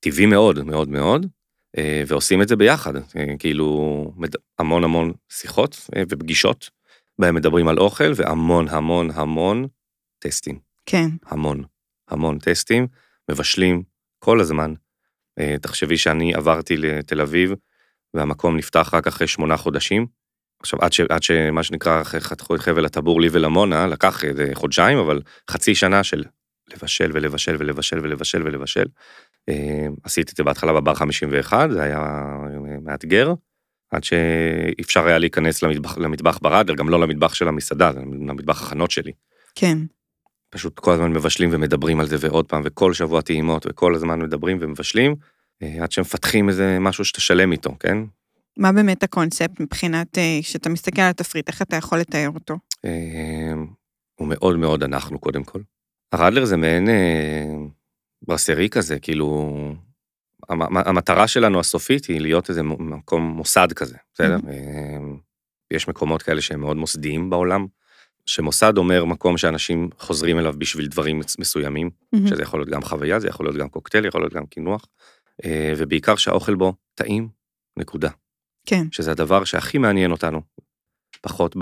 טבעי 0.00 0.26
מאוד, 0.26 0.62
מאוד 0.62 0.88
מאוד, 0.88 1.26
אה, 1.78 2.02
ועושים 2.06 2.42
את 2.42 2.48
זה 2.48 2.56
ביחד, 2.56 2.96
אה, 2.96 3.02
כאילו, 3.38 4.12
המון 4.58 4.84
המון 4.84 5.12
שיחות 5.32 5.88
אה, 5.96 6.02
ופגישות, 6.08 6.70
בהם 7.18 7.34
מדברים 7.34 7.68
על 7.68 7.78
אוכל, 7.78 8.12
והמון 8.16 8.68
המון 8.68 9.10
המון 9.14 9.66
טסטים. 10.18 10.65
כן, 10.86 11.08
המון, 11.26 11.62
המון 12.08 12.38
טסטים, 12.38 12.86
מבשלים 13.30 13.82
כל 14.18 14.40
הזמן. 14.40 14.74
אה, 15.38 15.56
תחשבי 15.62 15.96
שאני 15.96 16.34
עברתי 16.34 16.76
לתל 16.76 17.20
אביב, 17.20 17.52
והמקום 18.14 18.56
נפתח 18.56 18.94
רק 18.94 19.06
אחרי 19.06 19.26
שמונה 19.26 19.56
חודשים. 19.56 20.06
עכשיו, 20.60 20.78
עד, 20.82 20.92
ש, 20.92 21.00
עד 21.00 21.22
שמה 21.22 21.62
שנקרא, 21.62 22.04
חתכו 22.04 22.54
את 22.54 22.60
חבל 22.60 22.84
הטבור 22.84 23.20
לי 23.20 23.28
ולמונה, 23.32 23.86
לקח 23.86 24.24
איזה 24.24 24.50
חודשיים, 24.54 24.98
אבל 24.98 25.20
חצי 25.50 25.74
שנה 25.74 26.04
של 26.04 26.24
לבשל 26.72 27.10
ולבשל 27.14 27.56
ולבשל 27.58 27.98
ולבשל 28.02 28.42
ולבשל. 28.42 28.84
אה, 29.48 29.86
עשיתי 30.04 30.32
את 30.32 30.36
זה 30.36 30.44
בהתחלה 30.44 30.72
בבר 30.72 30.94
51, 30.94 31.70
זה 31.70 31.82
היה 31.82 31.98
אה, 31.98 32.80
מאתגר, 32.82 33.34
עד 33.90 34.04
שאפשר 34.04 35.06
היה 35.06 35.18
להיכנס 35.18 35.62
למטבח, 35.62 35.98
למטבח 35.98 36.38
בראדר, 36.42 36.74
גם 36.74 36.88
לא 36.88 37.00
למטבח 37.00 37.34
של 37.34 37.48
המסעדה, 37.48 37.90
למטבח 38.28 38.62
החנות 38.62 38.90
שלי. 38.90 39.12
כן, 39.54 39.78
פשוט 40.50 40.78
כל 40.78 40.92
הזמן 40.92 41.12
מבשלים 41.12 41.50
ומדברים 41.52 42.00
על 42.00 42.06
זה 42.06 42.16
ועוד 42.20 42.46
פעם, 42.48 42.62
וכל 42.64 42.92
שבוע 42.92 43.20
טעימות, 43.20 43.66
וכל 43.70 43.94
הזמן 43.94 44.20
מדברים 44.20 44.58
ומבשלים, 44.60 45.14
אה, 45.62 45.82
עד 45.82 45.92
שמפתחים 45.92 46.48
איזה 46.48 46.78
משהו 46.80 47.04
שאתה 47.04 47.20
שלם 47.20 47.52
איתו, 47.52 47.76
כן? 47.80 47.98
מה 48.58 48.72
באמת 48.72 49.02
הקונספט 49.02 49.60
מבחינת, 49.60 50.18
אה, 50.18 50.38
כשאתה 50.42 50.68
מסתכל 50.68 51.00
על 51.02 51.10
התפריט, 51.10 51.48
איך 51.48 51.62
אתה 51.62 51.76
יכול 51.76 51.98
לתאר 51.98 52.30
אותו? 52.34 52.58
אה, 52.84 53.52
הוא 54.14 54.28
מאוד 54.28 54.56
מאוד 54.56 54.82
אנחנו 54.82 55.18
קודם 55.18 55.44
כל. 55.44 55.60
הרדלר 56.12 56.44
זה 56.44 56.56
מעין 56.56 56.88
ברסרי 58.26 58.68
כזה, 58.68 58.98
כאילו, 58.98 59.54
המ- 60.48 60.76
המטרה 60.76 61.28
שלנו 61.28 61.60
הסופית 61.60 62.04
היא 62.04 62.20
להיות 62.20 62.48
איזה 62.50 62.62
מקום 62.62 63.22
מוסד 63.22 63.72
כזה, 63.72 63.96
בסדר? 64.14 64.36
אה, 64.48 64.98
יש 65.70 65.88
מקומות 65.88 66.22
כאלה 66.22 66.40
שהם 66.40 66.60
מאוד 66.60 66.76
מוסדיים 66.76 67.30
בעולם, 67.30 67.66
שמוסד 68.26 68.78
אומר 68.78 69.04
מקום 69.04 69.38
שאנשים 69.38 69.90
חוזרים 69.98 70.38
אליו 70.38 70.54
בשביל 70.58 70.86
דברים 70.86 71.20
מסוימים, 71.38 71.90
שזה 72.28 72.42
יכול 72.42 72.60
להיות 72.60 72.68
גם 72.68 72.82
חוויה, 72.82 73.20
זה 73.20 73.28
יכול 73.28 73.46
להיות 73.46 73.56
גם 73.56 73.68
קוקטייל, 73.68 74.04
יכול 74.04 74.20
להיות 74.20 74.32
גם 74.32 74.46
קינוח, 74.46 74.86
אה, 75.44 75.72
ובעיקר 75.76 76.16
שהאוכל 76.16 76.54
בו 76.54 76.74
טעים, 76.94 77.28
נקודה. 77.76 78.10
כן, 78.66 78.86
שזה 78.90 79.10
הדבר 79.10 79.44
שהכי 79.44 79.78
מעניין 79.78 80.10
אותנו, 80.10 80.42
פחות 81.20 81.56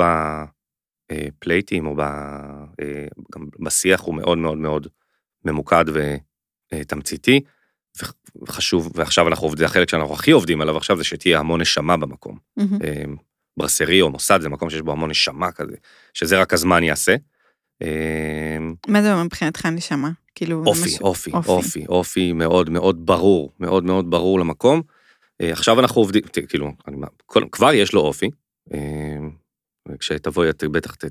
בפלייטים 1.12 1.86
או 1.86 1.96
ב, 1.96 2.00
אה, 2.00 3.06
גם 3.34 3.48
בשיח 3.60 4.00
הוא 4.00 4.14
מאוד 4.14 4.38
מאוד 4.38 4.58
מאוד 4.58 4.86
ממוקד 5.44 5.84
ותמציתי, 6.74 7.40
וחשוב, 8.42 8.92
ועכשיו 8.94 9.28
אנחנו 9.28 9.46
עובדים, 9.46 9.66
החלק 9.66 9.88
שאנחנו 9.88 10.14
הכי 10.14 10.30
עובדים 10.30 10.60
עליו 10.60 10.76
עכשיו, 10.76 10.96
זה 10.96 11.04
שתהיה 11.04 11.38
המון 11.38 11.60
נשמה 11.60 11.96
במקום. 11.96 12.38
מהמם. 12.56 13.16
ברסרי 13.56 14.00
או 14.00 14.10
מוסד 14.10 14.40
זה 14.42 14.48
מקום 14.48 14.70
שיש 14.70 14.80
בו 14.80 14.92
המון 14.92 15.10
נשמה 15.10 15.52
כזה, 15.52 15.76
שזה 16.14 16.40
רק 16.40 16.52
הזמן 16.54 16.82
יעשה. 16.82 17.16
אה, 17.82 18.58
מה 18.88 19.02
זה 19.02 19.14
מבחינתך 19.24 19.66
נשמה? 19.66 20.10
כאילו, 20.34 20.62
אופי, 20.66 20.80
משהו- 20.84 21.06
אופי, 21.06 21.30
אופי, 21.32 21.86
אופי 21.88 22.32
מאוד 22.32 22.70
מאוד 22.70 23.06
ברור, 23.06 23.52
מאוד 23.60 23.84
מאוד 23.84 24.10
ברור 24.10 24.40
למקום. 24.40 24.82
אה, 25.40 25.52
עכשיו 25.52 25.80
אנחנו 25.80 26.00
עובדים, 26.00 26.22
כאילו, 26.48 26.72
אני, 26.88 26.96
כל- 27.26 27.44
כבר 27.52 27.72
יש 27.74 27.92
לו 27.92 28.00
אופי, 28.00 28.30
אה, 28.74 28.78
וכשתבואי 29.88 30.50
את 30.50 30.64
בטח 30.64 30.94
ת- 30.94 31.04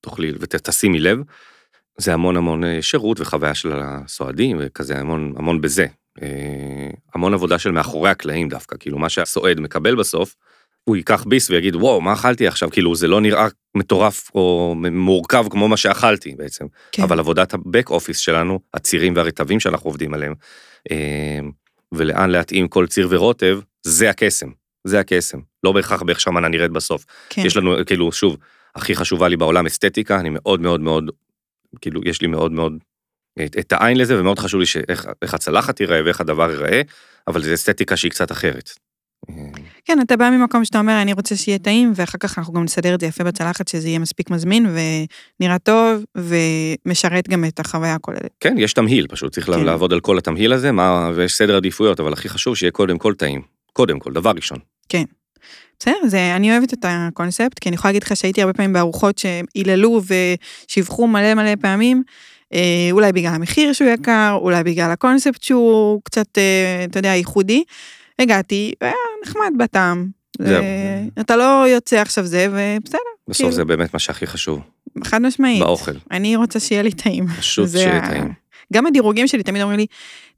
תוכלי 0.00 0.32
ותשימי 0.40 1.00
לב, 1.00 1.18
זה 1.98 2.14
המון 2.14 2.36
המון 2.36 2.64
אה, 2.64 2.82
שירות 2.82 3.20
וחוויה 3.20 3.54
של 3.54 3.72
הסועדים 3.82 4.56
וכזה 4.60 4.98
המון 4.98 5.34
המון 5.36 5.60
בזה. 5.60 5.86
אה, 6.22 6.90
המון 7.14 7.34
עבודה 7.34 7.58
של 7.58 7.70
מאחורי 7.70 8.10
הקלעים 8.10 8.48
דווקא, 8.48 8.76
כאילו 8.80 8.98
מה 8.98 9.08
שהסועד 9.08 9.60
מקבל 9.60 9.94
בסוף, 9.96 10.36
הוא 10.84 10.96
ייקח 10.96 11.24
ביס 11.24 11.50
ויגיד 11.50 11.76
וואו 11.76 12.00
מה 12.00 12.12
אכלתי 12.12 12.46
עכשיו, 12.46 12.70
כאילו 12.70 12.94
זה 12.94 13.08
לא 13.08 13.20
נראה 13.20 13.46
מטורף 13.74 14.30
או 14.34 14.74
מורכב 14.92 15.44
כמו 15.50 15.68
מה 15.68 15.76
שאכלתי 15.76 16.34
בעצם. 16.34 16.66
כן. 16.92 17.02
אבל 17.02 17.18
עבודת 17.18 17.54
הבק 17.54 17.90
אופיס 17.90 18.18
שלנו, 18.18 18.60
הצירים 18.74 19.16
והרטבים 19.16 19.60
שאנחנו 19.60 19.88
עובדים 19.88 20.14
עליהם, 20.14 20.34
אה, 20.90 21.38
ולאן 21.92 22.30
להתאים 22.30 22.68
כל 22.68 22.86
ציר 22.86 23.08
ורוטב, 23.10 23.60
זה 23.82 24.10
הקסם, 24.10 24.48
זה 24.84 25.00
הקסם. 25.00 25.38
לא 25.64 25.72
בהכרח 25.72 26.02
באיך 26.02 26.20
שהמנה 26.20 26.48
נראית 26.48 26.70
בסוף. 26.70 27.04
כן. 27.28 27.42
יש 27.46 27.56
לנו, 27.56 27.76
כאילו, 27.86 28.12
שוב, 28.12 28.36
הכי 28.74 28.94
חשובה 28.94 29.28
לי 29.28 29.36
בעולם 29.36 29.66
אסתטיקה, 29.66 30.20
אני 30.20 30.30
מאוד 30.30 30.60
מאוד 30.60 30.80
מאוד, 30.80 31.10
כאילו, 31.80 32.00
יש 32.04 32.22
לי 32.22 32.28
מאוד 32.28 32.52
מאוד 32.52 32.72
את, 33.44 33.56
את 33.58 33.72
העין 33.72 33.96
לזה, 33.96 34.20
ומאוד 34.20 34.38
חשוב 34.38 34.60
לי 34.60 34.66
שאיך 34.66 35.08
איך 35.22 35.34
הצלחת 35.34 35.76
תיראה 35.76 36.04
ואיך 36.04 36.20
הדבר 36.20 36.50
ייראה, 36.50 36.82
אבל 37.28 37.42
זו 37.42 37.54
אסתטיקה 37.54 37.96
שהיא 37.96 38.10
קצת 38.10 38.32
אחרת. 38.32 38.70
כן, 39.84 39.98
אתה 40.00 40.16
בא 40.16 40.30
ממקום 40.30 40.64
שאתה 40.64 40.78
אומר, 40.78 41.02
אני 41.02 41.12
רוצה 41.12 41.36
שיהיה 41.36 41.58
טעים, 41.58 41.92
ואחר 41.96 42.18
כך 42.18 42.38
אנחנו 42.38 42.52
גם 42.52 42.64
נסדר 42.64 42.94
את 42.94 43.00
זה 43.00 43.06
יפה 43.06 43.24
בצלחת, 43.24 43.68
שזה 43.68 43.88
יהיה 43.88 43.98
מספיק 43.98 44.30
מזמין, 44.30 44.66
ונראה 44.66 45.58
טוב, 45.58 46.04
ומשרת 46.16 47.28
גם 47.28 47.44
את 47.44 47.60
החוויה 47.60 47.94
הכוללת. 47.94 48.30
כן, 48.40 48.54
יש 48.58 48.72
תמהיל, 48.72 49.06
פשוט 49.06 49.32
צריך 49.32 49.46
כן. 49.46 49.64
לעבוד 49.64 49.92
על 49.92 50.00
כל 50.00 50.18
התמהיל 50.18 50.52
הזה, 50.52 50.72
מה, 50.72 51.10
ויש 51.14 51.32
סדר 51.34 51.56
עדיפויות, 51.56 52.00
אבל 52.00 52.12
הכי 52.12 52.28
חשוב 52.28 52.56
שיהיה 52.56 52.70
קודם 52.70 52.98
כל 52.98 53.14
טעים. 53.14 53.42
קודם 53.72 53.98
כל, 53.98 54.12
דבר 54.12 54.32
ראשון. 54.36 54.58
בסדר, 55.78 55.96
זה, 56.06 56.36
אני 56.36 56.52
אוהבת 56.52 56.72
את 56.72 56.84
הקונספט, 56.88 57.58
כי 57.58 57.68
אני 57.68 57.74
יכולה 57.74 57.92
להגיד 57.92 58.02
לך 58.02 58.16
שהייתי 58.16 58.40
הרבה 58.40 58.52
פעמים 58.52 58.72
בארוחות 58.72 59.18
שהיללו 59.18 60.00
ושיווחו 60.68 61.06
מלא 61.06 61.34
מלא 61.34 61.56
פעמים, 61.60 62.02
אה, 62.54 62.88
אולי 62.90 63.12
בגלל 63.12 63.34
המחיר 63.34 63.72
שהוא 63.72 63.88
יקר, 63.88 64.38
אולי 64.40 64.64
בגלל 64.64 64.90
הקונספט 64.90 65.42
שהוא 65.42 66.00
קצת, 66.04 66.38
אה, 66.38 66.84
אתה 66.84 66.98
יודע, 66.98 67.08
ייחודי. 67.08 67.64
הגעתי, 68.18 68.72
היה 68.80 68.92
נחמד 69.26 69.52
בטעם. 69.58 70.08
זהו. 70.38 70.62
אה, 70.62 71.04
אתה 71.20 71.36
לא 71.36 71.64
יוצא 71.68 71.96
עכשיו 71.96 72.24
זה, 72.26 72.46
ובסדר, 72.50 72.98
בסוף 73.28 73.36
כאילו. 73.40 73.52
זה 73.52 73.64
באמת 73.64 73.94
מה 73.94 74.00
שהכי 74.00 74.26
חשוב, 74.26 74.60
חד 75.04 75.22
משמעית. 75.22 75.62
באוכל. 75.62 75.92
אני 76.10 76.36
רוצה 76.36 76.60
שיהיה 76.60 76.82
לי 76.82 76.92
טעים. 76.92 77.26
פשוט 77.38 77.68
שיהיה 77.70 78.02
ה- 78.04 78.08
טעים. 78.10 78.32
גם 78.72 78.86
הדירוגים 78.86 79.26
שלי 79.26 79.42
תמיד 79.42 79.62
אומרים 79.62 79.78
לי, 79.78 79.86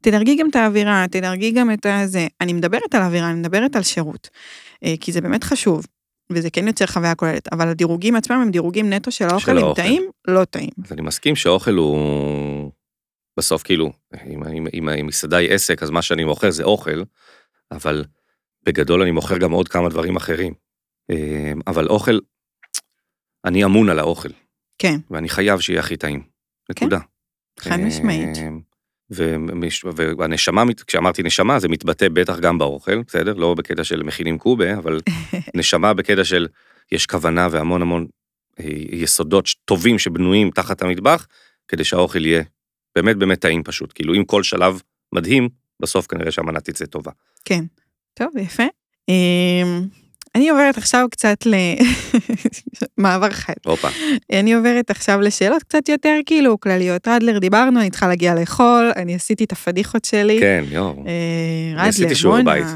תדרגי 0.00 0.36
גם 0.36 0.48
את 0.50 0.56
האווירה, 0.56 1.04
תדרגי 1.10 1.50
גם 1.50 1.70
את 1.72 1.86
הזה. 1.86 2.26
אני 2.40 2.52
מדברת 2.52 2.94
על 2.94 3.02
אווירה, 3.02 3.30
אני 3.30 3.38
מדברת 3.38 3.76
על 3.76 3.82
שירות. 3.82 4.28
אה, 4.84 4.94
כי 5.00 5.12
זה 5.12 5.20
באמת 5.20 5.44
חשוב. 5.44 5.86
וזה 6.32 6.50
כן 6.50 6.66
יוצר 6.66 6.86
חוויה 6.86 7.14
כוללת, 7.14 7.52
אבל 7.52 7.68
הדירוגים 7.68 8.16
עצמם 8.16 8.36
הם 8.36 8.50
דירוגים 8.50 8.92
נטו 8.92 9.10
של 9.10 9.24
האוכל, 9.24 9.44
של 9.52 9.58
אם 9.58 9.64
האוכל. 9.64 9.82
טעים, 9.82 10.02
לא 10.28 10.44
טעים. 10.44 10.70
אז 10.84 10.92
אני 10.92 11.02
מסכים 11.02 11.36
שאוכל 11.36 11.74
הוא... 11.74 12.70
בסוף 13.38 13.62
כאילו, 13.62 13.92
אם, 14.26 14.44
אם, 14.44 14.66
אם, 14.74 14.88
אם 14.88 15.06
מסעדה 15.06 15.36
היא 15.36 15.50
עסק, 15.52 15.82
אז 15.82 15.90
מה 15.90 16.02
שאני 16.02 16.24
מוכר 16.24 16.50
זה 16.50 16.62
אוכל, 16.64 17.02
אבל 17.72 18.04
בגדול 18.66 19.02
אני 19.02 19.10
מוכר 19.10 19.38
גם 19.38 19.52
עוד 19.52 19.68
כמה 19.68 19.88
דברים 19.88 20.16
אחרים. 20.16 20.54
אה, 21.10 21.52
אבל 21.66 21.86
אוכל, 21.88 22.18
אני 23.44 23.64
אמון 23.64 23.88
על 23.88 23.98
האוכל, 23.98 24.28
כן, 24.78 24.96
ואני 25.10 25.28
חייב 25.28 25.60
שיהיה 25.60 25.80
הכי 25.80 25.96
טעים. 25.96 26.22
נקודה. 26.70 26.98
חד 27.60 27.76
משמעית. 27.80 28.28
ומש- 29.12 29.84
והנשמה, 30.18 30.62
כשאמרתי 30.86 31.22
נשמה, 31.22 31.58
זה 31.58 31.68
מתבטא 31.68 32.08
בטח 32.08 32.38
גם 32.38 32.58
באוכל, 32.58 33.02
בסדר? 33.02 33.34
לא 33.34 33.54
בקטע 33.54 33.84
של 33.84 34.02
מכינים 34.02 34.38
קובה, 34.38 34.74
אבל 34.78 35.00
נשמה 35.56 35.94
בקטע 35.94 36.24
של 36.24 36.46
יש 36.92 37.06
כוונה 37.06 37.48
והמון 37.50 37.82
המון 37.82 38.06
אה, 38.60 38.64
יסודות 38.90 39.48
טובים 39.64 39.98
שבנויים 39.98 40.50
תחת 40.50 40.82
המטבח, 40.82 41.26
כדי 41.68 41.84
שהאוכל 41.84 42.24
יהיה 42.26 42.42
באמת 42.94 43.16
באמת 43.16 43.40
טעים 43.40 43.62
פשוט. 43.64 43.92
כאילו, 43.94 44.14
אם 44.14 44.24
כל 44.24 44.42
שלב 44.42 44.80
מדהים, 45.14 45.48
בסוף 45.80 46.06
כנראה 46.06 46.30
שהמנה 46.30 46.60
תצא 46.60 46.86
טובה. 46.86 47.10
כן. 47.44 47.64
טוב, 48.18 48.28
יפה. 48.36 48.62
אמ, 49.08 49.82
אני 50.34 50.48
עוברת 50.50 50.78
עכשיו 50.78 51.06
קצת 51.10 51.36
למעבר 52.98 53.30
חד. 53.40 53.54
הופה, 53.64 53.88
אני 54.32 54.54
עוברת 54.54 54.90
עכשיו 54.90 55.20
לשאלות 55.20 55.62
קצת 55.62 55.88
יותר 55.88 56.18
כאילו 56.26 56.60
כלליות. 56.60 57.08
רדלר, 57.08 57.38
דיברנו, 57.38 57.80
אני 57.80 57.90
צריכה 57.90 58.08
להגיע 58.08 58.34
לאכול, 58.34 58.92
אני 58.96 59.14
עשיתי 59.14 59.44
את 59.44 59.52
הפדיחות 59.52 60.04
שלי. 60.04 60.40
כן, 60.40 60.64
יואו. 60.70 61.04
אה, 61.06 61.88
עשיתי 61.88 62.04
רדלר, 62.04 62.16
שיעורי 62.16 62.42
בואנה. 62.42 62.60
בית. 62.60 62.66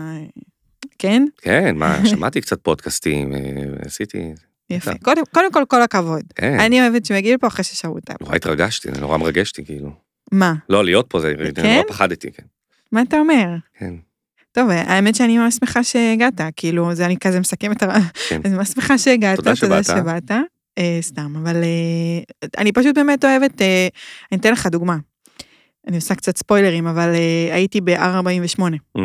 כן? 0.99 1.25
כן, 1.43 1.77
מה, 1.77 2.01
שמעתי 2.11 2.41
קצת 2.41 2.61
פודקאסטים, 2.63 3.35
אה, 3.35 3.39
עשיתי... 3.85 4.33
יפה. 4.71 4.91
קודם 5.03 5.23
קודם 5.33 5.53
כל, 5.53 5.65
כל 5.69 5.83
הכבוד. 5.83 6.23
כן, 6.35 6.61
אני 6.61 6.81
אוהבת 6.83 7.11
יגיע 7.11 7.35
לפה 7.35 7.47
אחרי 7.47 7.65
ששרו 7.65 7.95
אותה. 7.95 8.15
נורא 8.21 8.37
התרגשתי, 8.37 8.89
זה 8.95 9.01
נורא 9.01 9.17
מרגש 9.17 9.51
אותי, 9.51 9.65
כאילו. 9.65 9.91
מה? 10.33 10.55
לא, 10.69 10.85
להיות 10.85 11.07
פה 11.09 11.21
זה, 11.21 11.35
כן? 11.55 11.75
נורא 11.75 11.83
פחדתי, 11.89 12.33
כן. 12.33 12.43
מה 12.93 13.03
אתה 13.03 13.19
אומר? 13.19 13.47
כן. 13.79 13.95
טוב, 14.53 14.71
האמת 14.71 15.15
שאני 15.15 15.39
ממש 15.39 15.55
שמחה 15.55 15.85
שהגעת, 15.85 16.41
כאילו, 16.57 16.95
זה 16.95 17.07
אני 17.07 17.17
כזה 17.17 17.41
מסכם 17.41 17.73
את 17.73 17.83
ה... 17.83 17.87
כן. 18.29 18.41
אני 18.45 18.55
ממש 18.55 18.69
שמחה 18.69 18.99
שהגעת, 18.99 19.37
תודה 19.37 19.57
שבאת. 19.57 19.85
שבאת. 19.85 20.31
אה, 20.79 20.99
סתם, 21.01 21.35
אבל 21.43 21.57
אה, 21.57 22.49
אני 22.59 22.73
פשוט 22.73 22.95
באמת 22.95 23.25
אוהבת, 23.25 23.63
אה, 23.63 23.89
אני 24.33 24.41
אתן 24.41 24.53
לך 24.53 24.67
דוגמה. 24.67 24.97
אני 25.89 25.97
עושה 25.97 26.15
קצת 26.15 26.37
ספוילרים, 26.37 26.87
אבל 26.87 27.15
אה, 27.15 27.55
הייתי 27.55 27.81
ב-R48. 27.81 28.61
Mm, 28.99 29.01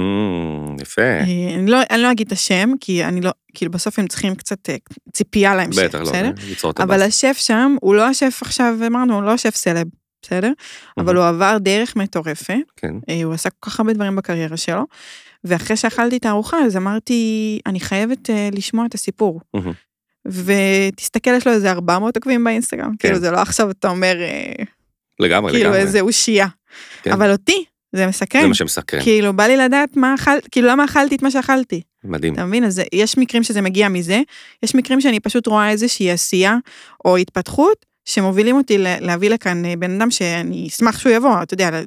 יפה. 0.82 1.02
אה, 1.02 1.22
אני 1.56 1.72
לא, 1.72 1.78
אני 1.89 2.02
לא 2.02 2.12
אגיד 2.12 2.28
את 2.28 2.34
השם, 2.34 2.70
כי 2.80 3.04
אני 3.04 3.22
לא, 3.22 3.32
כאילו 3.54 3.72
בסוף 3.72 4.00
הם 4.00 4.08
צריכים 4.08 4.36
קצת 4.36 4.70
אה, 4.70 4.76
ציפייה 5.14 5.56
להמשך, 5.56 5.82
בטח, 5.84 6.00
לא, 6.00 6.04
בסדר? 6.06 6.32
ליצור 6.48 6.72
את 6.72 6.80
אבל 6.80 6.96
הבאס. 6.96 7.08
השף 7.08 7.38
שם, 7.38 7.76
הוא 7.82 7.96
לא 7.96 8.08
השף 8.08 8.39
עכשיו, 8.41 8.76
אמרנו, 8.88 9.16
הוא 9.16 9.24
לא 9.24 9.32
השף 9.32 9.56
סלב, 9.56 9.88
בסדר? 10.22 10.52
אבל 10.98 11.16
הוא 11.16 11.26
עבר 11.26 11.58
דרך 11.60 11.96
מטורפת, 11.96 12.56
כן. 12.76 12.93
אה, 13.10 13.24
הוא 13.24 13.34
עשה 13.34 13.50
כל 13.50 13.70
כך 13.70 13.80
הרבה 13.80 13.93
דברים 13.93 14.16
בקריירה 14.16 14.58
שלו, 14.58 14.84
ואחרי 15.46 15.78
שאכלתי 15.78 16.18
את 16.18 16.26
הארוחה, 16.26 16.58
אז 16.66 16.78
אמרתי, 16.78 17.60
אני 17.66 17.80
חייבת 17.80 18.30
אה, 18.30 18.50
לשמוע 18.52 18.86
את 18.86 18.93
הסיפור. 18.93 19.41
מהמם. 19.54 19.72
ותסתכל, 20.26 21.32
יש 21.38 21.48
לו 21.48 21.54
איזה 21.54 21.72
400 21.72 22.16
עוקבים 22.16 22.43
באינסטגרם, 22.43 22.96
כאילו 23.00 23.20
זה 23.20 23.32
לא 23.32 23.38
עכשיו 23.38 23.72
אתה 23.72 23.89
אומר, 23.89 24.16
אה, 24.22 24.64
לגמרי, 25.20 25.52
כאילו 25.52 25.70
לגמרי. 25.70 25.82
איזה 25.82 26.02
אושייה. 26.02 26.48
כן. 27.04 27.12
אבל 27.12 27.32
אותי, 27.32 27.66
זה 27.96 28.08
מסקרן. 28.08 28.41
זה 28.41 28.48
מה 28.48 28.54
שמסקרן. 28.54 29.02
כאילו, 29.02 29.34
בא 29.34 29.43
לי 29.43 29.58
לדעת 29.58 29.98
מה 29.98 30.16
אכל, 30.16 30.32
כאילו, 30.52 30.68
למה 30.68 30.86
אכלתי 30.86 31.16
את 31.16 31.22
מה 31.22 31.32
שאכלתי. 31.32 31.82
מדהים. 32.04 32.34
אתה 32.34 32.46
מבין? 32.46 32.64
אז 32.64 32.82
יש 32.93 33.18
מקרים 33.18 33.43
שזה 33.43 33.62
מגיע 33.62 33.89
מזה, 33.89 34.22
יש 34.64 34.76
מקרים 34.76 35.02
שאני 35.02 35.20
פשוט 35.20 35.48
רואה 35.48 35.70
איזושהי 35.70 36.12
עשייה 36.12 36.58
או 37.06 37.18
התפתחות, 37.18 37.86
שמובילים 38.06 38.56
אותי 38.56 38.78
להביא 38.78 39.30
לכאן 39.30 39.66
אה, 39.66 39.74
בן 39.76 40.02
אדם 40.02 40.12
שאני 40.12 40.68
אשמח 40.68 41.00
שהוא 41.00 41.12
יבוא, 41.12 41.43
אתה 41.43 41.54
יודע, 41.54 41.82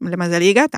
למזלי 0.00 0.50
הגעת. 0.50 0.74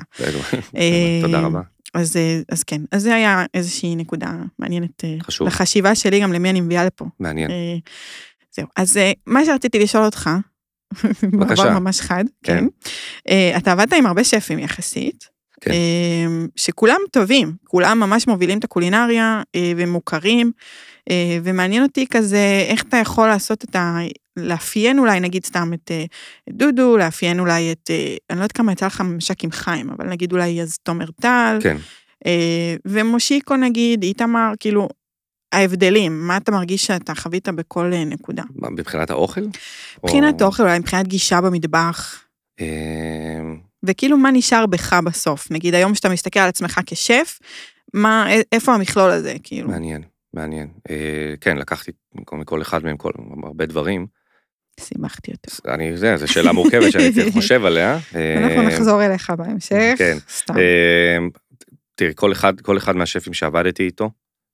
תודה 1.21 1.39
רבה. 1.39 1.61
אז, 1.93 2.17
אה, 2.17 2.41
אז 2.49 2.63
כן, 2.63 2.81
אז 2.91 3.03
זה 3.03 3.15
היה 3.15 3.45
איזושהי 3.53 3.95
נקודה 3.95 4.31
מעניינת 4.59 5.03
אה, 5.03 5.15
חשוב. 5.21 5.47
לחשיבה 5.47 5.95
שלי, 5.95 6.19
גם 6.19 6.33
למי 6.33 6.49
אני 6.49 6.61
מביאה 6.61 6.85
לפה. 6.85 7.05
מעניין. 7.19 7.51
אה, 7.51 7.75
זהו, 8.55 8.67
אז 8.75 8.99
מה 9.27 9.45
שרציתי 9.45 9.79
לשאול 9.79 10.05
אותך, 10.05 10.29
בבקשה. 11.31 11.79
ממש 11.79 12.01
חד, 12.01 12.23
כן. 12.43 12.65
כן. 13.23 13.53
אתה 13.57 13.71
עבדת 13.71 13.93
עם 13.93 14.05
הרבה 14.05 14.23
שפים 14.23 14.59
יחסית, 14.59 15.29
כן. 15.61 15.71
שכולם 16.55 16.97
טובים, 17.11 17.53
כולם 17.67 17.99
ממש 17.99 18.27
מובילים 18.27 18.59
את 18.59 18.63
הקולינריה 18.63 19.41
ומוכרים, 19.77 20.51
ומעניין 21.43 21.83
אותי 21.83 22.07
כזה, 22.07 22.65
איך 22.67 22.83
אתה 22.83 22.97
יכול 22.97 23.27
לעשות 23.27 23.63
את 23.63 23.75
ה... 23.75 23.97
לאפיין 24.37 24.99
אולי, 24.99 25.19
נגיד 25.19 25.45
סתם 25.45 25.71
את 25.73 25.91
אה, 25.91 26.05
את 26.49 26.55
דודו, 26.55 26.97
לאפיין 26.97 27.39
אולי 27.39 27.71
את, 27.71 27.89
אה, 27.91 27.95
אני 28.29 28.37
לא 28.37 28.43
יודעת 28.43 28.51
כמה 28.51 28.71
יצא 28.71 28.85
לך 28.85 29.01
ממשק 29.01 29.43
עם 29.43 29.51
חיים, 29.51 29.89
אבל 29.89 30.05
נגיד 30.09 30.31
אולי 30.31 30.61
אז 30.61 30.77
תומר 30.83 31.05
טל, 31.21 31.57
כן. 31.61 31.77
אה, 32.25 32.75
ומושיקו 32.85 33.55
נגיד, 33.55 34.03
איתמר, 34.03 34.51
כאילו, 34.59 34.89
ההבדלים, 35.51 36.27
מה 36.27 36.37
אתה 36.37 36.51
מרגיש 36.51 36.85
שאתה 36.85 37.15
חווית 37.15 37.49
בכל 37.49 37.91
נקודה? 38.05 38.43
מבחינת 38.71 39.09
האוכל? 39.09 39.41
מבחינת 40.03 40.41
או- 40.41 40.47
אוכל, 40.47 40.63
אולי 40.63 40.79
מבחינת 40.79 41.07
גישה 41.07 41.41
במטבח, 41.41 42.23
אה, 42.61 42.65
וכאילו 43.83 44.17
מה 44.17 44.31
נשאר 44.31 44.65
בך 44.65 44.93
בסוף? 45.05 45.51
נגיד 45.51 45.75
היום 45.75 45.95
שאתה 45.95 46.09
מסתכל 46.09 46.39
על 46.39 46.49
עצמך 46.49 46.79
כשף, 46.85 47.39
מה, 47.93 48.25
איפה 48.51 48.73
המכלול 48.75 49.11
הזה, 49.11 49.35
כאילו? 49.43 49.69
מעניין, 49.69 50.01
מעניין. 50.33 50.67
כן, 51.41 51.57
לקחתי 51.57 51.91
מכל 52.31 52.61
אחד 52.61 52.83
מהם 52.83 52.97
כל- 52.97 53.11
הרבה 53.43 53.65
דברים. 53.65 54.07
סיבכתי 54.79 55.31
אותו. 55.31 55.73
אני, 55.73 55.97
זה, 55.97 56.17
זו 56.17 56.27
שאלה 56.27 56.51
מורכבת 56.51 56.91
שאני 56.91 57.31
חושב 57.33 57.65
עליה. 57.65 57.99
אה, 58.15 58.37
אנחנו 58.37 58.61
נחזור 58.61 59.05
אליך 59.05 59.29
בהמשך. 59.29 59.95
כן. 59.97 60.17
סתם. 60.29 60.57
אה, 60.57 61.17
תראי, 61.95 62.11
כל 62.15 62.31
אחד, 62.31 62.61
כל 62.61 62.77
אחד 62.77 62.95
מהשפים 62.95 63.33
שעבדתי 63.33 63.83
איתו, 63.83 64.09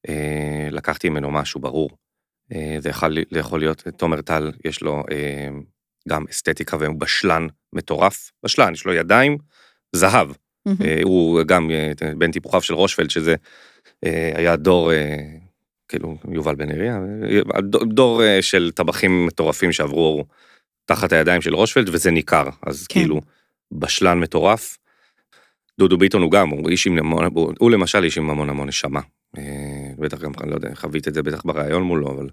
אה, 0.10 0.68
לקחתי 0.72 1.10
ממנו 1.10 1.32
משהו 1.32 1.62
ברור. 1.62 1.90
אה, 2.54 2.78
זה 2.80 2.90
יכול, 2.90 3.18
זה 3.32 3.40
יכול 3.40 3.60
להיות, 3.60 3.84
תומר 3.98 4.22
טל, 4.22 4.52
יש 4.66 4.82
לו 4.82 5.04
אה, 5.12 5.50
גם 6.10 6.26
אסתטיקה 6.32 6.78
והוא 6.80 7.00
בשלן 7.00 7.48
מטורף. 7.74 8.32
בשלן, 8.44 8.74
יש 8.74 8.86
לו 8.86 8.94
ידיים, 8.94 9.38
זהב. 9.96 10.32
אה, 10.68 11.00
הוא 11.04 11.44
גם 11.44 11.72
אה, 11.72 11.92
בן 12.18 12.32
טיפוחיו 12.32 12.62
של 12.62 12.74
רושפלד, 12.74 13.10
שזה 13.10 13.36
אה, 14.06 14.32
היה 14.36 14.56
דור, 14.56 14.94
אה, 14.94 15.18
כאילו, 15.90 16.18
יובל 16.32 16.56
בן 16.56 16.72
ארי, 16.72 16.90
אה, 16.90 17.62
דור- 17.86 18.24
אה, 18.24 18.42
של 18.42 18.72
טבחים 18.76 19.26
מטורפים 19.26 19.72
שעברו 19.72 20.26
תחת 20.86 21.14
הידיים 21.14 21.42
של 21.42 21.56
רושפלד, 21.56 21.90
וזה 21.92 22.12
ניכר. 22.12 22.50
אז 22.66 22.88
כן. 22.88 23.00
כאילו, 23.00 23.22
בשלן 23.72 24.20
מטורף. 24.20 24.78
דודו 25.80 25.98
ביטון 25.98 26.22
הוא 26.22 26.32
גם, 26.32 26.50
הוא 26.50 26.70
איש 26.70 26.88
עם 26.88 26.98
המון, 26.98 27.26
הוא, 27.34 27.54
הוא 27.60 27.72
למשל 27.72 28.04
איש 28.04 28.18
עם 28.18 28.30
המון 28.30 28.50
המון 28.50 28.68
נשמה. 28.68 29.00
אה, 29.38 29.44
בטח 30.00 30.18
גם, 30.22 30.32
אני 30.42 30.50
לא 30.50 30.56
יודע, 30.56 30.76
חווית 30.76 31.08
את 31.08 31.14
זה 31.14 31.24
בטח 31.24 31.42
בריאיון 31.46 31.84
מולו, 31.84 32.12
אבל 32.12 32.30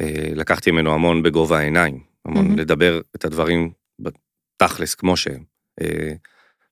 אה, 0.00 0.28
לקחתי 0.34 0.70
ממנו 0.70 0.94
המון 0.94 1.22
בגובה 1.22 1.58
העיניים, 1.58 2.00
המון 2.24 2.44
מהמם. 2.44 2.58
לדבר 2.58 3.00
את 3.16 3.24
הדברים 3.24 3.70
בתכלס 3.98 4.94
כמו 4.94 5.16
שהם. 5.16 5.42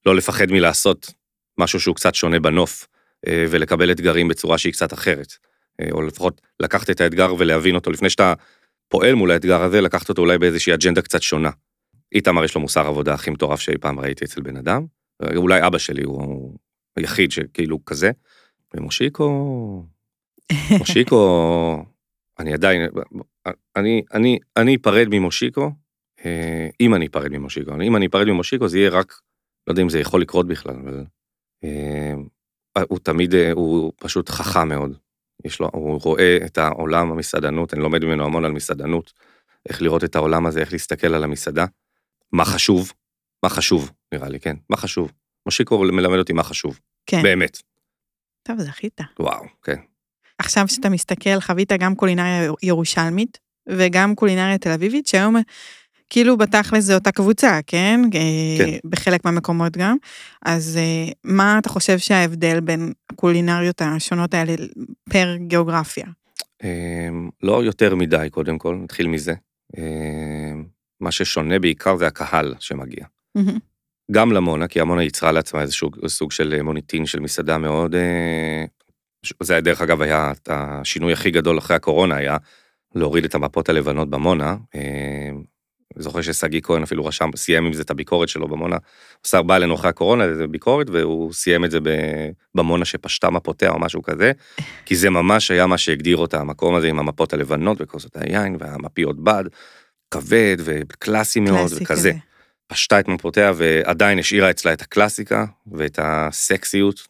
לא 0.07 0.17
לפחד 0.17 0.51
מלעשות 0.51 1.13
משהו 1.59 1.81
שהוא 1.81 1.97
קצת 1.97 2.15
שונה 2.15 2.41
בנוף, 2.41 2.87
ולקבל 3.27 3.91
אתגרים 3.91 4.29
בצורה 4.29 4.59
שהיא 4.59 4.73
קצת 4.73 4.93
אחרת. 4.93 5.33
אה, 5.81 5.89
או 5.93 6.03
לפחות 6.03 6.41
לקחת 6.61 6.91
את 6.91 7.01
האתגר 7.01 7.35
ולהבין 7.39 7.75
אותו 7.75 7.91
לפני 7.91 8.11
שאתה 8.11 8.35
פועל 8.89 9.15
מול 9.15 9.31
האתגר 9.31 9.63
הזה, 9.63 9.81
לקחת 9.81 10.09
אותו 10.09 10.23
אולי 10.23 10.39
באיזושהי 10.39 10.75
אג'נדה 10.75 11.03
קצת 11.03 11.23
שונה. 11.23 11.51
איתמר 12.13 12.45
יש 12.45 12.55
לו 12.55 12.61
מוסר 12.61 12.87
עבודה 12.87 13.15
הכי 13.15 13.31
מטורף 13.31 13.61
שאי 13.61 13.79
פעם 13.79 14.01
ראיתי 14.01 14.25
אצל 14.25 14.41
בן 14.41 14.57
אדם. 14.57 14.87
אה, 15.23 15.37
אולי 15.37 15.67
אבא 15.67 15.79
שלי 15.79 16.03
הוא 16.03 16.55
היחיד 16.97 17.31
שכאילו 17.31 17.85
כזה. 17.85 18.11
ומושיקו, 18.75 19.85
מושיקו, 20.79 21.85
אני 22.39 22.53
עדיין, 22.53 22.91
אני, 23.77 24.03
אני, 24.15 24.39
אני 24.57 24.77
אפרד 24.77 25.07
ממושיקו, 25.11 25.71
אה, 26.25 26.69
אם 26.81 26.95
אני 26.95 27.07
אפרד 27.07 27.29
ממושיקו, 27.29 27.71
אם 27.83 27.97
אני 27.97 28.07
אפרד 28.07 28.27
ממושיקו 28.27 28.69
זה 28.69 28.79
יהיה 28.79 28.91
רק, 28.91 29.21
לא 29.67 29.73
יודע 29.73 29.83
אם 29.83 29.89
זה 29.89 30.01
יכול 30.01 30.21
לקרות 30.21 30.47
בכלל, 30.47 30.75
אבל 30.75 31.05
הוא 32.89 32.99
תמיד, 32.99 33.35
הוא 33.53 33.93
פשוט 33.97 34.29
חכם 34.29 34.69
מאוד. 34.69 34.97
יש 35.47 35.61
לו, 35.61 35.71
הוא 35.73 36.01
רואה 36.05 36.39
את 36.47 36.59
העולם 36.59 37.13
המסעדנות, 37.13 37.75
אני 37.75 37.83
לומד 37.83 38.05
ממנו 38.05 38.25
המון 38.25 38.45
על 38.45 38.53
מסעדנות, 38.53 39.13
איך 39.69 39.83
לראות 39.83 40.05
את 40.05 40.17
העולם 40.17 40.47
הזה, 40.47 40.61
איך 40.61 40.73
להסתכל 40.73 41.15
על 41.15 41.25
המסעדה, 41.25 41.67
מה 42.33 42.45
חשוב, 42.45 42.93
מה 43.43 43.49
חשוב, 43.49 43.91
נראה 44.15 44.29
לי, 44.29 44.41
כן, 44.41 44.57
מה 44.71 44.77
חשוב. 44.77 45.13
מושיקו 45.47 45.79
מלמד 45.79 46.19
אותי 46.19 46.33
מה 46.33 46.43
חשוב, 46.43 46.79
כן. 47.07 47.23
באמת, 47.23 47.63
טוב, 48.43 48.61
זכית. 48.61 49.01
וואו, 49.21 49.45
כן. 49.63 49.77
עכשיו 50.39 50.69
שאתה 50.69 50.89
מסתכל, 50.89 51.41
חווית 51.41 51.73
גם 51.73 51.95
קולינריה 51.95 52.51
ירושלמית 52.63 53.39
וגם 53.69 54.15
קולינריה 54.15 54.59
תל 54.59 54.71
אביבית, 54.71 55.07
שהיום 55.07 55.37
כאילו 56.11 56.37
בתכלס 56.37 56.85
זה 56.85 56.95
אותה 56.95 57.13
קבוצה, 57.13 57.61
כן? 57.67 58.01
אה, 58.15 58.65
כן. 58.65 58.89
בחלק 58.89 59.25
מהמקומות 59.25 59.77
גם. 59.77 59.97
אז 60.45 60.77
אה, 60.77 61.13
מה 61.25 61.59
אתה 61.59 61.69
חושב 61.69 61.99
שההבדל 61.99 62.61
בין 62.61 62.93
הקולינריות 63.13 63.83
השונות 63.83 64.35
האלה 64.35 64.55
פר 65.11 65.37
גיאוגרפיה? 65.37 66.07
אמ, 66.65 67.31
לא 67.43 67.65
יותר 67.65 67.95
מדי, 67.95 68.29
קודם 68.31 68.59
כל, 68.59 68.79
נתחיל 68.83 69.09
מזה. 69.09 69.35
אמ, 69.79 70.65
מה 71.01 71.11
ששונה 71.11 71.59
בעיקר 71.59 71.97
זה 71.97 72.07
הקהל 72.07 72.55
שמגיע. 72.61 73.05
גם 74.11 74.33
למונה, 74.33 74.69
כי 74.69 74.81
המונה 74.81 75.03
ייצרה 75.03 75.33
לעצמה 75.33 75.63
איזשהו 75.63 75.91
סוג 76.07 76.33
של 76.33 76.63
מוניטין 76.63 77.07
של 77.07 77.21
מסעדה 77.21 77.59
מאוד... 77.59 77.95
אה, 77.95 78.65
זה 79.43 79.61
דרך 79.61 79.81
אגב 79.81 80.03
היה 80.03 80.33
את 80.33 80.49
השינוי 80.53 81.13
הכי 81.13 81.31
גדול 81.31 81.59
אחרי 81.59 81.77
הקורונה, 81.77 82.17
היה 82.17 82.37
להוריד 82.95 83.25
את 83.25 83.35
המפות 83.35 83.69
הלבנות 83.69 84.11
במונה. 84.11 84.57
אני 85.97 86.03
זוכר 86.03 86.23
ששגיא 86.23 86.61
כהן 86.61 86.83
אפילו 86.83 87.05
רשם, 87.05 87.31
סיים 87.37 87.67
עם 87.67 87.73
זה 87.73 87.83
את 87.83 87.91
הביקורת 87.91 88.29
שלו 88.29 88.49
במונה. 88.49 88.77
שר 89.27 89.43
בא 89.43 89.57
אלינו 89.57 89.75
אחרי 89.75 89.89
הקורונה, 89.89 90.25
איזה 90.25 90.47
ביקורת, 90.47 90.91
והוא 90.91 91.33
סיים 91.33 91.65
את 91.65 91.71
זה 91.71 91.79
במונה 92.55 92.85
שפשטה 92.85 93.31
מפותיה 93.31 93.71
או 93.71 93.79
משהו 93.79 94.03
כזה, 94.03 94.33
כי 94.87 94.97
זה 94.97 95.11
ממש 95.11 95.51
היה 95.51 95.67
מה 95.67 95.79
שהגדיר 95.79 96.17
אותה, 96.17 96.41
המקום 96.41 96.75
הזה 96.75 96.89
עם 96.89 96.99
המפות 96.99 97.33
הלבנות 97.33 97.79
וכוסות 97.81 98.17
היין 98.17 98.57
והמפיות 98.61 99.25
בד, 99.25 99.45
כבד 100.11 100.57
וקלאסי 100.59 101.41
מאוד 101.41 101.71
וכזה. 101.77 102.13
פשטה 102.69 103.01
את 103.01 103.09
מפותיה 103.09 103.53
ועדיין 103.55 104.19
השאירה 104.19 104.51
אצלה 104.51 104.73
את 104.73 104.83
הקלאסיקה 104.83 105.45
ואת 105.73 105.99
הסקסיות, 106.03 107.09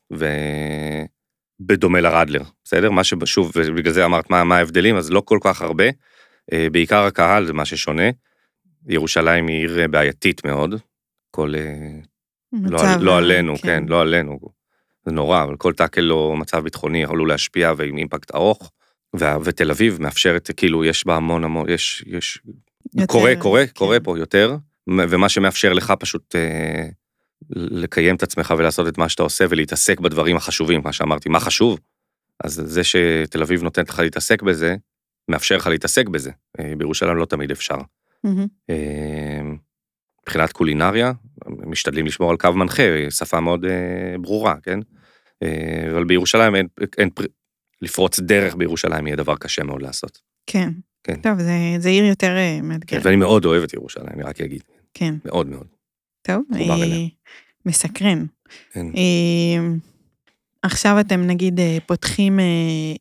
ובדומה 1.61 2.01
לרדלר, 2.01 2.43
בסדר? 2.65 2.91
מה 2.91 3.05
ששוב, 3.05 3.53
ובגלל 3.55 3.93
זה 3.93 4.05
אמרת 4.05 4.31
מה, 4.31 4.45
מה 4.45 4.57
ההבדלים, 4.57 4.97
אז 4.97 5.11
לא 5.11 5.21
כל 5.21 5.39
כך 5.43 5.63
הרבה. 5.63 5.85
אה, 6.53 6.67
בעיקר 6.73 7.05
הקהל 7.05 7.47
זה 7.47 7.53
מה 7.53 7.65
ששונה. 7.65 8.11
ירושלים 8.87 9.47
היא 9.47 9.57
עיר 9.57 9.89
בעייתית 9.89 10.45
מאוד. 10.45 10.75
כל... 11.31 11.55
אה, 11.55 11.99
לא, 12.53 12.79
לא 13.01 13.13
אה, 13.13 13.19
עלינו, 13.19 13.55
כן, 13.63 13.85
לא 13.89 14.01
עלינו. 14.01 14.39
זה 15.07 15.13
נורא, 15.13 15.43
אבל 15.43 15.57
כל 15.57 15.73
טאקל 15.73 16.13
או 16.13 16.37
מצב 16.37 16.65
ביטחוני 16.65 17.05
עלול 17.05 17.29
להשפיע 17.29 17.73
ועם 17.77 17.99
אימפקט 17.99 18.35
ארוך. 18.35 18.73
וה- 19.15 19.39
ותל 19.45 19.71
אביב 19.71 20.03
מאפשרת, 20.03 20.51
כאילו, 20.57 20.85
יש 20.85 21.07
בה 21.07 21.17
המון 21.17 21.45
המון, 21.45 21.71
יש, 21.71 22.05
יש, 22.07 22.39
יותר, 22.95 23.07
קורה, 23.07 23.33
קורה, 23.39 23.67
כן. 23.67 23.73
קורה 23.73 24.01
פה 24.01 24.19
יותר, 24.19 24.57
ומה 24.89 25.29
שמאפשר 25.29 25.73
לך 25.73 25.93
פשוט 25.99 26.37
אה, 26.37 26.89
לקיים 27.51 28.17
את 28.17 28.23
עצמך 28.23 28.55
ולעשות 28.59 28.89
את 28.89 28.99
מה 28.99 29.09
שאתה 29.09 29.23
עושה 29.23 29.45
ולהתעסק 29.51 30.01
בדברים 30.01 30.37
החשובים, 30.37 30.81
מה 30.85 30.93
שאמרתי, 30.93 31.29
מה 31.29 31.41
חשוב? 31.41 31.79
אז 32.45 32.63
זה 32.65 32.85
שתל 32.85 33.43
אביב 33.43 33.63
נותנת 33.63 33.89
לך 33.89 33.99
להתעסק 33.99 34.43
בזה, 34.43 34.77
מאפשר 35.31 35.57
לך 35.57 35.67
להתעסק 35.67 36.09
בזה. 36.09 36.31
אה, 36.61 36.73
בירושלים 36.79 37.17
לא 37.17 37.25
תמיד 37.25 37.51
אפשר. 37.51 37.79
מהמם. 38.25 38.47
אה, 38.71 39.41
מבחינת 40.23 40.53
קולינריה, 40.53 41.13
משתדלים 41.49 42.07
לשמור 42.07 42.31
על 42.31 42.37
קו 42.37 42.53
מנחה, 42.53 42.83
שפה 43.11 43.41
מאוד 43.41 43.65
אה, 43.65 44.15
ברורה, 44.21 44.55
כן? 44.63 44.79
אה, 45.43 45.87
אבל 45.93 46.05
בירושלים 46.05 46.55
אין, 46.55 46.67
אין, 46.99 47.11
פר- 47.11 47.25
לפרוץ 47.83 48.21
דרך 48.21 48.55
בירושלים 48.57 49.07
יהיה 49.07 49.17
דבר 49.17 49.37
קשה 49.37 49.63
מאוד 49.63 49.83
לעשות. 49.83 50.19
כן. 50.47 50.71
כן. 51.05 51.21
טוב, 51.21 51.39
זה, 51.39 51.53
זה 51.79 51.89
עיר 51.89 52.05
יותר 52.05 52.37
אה, 52.37 52.59
כן, 52.61 52.67
מאתגרת. 52.69 53.07
ואני 53.07 53.17
מאוד 53.17 53.45
אוהב 53.45 53.63
את 53.63 53.73
ירושלים, 53.75 54.09
אני 54.15 54.23
רק 54.23 54.41
אגיד, 54.41 54.63
כן. 54.95 55.15
מאוד 55.25 55.47
מאוד. 55.47 55.67
טוב, 56.23 56.43
אה. 56.55 57.07
מסקרן. 57.67 58.27
כן. 58.73 58.87
אה, 58.87 59.67
עכשיו 60.63 61.01
אתם 61.01 61.21
נגיד 61.21 61.61
פותחים 61.87 62.41
אה, 62.41 62.45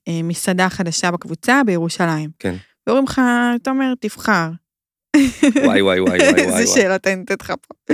אה, 0.07 0.23
מסעדה 0.23 0.69
חדשה 0.69 1.11
בקבוצה 1.11 1.61
בירושלים. 1.65 2.29
כן. 2.39 2.55
ואומרים 2.87 3.05
לך, 3.05 3.21
תומר, 3.63 3.93
תבחר. 3.99 4.49
וואי 5.63 5.81
וואי 5.81 5.99
וואי 5.99 6.17
וואי. 6.19 6.41
איזה 6.41 6.67
שאלות 6.75 7.07
אני 7.07 7.15
נותנת 7.15 7.41
לך 7.41 7.53
פה. 7.67 7.93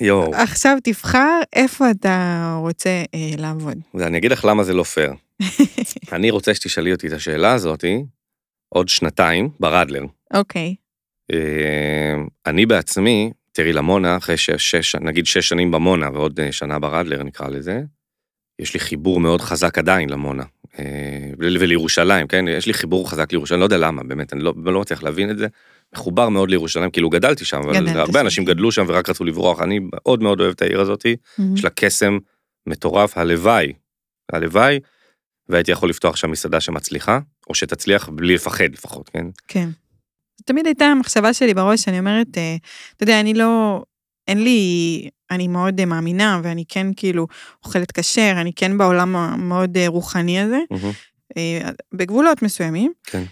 יואו, 0.00 0.34
עכשיו 0.34 0.76
תבחר 0.84 1.40
איפה 1.52 1.90
אתה 1.90 2.56
רוצה 2.60 2.90
אה, 3.14 3.30
לעבוד. 3.38 3.78
ואני 3.94 4.18
אגיד 4.18 4.32
לך 4.32 4.44
למה 4.44 4.64
זה 4.64 4.74
לא 4.74 4.82
פייר. 4.82 5.12
אני 6.12 6.30
רוצה 6.30 6.54
שתשאלי 6.54 6.92
אותי 6.92 7.06
את 7.06 7.12
השאלה 7.12 7.52
הזאתי 7.52 8.04
עוד 8.68 8.88
שנתיים 8.88 9.48
ברדלר. 9.60 10.04
אוקיי. 10.34 10.74
אה, 11.32 12.14
אני 12.46 12.66
בעצמי, 12.66 13.30
תראי 13.52 13.72
למונה, 13.72 14.16
אחרי 14.16 14.36
שש, 14.36 14.70
שש, 14.70 14.96
נגיד 14.96 15.26
שש 15.26 15.48
שנים 15.48 15.70
במונה 15.70 16.10
ועוד 16.12 16.40
אה, 16.40 16.52
שנה 16.52 16.78
ברדלר 16.78 17.22
נקרא 17.22 17.48
לזה, 17.48 17.82
יש 18.58 18.74
לי 18.74 18.80
חיבור 18.80 19.20
מאוד 19.20 19.40
חזק 19.40 19.78
עדיין 19.78 20.10
למונה. 20.10 20.44
אה, 20.78 20.84
ול- 21.38 21.56
ולירושלים, 21.60 22.26
כן? 22.26 22.48
יש 22.48 22.66
לי 22.66 22.74
חיבור 22.74 23.10
חזק 23.10 23.32
לירושלים, 23.32 23.60
לא 23.60 23.64
יודע 23.64 23.78
למה, 23.78 24.02
באמת, 24.02 24.32
אני 24.32 24.44
לא, 24.44 24.54
לא 24.64 24.80
מצליח 24.80 25.02
להבין 25.02 25.30
את 25.30 25.38
זה. 25.38 25.46
מחובר 25.96 26.28
מאוד 26.28 26.50
לירושלים, 26.50 26.90
כאילו 26.90 27.10
גדלתי 27.10 27.44
שם, 27.44 27.60
אבל 27.64 27.74
גדלת 27.74 27.96
הרבה 27.96 28.12
שם, 28.12 28.24
אנשים. 28.24 28.44
גדלו 28.44 28.72
שם 28.72 28.84
ורק 28.88 29.08
רצו 29.08 29.24
לברוח. 29.24 29.60
אני 29.60 29.80
מאוד 29.82 30.22
מאוד 30.22 30.40
אוהב 30.40 30.50
את 30.50 30.62
העיר 30.62 30.80
הזאתי, 30.80 31.16
יש 31.54 31.64
לה 31.64 31.70
קסם 31.70 32.18
מטורף, 32.66 33.18
הלוואי, 33.18 33.72
הלוואי, 34.32 34.80
והייתי 35.48 35.72
יכול 35.72 35.90
לפתוח 35.90 36.16
שם 36.16 36.30
מסעדה 36.30 36.60
שמצליחה, 36.60 37.18
או 37.48 37.54
שתצליח 37.54 38.08
בלי 38.08 38.34
לפחד 38.34 38.72
לפחות, 38.72 39.08
כן? 39.08 39.26
כן. 39.48 39.68
תמיד 40.44 40.66
הייתה 40.66 40.84
המחשבה 40.84 41.32
שלי 41.32 41.54
בראש, 41.54 41.88
אני 41.88 41.98
אומרת, 41.98 42.38
אה, 42.38 42.56
אתה 42.96 43.02
יודע, 43.02 43.20
אני 43.20 43.34
לא, 43.34 43.82
אין 44.28 44.44
לי, 44.44 45.08
אני 45.30 45.48
מאוד 45.48 45.80
אה, 45.80 45.84
מאמינה, 45.84 46.40
ואני 46.44 46.64
כן 46.68 46.86
כאילו 46.96 47.26
אוכלת 47.64 47.92
כשר, 47.92 48.34
אני 48.40 48.52
כן 48.52 48.78
בעולם 48.78 49.16
המאוד 49.16 49.76
אה, 49.76 49.88
רוחני 49.88 50.40
הזה. 50.40 50.58
אה, 51.36 51.70
בגבולות 51.92 52.42
מסוימים. 52.42 52.92
כן. 53.04 53.22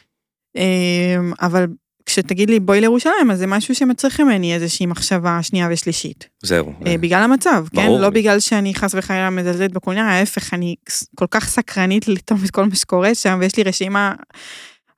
אבל 1.40 1.66
כשתגיד 2.14 2.50
לי 2.50 2.60
בואי 2.60 2.80
לירושלים, 2.80 3.30
אז 3.30 3.38
זה 3.38 3.46
משהו 3.46 3.74
שמצריך 3.74 4.20
ממני 4.20 4.54
איזושהי 4.54 4.86
מחשבה 4.86 5.38
שנייה 5.42 5.68
ושלישית. 5.70 6.28
זהו. 6.42 6.72
אה, 6.86 6.98
בגלל 6.98 7.22
המצב, 7.22 7.64
כן? 7.70 7.86
ברור 7.86 8.00
לא. 8.00 8.10
בגלל 8.10 8.40
שאני 8.40 8.74
חס 8.74 8.94
וחלילה 8.94 9.30
מזלזלת 9.30 9.72
בקולינריה, 9.72 10.18
ההפך, 10.18 10.54
אני 10.54 10.74
כל 11.14 11.26
כך 11.30 11.48
סקרנית 11.48 12.08
לטעום 12.08 12.40
את 12.44 12.50
כל 12.50 12.64
מה 12.64 12.74
שקורה 12.74 13.14
שם, 13.14 13.38
ויש 13.40 13.56
לי 13.56 13.62
רשימה 13.62 14.12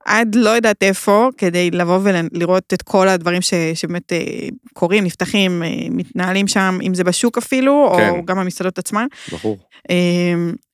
עד 0.06 0.34
לא 0.34 0.50
יודעת 0.50 0.82
איפה, 0.82 1.28
כדי 1.38 1.70
לבוא 1.70 1.98
ולראות 2.02 2.74
את 2.74 2.82
כל 2.82 3.08
הדברים 3.08 3.42
ש, 3.42 3.54
שבאמת 3.74 4.12
אה, 4.12 4.18
קורים, 4.72 5.04
נפתחים, 5.04 5.62
אה, 5.62 5.68
מתנהלים 5.90 6.48
שם, 6.48 6.78
אם 6.82 6.94
זה 6.94 7.04
בשוק 7.04 7.38
אפילו, 7.38 7.92
כן. 7.96 8.08
או 8.08 8.24
גם 8.24 8.38
המסעדות 8.38 8.78
עצמן. 8.78 9.06
ברור. 9.30 9.58
אה, 9.90 9.94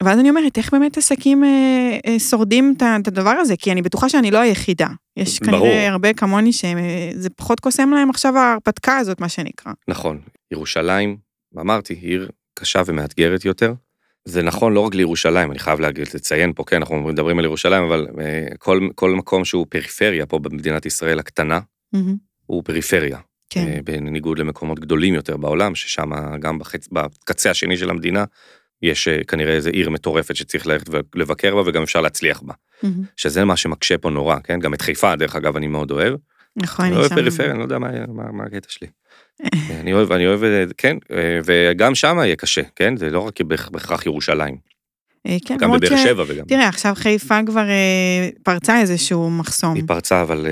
ואז 0.02 0.18
אני 0.18 0.30
אומרת, 0.30 0.58
איך 0.58 0.72
באמת 0.72 0.98
עסקים 0.98 1.44
אה, 1.44 2.18
שורדים 2.18 2.74
את 3.00 3.08
הדבר 3.08 3.30
הזה? 3.30 3.56
כי 3.56 3.72
אני 3.72 3.82
בטוחה 3.82 4.08
שאני 4.08 4.30
לא 4.30 4.38
היחידה. 4.38 4.88
יש 5.16 5.40
ברור. 5.40 5.60
כנראה 5.60 5.88
הרבה 5.88 6.12
כמוני 6.12 6.52
שזה 6.52 7.30
פחות 7.36 7.60
קוסם 7.60 7.90
להם 7.90 8.10
עכשיו 8.10 8.38
ההרפתקה 8.38 8.96
הזאת, 8.96 9.20
מה 9.20 9.28
שנקרא. 9.28 9.72
נכון. 9.88 10.20
ירושלים, 10.52 11.16
אמרתי, 11.60 11.94
עיר 11.94 12.28
קשה 12.54 12.82
ומאתגרת 12.86 13.44
יותר. 13.44 13.72
זה 14.24 14.42
נכון 14.42 14.72
לא 14.72 14.80
רק 14.80 14.94
לירושלים, 14.94 15.50
אני 15.50 15.58
חייב 15.58 15.80
להגיד, 15.80 16.08
לציין 16.14 16.52
פה, 16.52 16.64
כן, 16.64 16.76
אנחנו 16.76 17.02
מדברים 17.02 17.38
על 17.38 17.44
ירושלים, 17.44 17.84
אבל 17.84 18.06
אה, 18.20 18.46
כל, 18.58 18.88
כל 18.94 19.10
מקום 19.10 19.44
שהוא 19.44 19.66
פריפריה 19.68 20.26
פה 20.26 20.38
במדינת 20.38 20.86
ישראל 20.86 21.18
הקטנה, 21.18 21.60
מהמם. 21.92 22.16
הוא 22.46 22.62
פריפריה. 22.64 23.18
כן. 23.50 23.66
אה, 23.66 23.78
בניגוד 23.84 24.38
למקומות 24.38 24.80
גדולים 24.80 25.14
יותר 25.14 25.36
בעולם, 25.36 25.74
ששם 25.74 26.10
גם 26.40 26.58
בחצ... 26.58 26.88
בקצה 26.92 27.50
השני 27.50 27.76
של 27.76 27.90
המדינה, 27.90 28.24
יש 28.82 29.08
אה, 29.08 29.24
כנראה 29.24 29.54
איזו 29.54 29.70
עיר 29.70 29.90
מטורפת 29.90 30.36
שצריך 30.36 30.66
ללכת 30.66 30.86
ולבקר 31.14 31.54
בה 31.54 31.62
וגם 31.66 31.82
אפשר 31.82 32.00
להצליח 32.00 32.42
בה. 32.42 32.54
מהמם. 32.82 33.04
שזה 33.16 33.44
מה 33.44 33.56
שמקשה 33.56 33.98
פה 33.98 34.10
נורא, 34.10 34.36
כן? 34.44 34.60
גם 34.60 34.74
את 34.74 34.82
חיפה, 34.82 35.16
דרך 35.16 35.36
אגב, 35.36 35.56
אני 35.56 35.66
מאוד 35.66 35.90
אוהב. 35.90 36.14
נכון, 36.56 36.84
אני 36.84 36.96
אני 36.96 37.08
שם... 37.08 37.14
פריפריה, 37.14 37.50
אני 37.50 37.58
לא 37.58 37.64
יודע 37.64 37.78
מה, 37.78 38.06
מה, 38.06 38.32
מה 38.32 38.44
הקטע 38.44 38.68
שלי. 38.70 38.88
אני 39.80 39.92
אוהב, 39.92 40.12
אני 40.12 40.26
אוהב, 40.26 40.42
אה, 40.44 40.64
כן, 40.76 40.96
אה, 41.12 41.38
וגם 41.44 41.94
שם 41.94 42.16
יהיה 42.18 42.36
קשה, 42.36 42.62
כן? 42.76 42.96
זה 42.96 43.10
לא 43.10 43.20
רק 43.20 43.40
בהכ- 43.40 43.70
בהכרח 43.70 44.06
ירושלים, 44.06 44.56
אה, 45.26 45.36
כן, 45.46 45.56
גם 45.56 45.72
בבאר 45.72 45.96
ש- 45.96 46.02
שבע 46.04 46.24
וגם. 46.28 46.44
תראה, 46.46 46.68
עכשיו 46.68 46.92
חיפה 46.96 47.38
כבר 47.46 47.66
פרצה 48.42 48.80
איזשהו 48.80 49.30
מחסום. 49.30 49.74
היא 49.74 49.84
פרצה, 49.86 50.22
אבל 50.22 50.46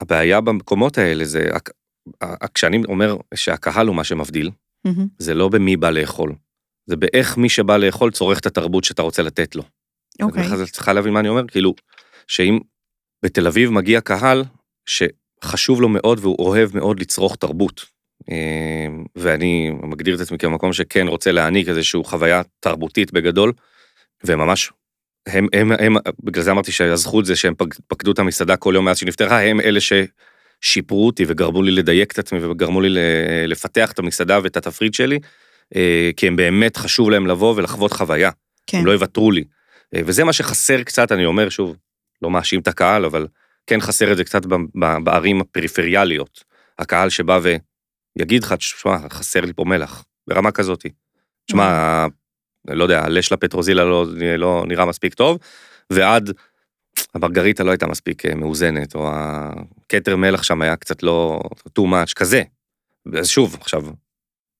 הבעיה 0.00 0.40
במקומות 0.40 0.98
האלה 0.98 1.24
זה, 1.24 1.46
כשאני 2.54 2.82
אומר 2.88 3.16
שהקהל 3.34 3.86
הוא 3.86 3.96
מה 3.96 4.04
שמבדיל. 4.04 4.50
זה 5.18 5.34
לא 5.34 5.48
במי 5.48 5.76
בא 5.76 5.90
לאכול, 5.90 6.32
זה 6.86 6.96
באיך 6.96 7.36
מי 7.36 7.48
שבא 7.48 7.76
לאכול 7.76 8.10
צורך 8.10 8.38
את 8.38 8.46
התרבות 8.46 8.84
שאתה 8.84 9.02
רוצה 9.02 9.22
לתת 9.22 9.54
לו. 9.56 9.62
אוקיי. 10.22 10.42
את 10.62 10.68
צריכה 10.68 10.92
להבין 10.92 11.12
מה 11.12 11.20
אני 11.20 11.28
אומר, 11.28 11.42
כאילו, 11.48 11.74
שאם 12.26 12.58
בתל 13.24 13.46
אביב 13.46 13.70
מגיע 13.70 14.00
קהל 14.00 14.44
שחשוב 15.44 15.80
לו 15.80 15.88
מאוד 15.88 16.18
והוא 16.18 16.36
אוהב 16.38 16.76
מאוד 16.76 17.00
לצרוך 17.00 17.36
תרבות, 17.36 17.84
אה, 18.30 18.86
ואני 19.16 19.70
מגדיר 19.82 20.14
את 20.14 20.20
עצמי 20.20 20.38
כמקום 20.38 20.72
שכן 20.72 21.08
רוצה 21.08 21.32
להעניק 21.32 21.68
איזושהי 21.68 22.00
חוויה 22.04 22.42
תרבותית 22.60 23.12
בגדול, 23.12 23.52
וממש, 24.24 24.70
הם, 25.26 25.46
הם, 25.52 25.72
הם, 25.72 25.96
בגלל 26.22 26.44
זה 26.44 26.50
אמרתי 26.50 26.72
שהזכות 26.72 27.26
זה 27.26 27.36
שהם 27.36 27.54
פק- 27.54 27.74
פקדו 27.88 28.12
את 28.12 28.18
המסעדה 28.18 28.56
כל 28.56 28.72
יום 28.74 28.84
מאז 28.84 28.98
שנפתחה, 28.98 29.40
הם 29.40 29.60
אלה 29.60 29.80
ששיפרו 29.80 31.06
אותי 31.06 31.24
וגרמו 31.26 31.62
לי 31.62 31.70
לדייק 31.70 32.12
את 32.12 32.18
עצמי 32.18 32.44
וגרמו 32.44 32.80
לי 32.80 32.88
לפתח 33.46 33.92
את 33.92 33.98
המסעדה 33.98 34.38
ואת 34.42 34.56
התפריט 34.56 34.94
שלי, 34.94 35.18
אה, 35.76 36.10
כי 36.16 36.26
הם 36.26 36.36
באמת 36.36 36.76
חשוב 36.76 37.10
להם 37.10 37.26
לבוא 37.26 37.54
ולחוות 37.56 37.92
חוויה. 37.92 38.30
כן. 38.66 38.78
הם 38.78 38.86
לא 38.86 38.92
יוותרו 38.92 39.30
לי. 39.30 39.44
אה, 39.94 40.00
וזה 40.04 40.24
מה 40.24 40.32
שחסר 40.32 40.82
קצת, 40.82 41.12
אני 41.12 41.26
אומר 41.26 41.48
שוב, 41.48 41.76
לא 42.22 42.30
מאשים 42.30 42.60
את 42.60 42.68
הקהל, 42.68 43.04
אבל 43.04 43.26
כן 43.66 43.80
חסר 43.80 44.12
את 44.12 44.16
זה 44.16 44.24
קצת 44.24 44.42
בערים 45.04 45.40
הפריפריאליות. 45.40 46.44
הקהל 46.78 47.10
שבא 47.10 47.40
ויגיד 48.18 48.44
לך, 48.44 48.52
תשמע, 48.52 48.96
חסר 49.10 49.40
לי 49.40 49.52
פה 49.52 49.64
מלח, 49.64 50.04
ברמה 50.28 50.52
כזאת. 50.52 50.86
תשמע, 51.46 52.06
לא 52.68 52.82
יודע, 52.82 53.04
הלש 53.04 53.32
לפטרוזילה 53.32 53.84
לא, 53.84 54.06
לא 54.38 54.64
נראה 54.66 54.84
מספיק 54.84 55.14
טוב, 55.14 55.38
ועד 55.90 56.30
המרגריטה 57.14 57.64
לא 57.64 57.70
הייתה 57.70 57.86
מספיק 57.86 58.26
אה, 58.26 58.34
מאוזנת, 58.34 58.94
או 58.94 59.10
הכתר 59.12 60.16
מלח 60.16 60.42
שם 60.42 60.62
היה 60.62 60.76
קצת 60.76 61.02
לא 61.02 61.40
too 61.78 61.82
much, 61.82 62.14
כזה. 62.16 62.42
אז 63.18 63.28
שוב, 63.28 63.56
עכשיו, 63.60 63.82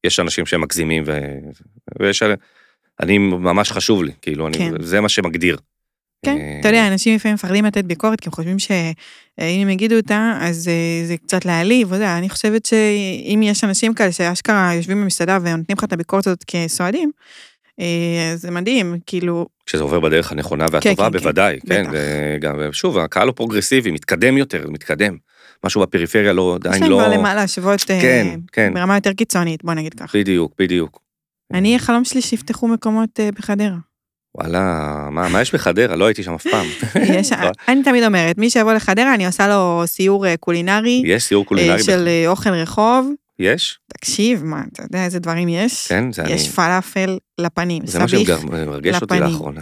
יש 0.05 0.21
אנשים 0.21 0.47
שהם 0.47 0.61
מגזימים, 0.61 1.05
ו... 1.07 1.19
ויש... 1.99 2.23
אני, 3.01 3.19
ממש 3.19 3.73
חשוב 3.73 4.03
לי, 4.03 4.13
כאילו, 4.23 4.49
אני, 4.49 4.59
כן. 4.59 4.83
זה 4.83 5.01
מה 5.01 5.09
שמגדיר. 5.09 5.57
כן, 6.25 6.37
אה, 6.41 6.57
אתה 6.61 6.69
יודע, 6.69 6.89
אנשים 6.89 7.15
לפעמים 7.15 7.35
מפחדים 7.35 7.65
לתת 7.65 7.85
ביקורת, 7.85 8.21
כי 8.21 8.29
הם 8.29 8.33
חושבים 8.33 8.59
שאם 8.59 9.61
הם 9.63 9.69
יגידו 9.69 9.97
אותה, 9.97 10.39
אז 10.41 10.69
אה, 10.69 11.07
זה 11.07 11.17
קצת 11.17 11.45
להעליב, 11.45 11.93
יודע, 11.93 12.19
אני 12.19 12.29
חושבת 12.29 12.67
שאם 12.67 13.41
יש 13.43 13.65
אנשים 13.65 13.95
כאלה 13.95 14.13
שאשכרה 14.13 14.75
יושבים 14.75 15.01
במסעדה 15.03 15.39
ונותנים 15.43 15.79
לך 15.79 15.85
את 15.85 15.93
הביקורת 15.93 16.27
הזאת 16.27 16.45
כסועדים, 16.47 17.11
אה, 17.81 18.33
זה 18.37 18.51
מדהים, 18.51 18.95
כאילו, 19.07 19.47
כשזה 19.67 19.83
עובר 19.83 20.01
בדרך 20.01 20.33
הנכונה 20.33 20.67
והטובה, 20.73 20.97
כן, 20.97 21.05
כן, 21.05 21.13
בוודאי, 21.13 21.59
כן. 21.67 21.85
וגם, 21.93 22.73
שוב, 22.73 22.99
הקהל 22.99 23.27
הוא 23.29 23.35
פרוגרסיבי, 23.35 23.91
מתקדם 23.91 24.39
יותר, 24.39 24.71
מתקדם. 24.71 25.17
משהו 25.65 25.81
בפריפריה 25.81 26.33
לא, 26.33 26.57
יש 26.61 26.67
עדיין 26.67 26.83
להם 26.83 26.91
לא... 26.91 26.99
כבר 26.99 27.09
למה 27.09 27.35
להשוות 27.35 27.91
אה, 27.91 28.01
כן, 28.01 28.41
כן, 28.53 28.75
ברמה 28.75 28.97
יותר 28.97 29.13
קיצונית, 29.13 29.65
בוא 29.65 29.75
נגיד 29.75 29.95
ככה. 29.95 30.19
בדיוק, 30.19 30.53
בדיוק. 30.59 31.01
אני, 31.55 31.77
החלום 31.77 32.05
שלי 32.05 32.23
שיפתחו 32.23 32.69
מקומות 32.69 33.21
אה, 33.21 33.29
בחדרה. 33.33 33.77
וואלה, 34.35 34.61
מה, 35.11 35.29
מה 35.29 35.41
יש 35.41 35.55
בחדרה? 35.55 35.97
לא 35.97 36.05
הייתי 36.07 36.23
שם 36.23 36.35
אף 36.35 36.47
פעם. 36.47 36.67
יש, 37.19 37.31
אני 37.69 37.83
תמיד 37.83 38.05
אומרת, 38.05 38.39
מי 38.39 38.51
שיבוא 38.51 38.73
לחדרה, 38.73 39.15
אני 39.15 39.27
עושה 39.27 39.49
לו 39.49 39.83
סיור 39.87 40.27
אה, 40.27 40.37
קולינרי, 40.37 41.03
יש 41.07 41.23
סיור 41.25 41.43
אה, 41.43 41.49
קולינרי? 41.49 41.83
של 41.83 42.01
בח- 42.03 42.07
אה, 42.09 42.29
אוכל 42.29 42.51
רחוב. 42.51 43.11
יש? 43.39 43.79
תקשיב, 43.99 44.45
מה, 44.45 44.63
אתה 44.73 44.83
יודע 44.83 45.05
איזה 45.05 45.19
דברים 45.19 45.49
יש? 45.49 45.87
כן, 45.89 46.13
זה 46.13 46.23
אני... 46.23 46.33
יש 46.33 46.49
פלאפל 46.49 47.19
לפנים, 47.41 47.87
זה 47.87 47.99
מה 47.99 48.09
סביח, 48.09 48.41
שמרגש 48.41 48.95
אותי 48.95 49.15
לפנים. 49.15 49.23
לאחרונה. 49.23 49.61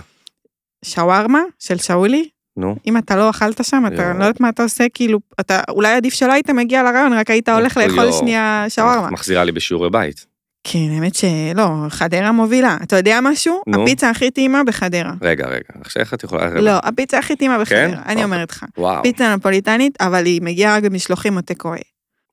שווארמה 0.85 1.41
של 1.59 1.79
שאולי. 1.79 2.29
נו, 2.57 2.77
אם 2.87 2.97
אתה 2.97 3.17
לא 3.17 3.31
אכלת 3.31 3.65
שם, 3.65 3.85
אתה. 3.87 4.13
לא 4.19 4.25
יודעת 4.25 4.41
מה 4.41 4.49
אתה 4.49 4.63
עושה, 4.63 4.85
כאילו, 4.95 5.19
אתה 5.41 5.61
אולי 5.69 5.93
עדיף 5.93 6.15
שלא 6.15 6.33
היית 6.33 6.51
מגיע 6.51 6.83
לרעיון, 6.83 7.13
רק 7.13 7.31
היית 7.31 7.49
הולך 7.49 7.77
לאכול. 7.77 8.13
שנייה 8.13 8.65
שווארמה. 8.69 9.11
מחזירה 9.11 9.45
לי 9.45 9.53
בשיעורי 9.53 9.91
בית. 9.91 10.27
כן, 10.73 10.91
האמת 10.95 11.15
שלא, 11.15 11.69
חדרה 11.89 12.33
מובילה. 12.33 12.77
אתה 12.83 12.97
יודע 12.97 13.19
משהו? 13.23 13.63
נו. 13.67 13.83
הפיצה 13.83 14.11
הכי 14.11 14.31
טעימה 14.31 14.65
בחדרה. 14.65 15.13
רגע, 15.23 15.47
רגע, 15.47 15.65
עכשיו 15.81 16.03
איך 16.03 16.15
את 16.15 16.25
יכולה... 16.25 16.49
לא, 16.61 16.79
הפיצה 16.83 17.19
הכי 17.19 17.37
טעימה 17.37 17.59
בחדרה, 17.59 17.85
אני 17.85 17.99
אוקיי. 18.11 18.25
אומרת 18.25 18.51
לך. 18.51 18.65
וואו, 18.79 19.03
פיצה 19.03 19.37
נפוליטנית, 19.37 20.03
אבל 20.03 20.25
היא 20.25 20.43
מגיעה 20.43 20.77
רק 20.77 20.83
במשלוחים 20.83 21.37
או 21.37 21.43
טקווי. 21.43 21.79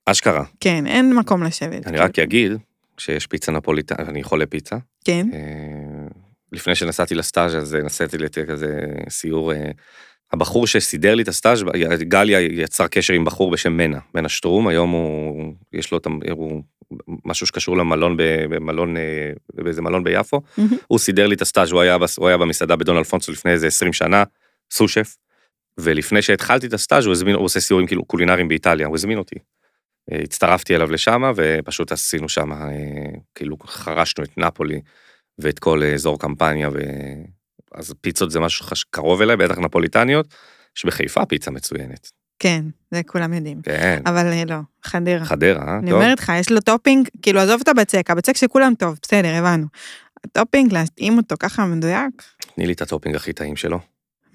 אשכרה. 0.05 0.43
כן, 0.59 0.87
אין 0.87 1.13
מקום 1.13 1.43
לשבת. 1.43 1.87
אני 1.87 1.97
רק 1.97 2.19
אגיד 2.19 2.51
שיש 2.97 3.27
פיצה 3.27 3.51
נפוליטנית, 3.51 4.09
אני 4.09 4.23
חולה 4.23 4.45
פיצה. 4.45 4.75
כן, 5.05 5.27
אה, 5.33 5.39
לפני 6.51 6.75
שנסעתי 6.75 7.15
לסטאז' 7.15 7.55
אז 7.55 7.77
נסעתי 7.83 8.17
לכזה 8.17 8.79
סיור. 9.09 9.51
הבחור 10.33 10.67
שסידר 10.67 11.15
לי 11.15 11.23
את 11.23 11.27
הסטאז', 11.27 11.63
גליה 12.01 12.39
יצר 12.41 12.87
קשר 12.87 13.13
עם 13.13 13.25
בחור 13.25 13.51
בשם 13.51 13.77
מנה, 13.77 13.99
מנה 14.15 14.29
שטרום, 14.29 14.67
היום 14.67 14.91
הוא, 14.91 15.53
יש 15.73 15.91
לו 15.91 15.97
את 15.97 16.07
הוא 16.31 16.63
משהו 17.25 17.47
שקשור 17.47 17.77
למלון, 17.77 18.17
במלון, 18.49 18.97
אה, 18.97 19.31
באיזה 19.53 19.81
מלון 19.81 20.03
ביפו, 20.03 20.41
מהמם. 20.57 20.77
הוא 20.87 20.99
סידר 20.99 21.27
לי 21.27 21.35
את 21.35 21.41
הסטאז', 21.41 21.71
הוא 21.71 21.81
היה, 21.81 21.97
הוא 22.17 22.27
היה 22.27 22.37
במסעדה 22.37 22.75
בדון 22.75 22.97
אלפונסו 22.97 23.31
לפני 23.31 23.51
איזה 23.51 23.67
20 23.67 23.93
שנה, 23.93 24.23
סו-שף, 24.71 25.15
ולפני 25.79 26.21
שהתחלתי 26.21 26.67
את 26.67 26.73
הסטאז' 26.73 27.05
הוא 27.05 27.11
הזמין, 27.11 27.35
הוא 27.35 27.45
עושה 27.45 27.59
סיורים 27.59 27.87
כאילו 27.87 28.05
קולינריים 28.05 28.47
באיטליה, 28.47 28.87
הוא 28.87 28.95
הזמין 28.95 29.17
אותי. 29.17 29.35
אה, 30.11 30.19
הצטרפתי 30.23 30.75
אליו 30.75 30.91
לשם, 30.91 31.31
ופשוט 31.35 31.91
עשינו 31.91 32.29
שם, 32.29 32.53
אה, 32.53 32.57
כאילו 33.35 33.57
חרשנו 33.65 34.23
את 34.23 34.37
נפולי 34.37 34.81
ואת 35.39 35.59
כל 35.59 35.83
אזור 35.83 36.19
קמפניה, 36.19 36.69
ו... 36.69 36.79
אז 37.77 37.93
פיצות 38.01 38.31
זה 38.31 38.39
משהו 38.39 38.75
שקרוב 38.75 39.21
אליי, 39.21 39.37
בטח 39.37 39.57
נפוליטניות, 39.57 40.27
יש 40.77 40.85
בחיפה 40.85 41.25
פיצה 41.25 41.51
מצוינת. 41.51 42.09
כן, 42.39 42.65
זה 42.91 43.01
כולם 43.03 43.33
יודעים. 43.33 43.61
כן, 43.61 44.01
אבל 44.05 44.27
אה, 44.27 44.43
לא, 44.45 44.55
חדרה. 44.83 45.25
חדרה, 45.25 45.67
אה? 45.67 45.77
אני. 45.77 45.91
אומרת 45.91 46.19
לך, 46.19 46.31
יש 46.39 46.51
לו 46.51 46.61
topping, 46.61 47.07
כאילו 47.21 47.39
עזוב 47.39 47.61
את 47.63 47.67
הבצק, 47.67 48.09
הבצק 48.09 48.35
שכולם 48.35 48.73
טוב, 48.79 48.99
בסדר, 49.01 49.35
הבנו. 49.35 49.67
ה 50.23 50.29
topping, 50.29 50.73
להתאים 50.73 51.17
אותו 51.17 51.35
ככה 51.39 51.65
מדויק, 51.65 52.23
תני 52.55 52.67
לי 52.67 52.73
את 52.73 52.81
הטופינג 52.81 53.15
הכי 53.15 53.33
טעים 53.33 53.55
שלו. 53.55 53.79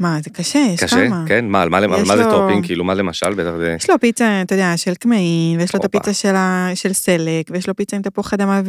מה, 0.00 0.18
זה 0.24 0.30
קשה, 0.30 0.58
יש 0.74 0.80
קשה? 0.84 1.06
כמה. 1.06 1.24
כן? 1.26 1.48
מה, 1.48 1.62
על 1.62 1.68
מה, 1.68 1.78
על 1.78 1.86
מה 1.86 2.16
זה 2.16 2.22
לו- 2.22 2.30
טופינג? 2.30 2.66
כאילו, 2.66 2.84
מה 2.84 2.94
למשל? 2.94 3.34
בטח 3.34 3.50
זה... 3.56 3.74
יש 3.78 3.90
לו 3.90 4.00
פיצה, 4.00 4.42
אתה 4.42 4.54
יודע, 4.54 4.76
של 4.76 4.94
קמעין, 4.94 5.60
ויש 5.60 5.74
לו 5.74 5.80
את 5.80 5.84
הופה. 5.84 5.98
הפיצה 5.98 6.12
של, 6.14 6.34
ה... 6.36 6.70
של 6.74 6.92
סלק, 6.92 7.50
ויש 7.50 7.68
לו 7.68 7.76
פיצה 7.76 7.96
עם 7.96 8.02
תפוח 8.02 8.34
אדמה 8.34 8.60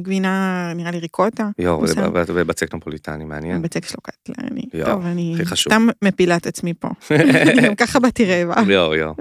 וגבינה, 0.00 0.72
נראה 0.76 0.90
לי 0.90 0.98
ריקוטה. 0.98 1.48
יואו, 1.58 1.86
זה 1.86 1.94
ובצק 2.26 2.74
נפוליטני, 2.74 3.24
מעניין. 3.24 3.56
הבצק 3.56 3.84
שלו 3.84 3.98
קטלני. 4.02 4.62
יואו, 4.74 4.90
טוב, 4.90 5.06
אני 5.06 5.32
הכי 5.34 5.44
חשוב. 5.44 5.72
סתם 5.72 5.86
מפילה 6.04 6.36
את 6.36 6.46
עצמי 6.46 6.74
פה. 6.74 6.88
גם 7.64 7.74
ככה 7.74 8.00
באתי 8.00 8.24
רעבה. 8.24 8.72
יואו, 8.72 8.94
יואו. 8.94 9.14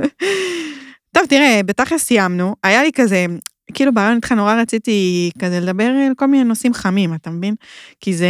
טוב, 1.12 1.24
תראה, 1.30 1.62
בתכלס 1.66 2.04
סיימנו, 2.04 2.56
היה 2.64 2.84
לי 2.84 2.92
כזה, 2.96 3.26
כאילו 3.74 3.94
ברעיון 3.94 4.16
איתך 4.16 4.32
נורא 4.32 4.56
רציתי 4.56 5.32
כזה 5.40 5.60
לדבר 5.60 5.84
על 5.84 6.14
כל 6.16 6.26
מיני 6.26 6.44
נושאים 6.44 6.74
חמים, 6.74 7.14
אתה 7.14 7.30
מבין? 7.30 7.56
כי 8.02 8.14
זה, 8.14 8.28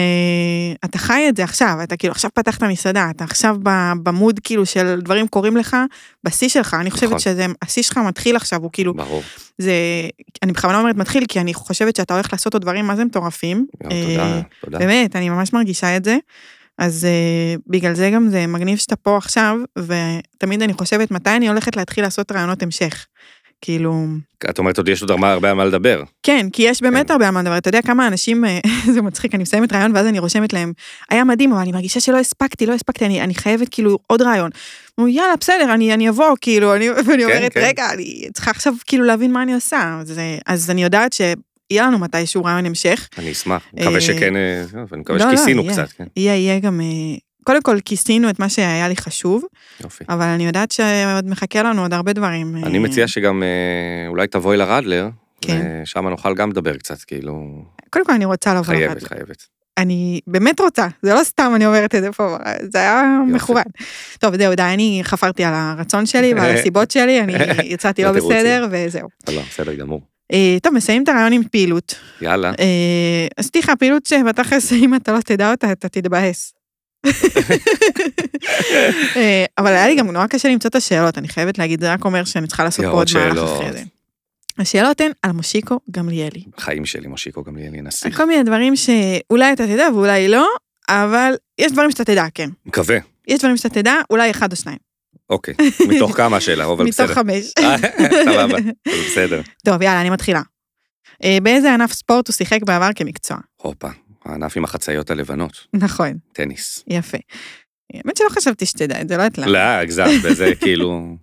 אתה 0.85 0.97
חי 0.97 1.25
את 1.29 1.37
זה 1.37 1.43
עכשיו, 1.43 1.77
אתה 1.83 1.97
כאילו 1.97 2.11
עכשיו 2.11 2.31
פתחת 2.33 2.63
מסעדה, 2.63 3.09
אתה 3.09 3.23
עכשיו 3.23 3.57
במוד 4.03 4.39
כאילו 4.43 4.65
של 4.65 5.01
דברים 5.01 5.27
קורים 5.27 5.57
לך, 5.57 5.77
בשיא 6.23 6.49
שלך, 6.49 6.73
אני 6.73 6.91
חושבת 6.91 7.09
נכון. 7.09 7.19
שזה, 7.19 7.45
השיא 7.61 7.83
שלך 7.83 7.97
מתחיל 7.97 8.35
עכשיו, 8.35 8.61
הוא 8.61 8.69
כאילו, 8.73 8.93
ברור. 8.93 9.23
זה, 9.57 9.73
אני 10.43 10.51
בכוונה 10.51 10.79
אומרת 10.79 10.95
מתחיל, 10.95 11.23
כי 11.27 11.39
אני 11.39 11.53
חושבת 11.53 11.95
שאתה 11.95 12.13
הולך 12.13 12.33
לעשות 12.33 12.53
עוד 12.53 12.61
דברים 12.61 12.85
מה 12.85 12.95
זה 12.95 13.05
מטורפים. 13.05 13.65
אה, 13.83 13.89
תודה, 13.89 14.41
תודה. 14.61 14.79
באמת, 14.79 15.15
אני 15.15 15.29
ממש 15.29 15.53
מרגישה 15.53 15.97
את 15.97 16.05
זה. 16.05 16.17
אז 16.77 17.07
uh, 17.07 17.61
בגלל 17.67 17.93
זה 17.93 18.09
גם 18.13 18.29
זה 18.29 18.47
מגניב 18.47 18.77
שאתה 18.77 18.95
פה 18.95 19.17
עכשיו, 19.17 19.57
ותמיד 19.77 20.61
אני 20.61 20.73
חושבת 20.73 21.11
מתי 21.11 21.29
אני 21.29 21.47
הולכת 21.49 21.75
להתחיל 21.75 22.03
לעשות 22.03 22.31
רעיונות 22.31 22.63
המשך. 22.63 23.05
כאילו, 23.65 24.05
את 24.49 24.59
אומרת, 24.59 24.77
עוד 24.77 24.89
יש 24.89 25.01
עוד 25.01 25.11
הרבה 25.11 25.49
על 25.49 25.55
מה 25.55 25.65
לדבר. 25.65 26.03
כן, 26.23 26.47
כי 26.53 26.63
יש 26.63 26.81
באמת 26.81 27.07
כן. 27.07 27.13
הרבה 27.13 27.27
על 27.27 27.33
מה 27.33 27.41
לדבר. 27.41 27.57
אתה 27.57 27.69
יודע 27.69 27.81
כמה 27.81 28.07
אנשים, 28.07 28.45
אה, 28.45 28.59
זה 28.93 29.01
מצחיק, 29.01 29.35
אני 29.35 29.43
מסיימת 29.43 29.73
רעיון 29.73 29.91
ואז 29.95 30.07
אני 30.07 30.19
רושמת 30.19 30.53
להם, 30.53 30.73
היה 31.09 31.23
מדהים, 31.23 31.51
אבל 31.51 31.61
אני 31.61 31.71
מרגישה 31.71 31.99
שלא 31.99 32.17
הספקתי, 32.19 32.65
לא 32.65 32.73
הספקתי, 32.73 33.05
אני, 33.05 33.21
אני 33.21 33.35
חייבת 33.35 33.69
כאילו 33.71 33.97
עוד 34.07 34.21
רעיון. 34.21 34.49
אמרו, 34.99 35.09
יאללה, 35.09 35.35
בסדר, 35.39 35.73
אני, 35.73 35.93
אני 35.93 36.09
אבוא, 36.09 36.35
כאילו, 36.41 36.75
אני, 36.75 36.89
ואני 37.05 37.25
אומרת, 37.25 37.53
כן. 37.53 37.59
רגע, 37.63 37.89
אני 37.93 38.27
צריכה 38.33 38.51
עכשיו 38.51 38.73
כאילו 38.85 39.03
להבין 39.03 39.31
מה 39.31 39.43
אני 39.43 39.53
עושה. 39.53 39.97
אז, 40.01 40.19
אה, 40.19 40.37
אז 40.45 40.69
אני 40.69 40.83
יודעת 40.83 41.13
שיהיה 41.13 41.85
לנו 41.87 41.99
מתישהו 41.99 42.43
רעיון 42.43 42.65
המשך. 42.65 43.09
אני 43.17 43.31
אשמח. 43.31 43.63
מקווה 43.73 43.95
אה, 43.95 44.01
שכן, 44.01 44.35
אה, 44.35 44.63
אני 44.93 45.01
מקווה 45.01 45.19
לא, 45.19 45.25
לא, 45.25 45.35
שכיסינו 45.35 45.61
יהיה. 45.61 45.73
קצת, 45.73 45.91
כן. 45.91 46.05
יהיה, 46.15 46.35
יהיה 46.35 46.59
גם, 46.59 46.81
אה, 46.81 47.17
קודם 47.45 47.61
כל 47.61 47.77
כיסינו 47.85 48.29
את 48.29 48.39
מה 48.39 48.49
שהיה 48.49 48.87
לי 48.87 48.95
חשוב, 48.95 49.43
יופי. 49.83 50.03
אבל 50.09 50.25
אני 50.25 50.45
יודעת 50.45 50.71
שעוד 50.71 51.25
מחכה 51.25 51.63
לנו 51.63 51.81
עוד 51.81 51.93
הרבה 51.93 52.13
דברים. 52.13 52.55
אני 52.63 52.77
אה, 52.77 52.83
מציע 52.83 53.07
שגם 53.07 53.43
אה, 53.43 54.07
אולי 54.07 54.27
תבואי 54.27 54.57
לרדלר, 54.57 55.09
כן. 55.41 55.81
ושם 55.83 56.07
נוכל 56.07 56.33
גם 56.33 56.49
לדבר 56.49 56.77
קצת, 56.77 57.01
כאילו, 57.01 57.63
קודם 57.89 58.05
כל 58.05 58.11
אני 58.11 58.25
רוצה 58.25 58.53
לבוא 58.53 58.63
חייבת, 58.63 58.93
לרדיו. 58.93 59.07
חייבת. 59.07 59.47
אני 59.77 60.19
באמת 60.27 60.59
רוצה, 60.59 60.87
זה 61.01 61.13
לא 61.13 61.23
סתם 61.23 61.51
אני 61.55 61.65
אומרת 61.65 61.95
את 61.95 62.01
זה 62.01 62.11
פה, 62.11 62.37
זה 62.73 62.77
היה 62.77 63.19
מכוון. 63.27 63.63
טוב, 64.19 64.37
זהו, 64.37 64.55
די, 64.55 64.63
אני 64.63 64.99
חפרתי 65.03 65.43
על 65.43 65.53
הרצון 65.55 66.05
שלי 66.05 66.33
ועל 66.33 66.51
הסיבות 66.55 66.91
שלי, 66.91 67.21
אני 67.21 67.33
יצאתי 67.73 68.03
לא. 68.03 68.11
בסדר, 68.11 68.67
וזהו. 68.71 69.09
לא, 69.29 69.41
בסדר 69.41 69.73
גמור. 69.73 70.01
אה, 70.33 70.57
טוב, 70.63 70.73
מסיים 70.73 71.03
את 71.03 71.09
הרעיון 71.09 71.33
עם 71.33 71.43
פעילות. 71.51 71.95
יאללה. 72.21 72.51
אז 73.37 73.49
לך 73.55 73.71
פעילות 73.79 74.05
שבתכלס, 74.05 74.73
אם 74.73 74.95
אתה 74.95 75.11
לא 75.11 75.19
תדע 75.21 75.51
אותה, 75.51 75.71
אתה 75.71 75.89
תתבאס. 75.89 76.54
אה, 79.15 79.45
אבל 79.57 79.67
היה 79.67 79.87
לי 79.87 79.95
גם 79.95 80.11
נורא 80.11 80.27
קשה 80.27 80.49
למצוא 80.49 80.69
את 80.69 80.75
השאלות, 80.75 81.17
אני 81.17 81.27
חייבת 81.27 81.57
להגיד, 81.57 81.81
זה 81.81 81.93
רק 81.93 82.05
אומר 82.05 82.23
שאני 82.23 82.47
צריכה 82.47 82.63
לעשות 82.63 82.85
פה 82.85 82.91
עוד 82.91 83.07
מהלך. 83.13 83.37
אחרי 83.37 83.71
זה. 83.71 83.83
השאלות 84.57 85.01
הן 85.01 85.11
על 85.21 85.31
מושיקו 85.31 85.79
גמליאלי. 85.91 86.43
חיים 86.59 86.85
שלי, 86.85 87.07
מושיקו 87.07 87.43
גמליאלי, 87.43 87.81
נסיך. 87.81 88.17
כל 88.17 88.25
מיני 88.25 88.43
דברים 88.43 88.73
שאולי 88.75 89.53
אתה 89.53 89.67
תדע 89.67 89.87
ואולי 89.93 90.27
לא, 90.27 90.47
אבל 90.89 91.33
יש 91.57 91.71
דברים 91.71 91.91
שאתה 91.91 92.03
תדע, 92.03 92.25
כן. 92.33 92.49
מקווה. 92.65 92.97
יש 93.27 93.39
דברים 93.39 93.57
שאתה 93.57 93.69
תדע, 93.69 93.93
אולי 94.09 94.31
אחד 94.31 94.51
או 94.51 94.57
שניים. 94.57 94.77
אוקיי. 95.29 95.53
מתוך 95.87 96.17
כמה 96.17 96.37
השאלה, 96.37 96.65
אבל 96.65 96.85
מתוך 96.85 97.01
בסדר. 97.01 97.13
חמש. 97.13 97.53
אה, 97.59 97.77
סבבה, 98.25 98.57
בסדר. 98.87 99.41
טוב, 99.65 99.81
יאללה, 99.81 100.01
אני 100.01 100.09
מתחילה. 100.09 100.41
אה, 101.23 101.37
באיזה 101.43 101.73
ענף 101.73 101.93
ספורט 101.93 102.27
הוא 102.27 102.33
שיחק 102.33 102.59
בעבר 102.65 102.89
כמקצוע? 102.95 103.37
הופה, 103.55 103.89
הענף 104.25 104.57
עם 104.57 104.63
החצאיות 104.63 105.11
הלבנות, 105.11 105.67
נכון, 105.73 106.13
טניס. 106.33 106.83
יפה. 106.87 107.17
האמת 107.93 108.17
שלא 108.17 108.29
חשבתי 108.29 108.65
שתדע 108.65 109.01
את 109.01 109.07
זה, 109.07 109.17
לא 109.17 109.21
יודעת 109.23 109.37
למה. 109.37 109.51
לא, 109.51 109.57
הגזמת, 109.59 110.07
וזה 110.23 110.51
כאילו... 110.61 111.15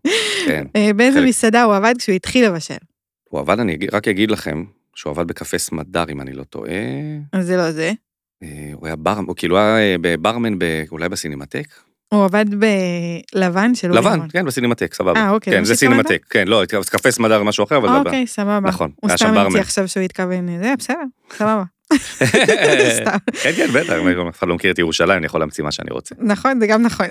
כן. 0.46 0.66
אה, 0.76 0.90
באיזה 0.96 1.18
חלק. 1.18 1.28
מסעדה 1.28 1.62
הוא 1.62 1.74
עבד 1.74 1.94
כשהוא 1.98 2.14
התחיל 2.16 2.46
לבשל? 2.46 2.74
הוא 3.28 3.40
עבד, 3.40 3.60
אני 3.60 3.78
רק 3.92 4.08
אגיד 4.08 4.30
לכם, 4.30 4.64
שהוא 4.94 5.10
עבד 5.10 5.26
בקפה 5.28 5.58
סמדר, 5.58 6.04
אם 6.12 6.20
אני 6.20 6.32
לא 6.32 6.44
טועה. 6.44 6.70
אז 7.32 7.46
זה 7.46 7.56
לא 7.56 7.70
זה. 7.72 7.92
אה, 8.42 8.70
הוא 8.72 8.86
היה 8.86 8.96
בר, 8.96 9.18
הוא 9.26 9.36
כאילו 9.36 9.58
היה 9.58 9.78
אה, 9.78 9.96
בברמן, 10.00 10.58
ב- 10.58 10.82
אולי 10.90 11.08
בסינמטק? 11.08 11.66
הוא 12.12 12.24
עבד 12.24 12.44
בלבן 13.34 13.74
של 13.74 13.88
אורי 13.90 14.00
לבן, 14.00 14.18
רון. 14.18 14.28
כן, 14.32 14.44
בסינמטק, 14.46 14.94
סבבה. 14.94 15.20
אה, 15.20 15.30
אוקיי, 15.30 15.52
כן, 15.52 15.64
זה? 15.64 15.74
סינמטק, 15.74 16.26
כן, 16.30 16.48
לא, 16.48 16.62
קפה 16.90 17.10
סמדר 17.10 17.42
משהו 17.42 17.64
אחר, 17.64 17.76
אבל. 17.76 17.88
אוקיי, 17.88 18.26
סבבה. 18.26 18.60
נכון, 18.68 18.90
הוא 19.00 19.08
היה 19.10 19.18
שם 19.18 19.24
סתם 19.24 19.34
ברמן. 19.34 19.46
המציא 19.46 19.60
עכשיו 19.60 19.88
שהוא 19.88 20.02
התכוון, 20.02 20.46
זה 20.62 20.74
בסדר, 20.78 20.94
סבבה. 21.36 21.62
כן, 23.42 23.52
כן, 23.56 23.72
בטח, 23.72 23.92
אף 24.28 24.38
אחד 24.38 24.48
לא 24.48 24.54
מכיר 24.54 24.72
את 24.72 24.78
ירושלים, 24.78 25.18
אני 25.18 25.26
יכול 25.26 25.40
להמציא 25.40 25.64
מה 25.64 25.72
שאני 25.72 25.90
רוצה. 25.90 26.14
נכון, 26.18 26.60
זה 26.60 26.66
גם 26.66 26.82
נכון. 26.82 27.06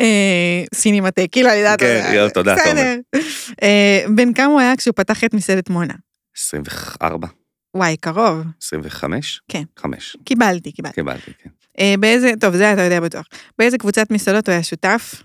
אה, 0.00 0.64
סינמטק, 0.74 1.26
כאילו, 1.32 1.48
אני 1.48 1.56
יודעת. 1.56 1.80
כן, 1.80 2.28
תודה, 2.34 2.56
תומר. 2.64 2.94
אה, 3.62 4.04
בן 4.14 4.32
כמה 4.32 4.46
הוא 4.46 4.60
היה 4.60 4.76
כשהוא 4.76 4.94
פתח 4.96 5.24
את 5.24 5.34
מסעדת 5.34 5.70
מונה? 5.70 5.94
24, 6.36 7.28
וואי, 7.74 7.96
קרוב. 7.96 8.42
25? 8.62 9.40
כן. 9.48 9.62
5, 9.78 10.16
קיבלתי, 10.24 10.72
קיבלתי. 10.72 10.94
קיבלתי, 10.94 11.30
כן. 11.42 11.50
אה, 11.80 11.94
באיזה, 12.00 12.32
טוב, 12.40 12.56
זה 12.56 12.72
אתה 12.72 12.82
יודע 12.82 13.00
בטוח. 13.00 13.26
באיזה 13.58 13.78
קבוצת 13.78 14.10
מסעדות 14.10 14.48
הוא 14.48 14.52
היה 14.52 14.62
שותף? 14.62 15.22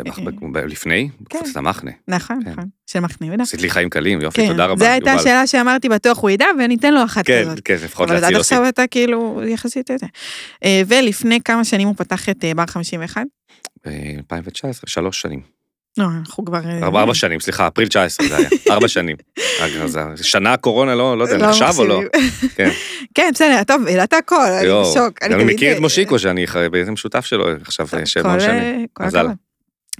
אה. 0.00 0.50
ב- 0.52 0.58
לפני, 0.58 1.08
כן. 1.28 1.38
בקבוצת 1.38 1.56
המחנה. 1.56 1.90
נכון, 2.08 2.40
כן. 2.44 2.50
נכון. 2.50 2.64
של 2.86 3.00
מחנה 3.00 3.26
יהודה. 3.26 3.42
עשית 3.42 3.62
לי 3.62 3.70
חיים 3.70 3.90
קלים, 3.90 4.20
יופי, 4.20 4.42
כן, 4.42 4.48
תודה 4.48 4.66
רבה. 4.66 4.84
זו 4.84 4.90
הייתה. 4.90 5.12
השאלה 5.12 5.46
שאמרתי, 5.46 5.88
בטוח 5.88 6.18
הוא 6.18 6.30
ידע, 6.30 6.46
וניתן 6.58 6.94
לו 6.94 7.04
אחת 7.04 7.26
כן, 7.26 7.42
כזאת. 7.42 7.60
כן, 7.64 7.74
לפחות 7.74 8.08
אבל 8.08 8.16
עד 8.16 8.22
להציל 8.22 8.36
אותי. 8.36 8.54
עכשיו 8.54 8.68
אתה 8.68 8.86
כאילו 8.86 9.42
יחסית 9.46 9.90
את 9.90 9.98
זה. 9.98 10.06
אה, 10.64 10.82
ולפני 10.86 11.40
כמה 11.44 11.64
שנים 11.64 11.88
הוא 11.88 11.96
פתח 11.96 12.28
את 12.28 12.44
אה, 12.44 12.54
בר 12.54 12.66
51? 12.66 13.22
ב-2019, 13.86 14.86
שלוש 14.86 15.20
שנים. 15.20 15.56
לא, 15.98 16.06
אנחנו 16.18 16.44
כבר... 16.44 16.60
אה, 16.64 16.82
ארבע 16.82 17.14
שנים, 17.14 17.40
סליחה, 17.40 17.68
אפריל 17.68 17.88
19 17.88 18.26
זה 18.26 18.36
היה, 18.36 18.48
ארבע 18.70 18.88
שנים. 18.88 19.16
שנה 20.22 20.52
הקורונה, 20.52 20.94
לא 20.94 21.18
לא 21.18 21.24
יודע, 21.24 21.36
לא 21.36 21.48
נחשב 21.48 21.72
או 21.78 21.84
לא? 21.84 22.00
כן. 22.54 22.70
כן, 23.16 23.30
בסדר, 23.34 23.62
טוב, 23.66 23.86
ידעת 23.88 24.12
הכל, 24.12 24.50
אני 24.60 24.68
בשוק. 24.82 25.22
אני 25.22 25.44
מכיר 25.44 25.76
את 25.76 25.80
מושיקו, 25.80 26.18
שאני 26.18 26.46
בעצם 26.70 26.96
שותף 26.96 27.24
שלו 27.24 27.44
עכשיו 27.60 27.88
שבע 28.04 28.40
שנים. 28.40 28.88
אה, 29.00 29.06
מזל. 29.06 29.18
הכבוד. 29.18 29.45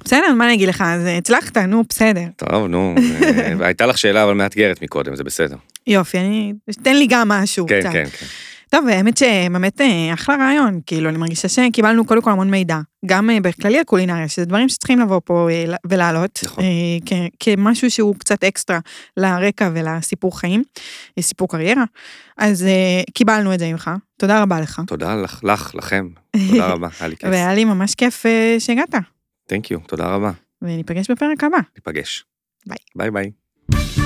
בסדר, 0.05 0.35
מה 0.37 0.47
אני 0.47 0.55
אגיד 0.55 0.69
לך, 0.69 0.85
אז 0.87 1.07
אה, 1.07 1.17
הצלחת, 1.17 1.57
נו, 1.57 1.83
בסדר. 1.89 2.25
טוב, 2.37 2.67
נו, 2.67 2.95
אה, 2.99 3.67
הייתה 3.67 3.87
לך 3.87 3.99
שאלה 3.99 4.25
אבל 4.25 4.33
מאתגרת 4.33 4.83
מקודם, 4.83 5.17
זה 5.17 5.25
בסדר. 5.25 5.57
יופי, 5.87 6.19
אני... 6.19 6.53
תן 6.83 6.97
לי 6.97 7.07
גם 7.07 7.29
משהו 7.29 7.67
כן, 7.67 7.81
קצת. 7.81 7.93
כן, 7.93 8.05
כן. 8.19 8.27
טוב, 8.71 8.89
האמת 8.89 9.17
שבאמת 9.17 9.81
אה, 9.81 10.15
אחלה 10.15 10.37
רעיון, 10.37 10.81
כאילו, 10.87 11.09
אני 11.09 11.19
מרגישה 11.19 11.49
שקיבלנו 11.49 12.05
קודם 12.05 12.23
כל 12.23 12.31
המון 12.31 12.51
מידע, 12.51 12.79
גם 13.07 13.31
בכללי 13.43 13.81
הקולינריה, 13.81 14.29
שזה 14.29 14.45
דברים 14.45 14.69
שצריכים 14.69 15.01
לבוא 15.01 15.21
פה 15.25 15.49
ולעלות, 15.87 16.41
נכון. 16.45 16.65
כמשהו 17.41 17.91
שהוא 17.91 18.15
קצת 18.19 18.45
אקסטרה 18.45 18.79
לרקע 19.17 19.71
ולסיפור 19.75 20.41
חיים, 20.41 20.63
סיפור 21.21 21.49
קריירה, 21.49 21.85
אז 22.39 22.67
קיבלנו 23.15 23.55
את 23.55 23.59
זה 23.59 23.73
ממך, 23.73 23.91
תודה 24.19 24.43
רבה 24.43 24.61
לך, 24.61 24.83
תודה 24.87 25.15
לך, 25.15 25.41
לך, 25.45 25.75
לכם, 25.75 26.09
תודה 26.49 26.67
רבה, 26.67 26.89
היה 27.01 27.09
לי 27.09 27.17
כיף. 27.17 27.29
והיה 27.33 27.55
לי 27.55 27.65
ממש 27.65 27.95
כיף 27.95 28.25
שהגעת, 28.59 28.95
Thank 29.53 29.65
you, 29.73 29.89
תודה 29.89 30.15
רבה. 30.15 30.31
וניפגש 30.63 31.11
בפרק 31.11 31.45
הבא. 31.45 31.59
ניפגש. 31.77 32.25
ביי. 32.67 32.79
ביי 32.97 33.11
ביי. 33.11 34.06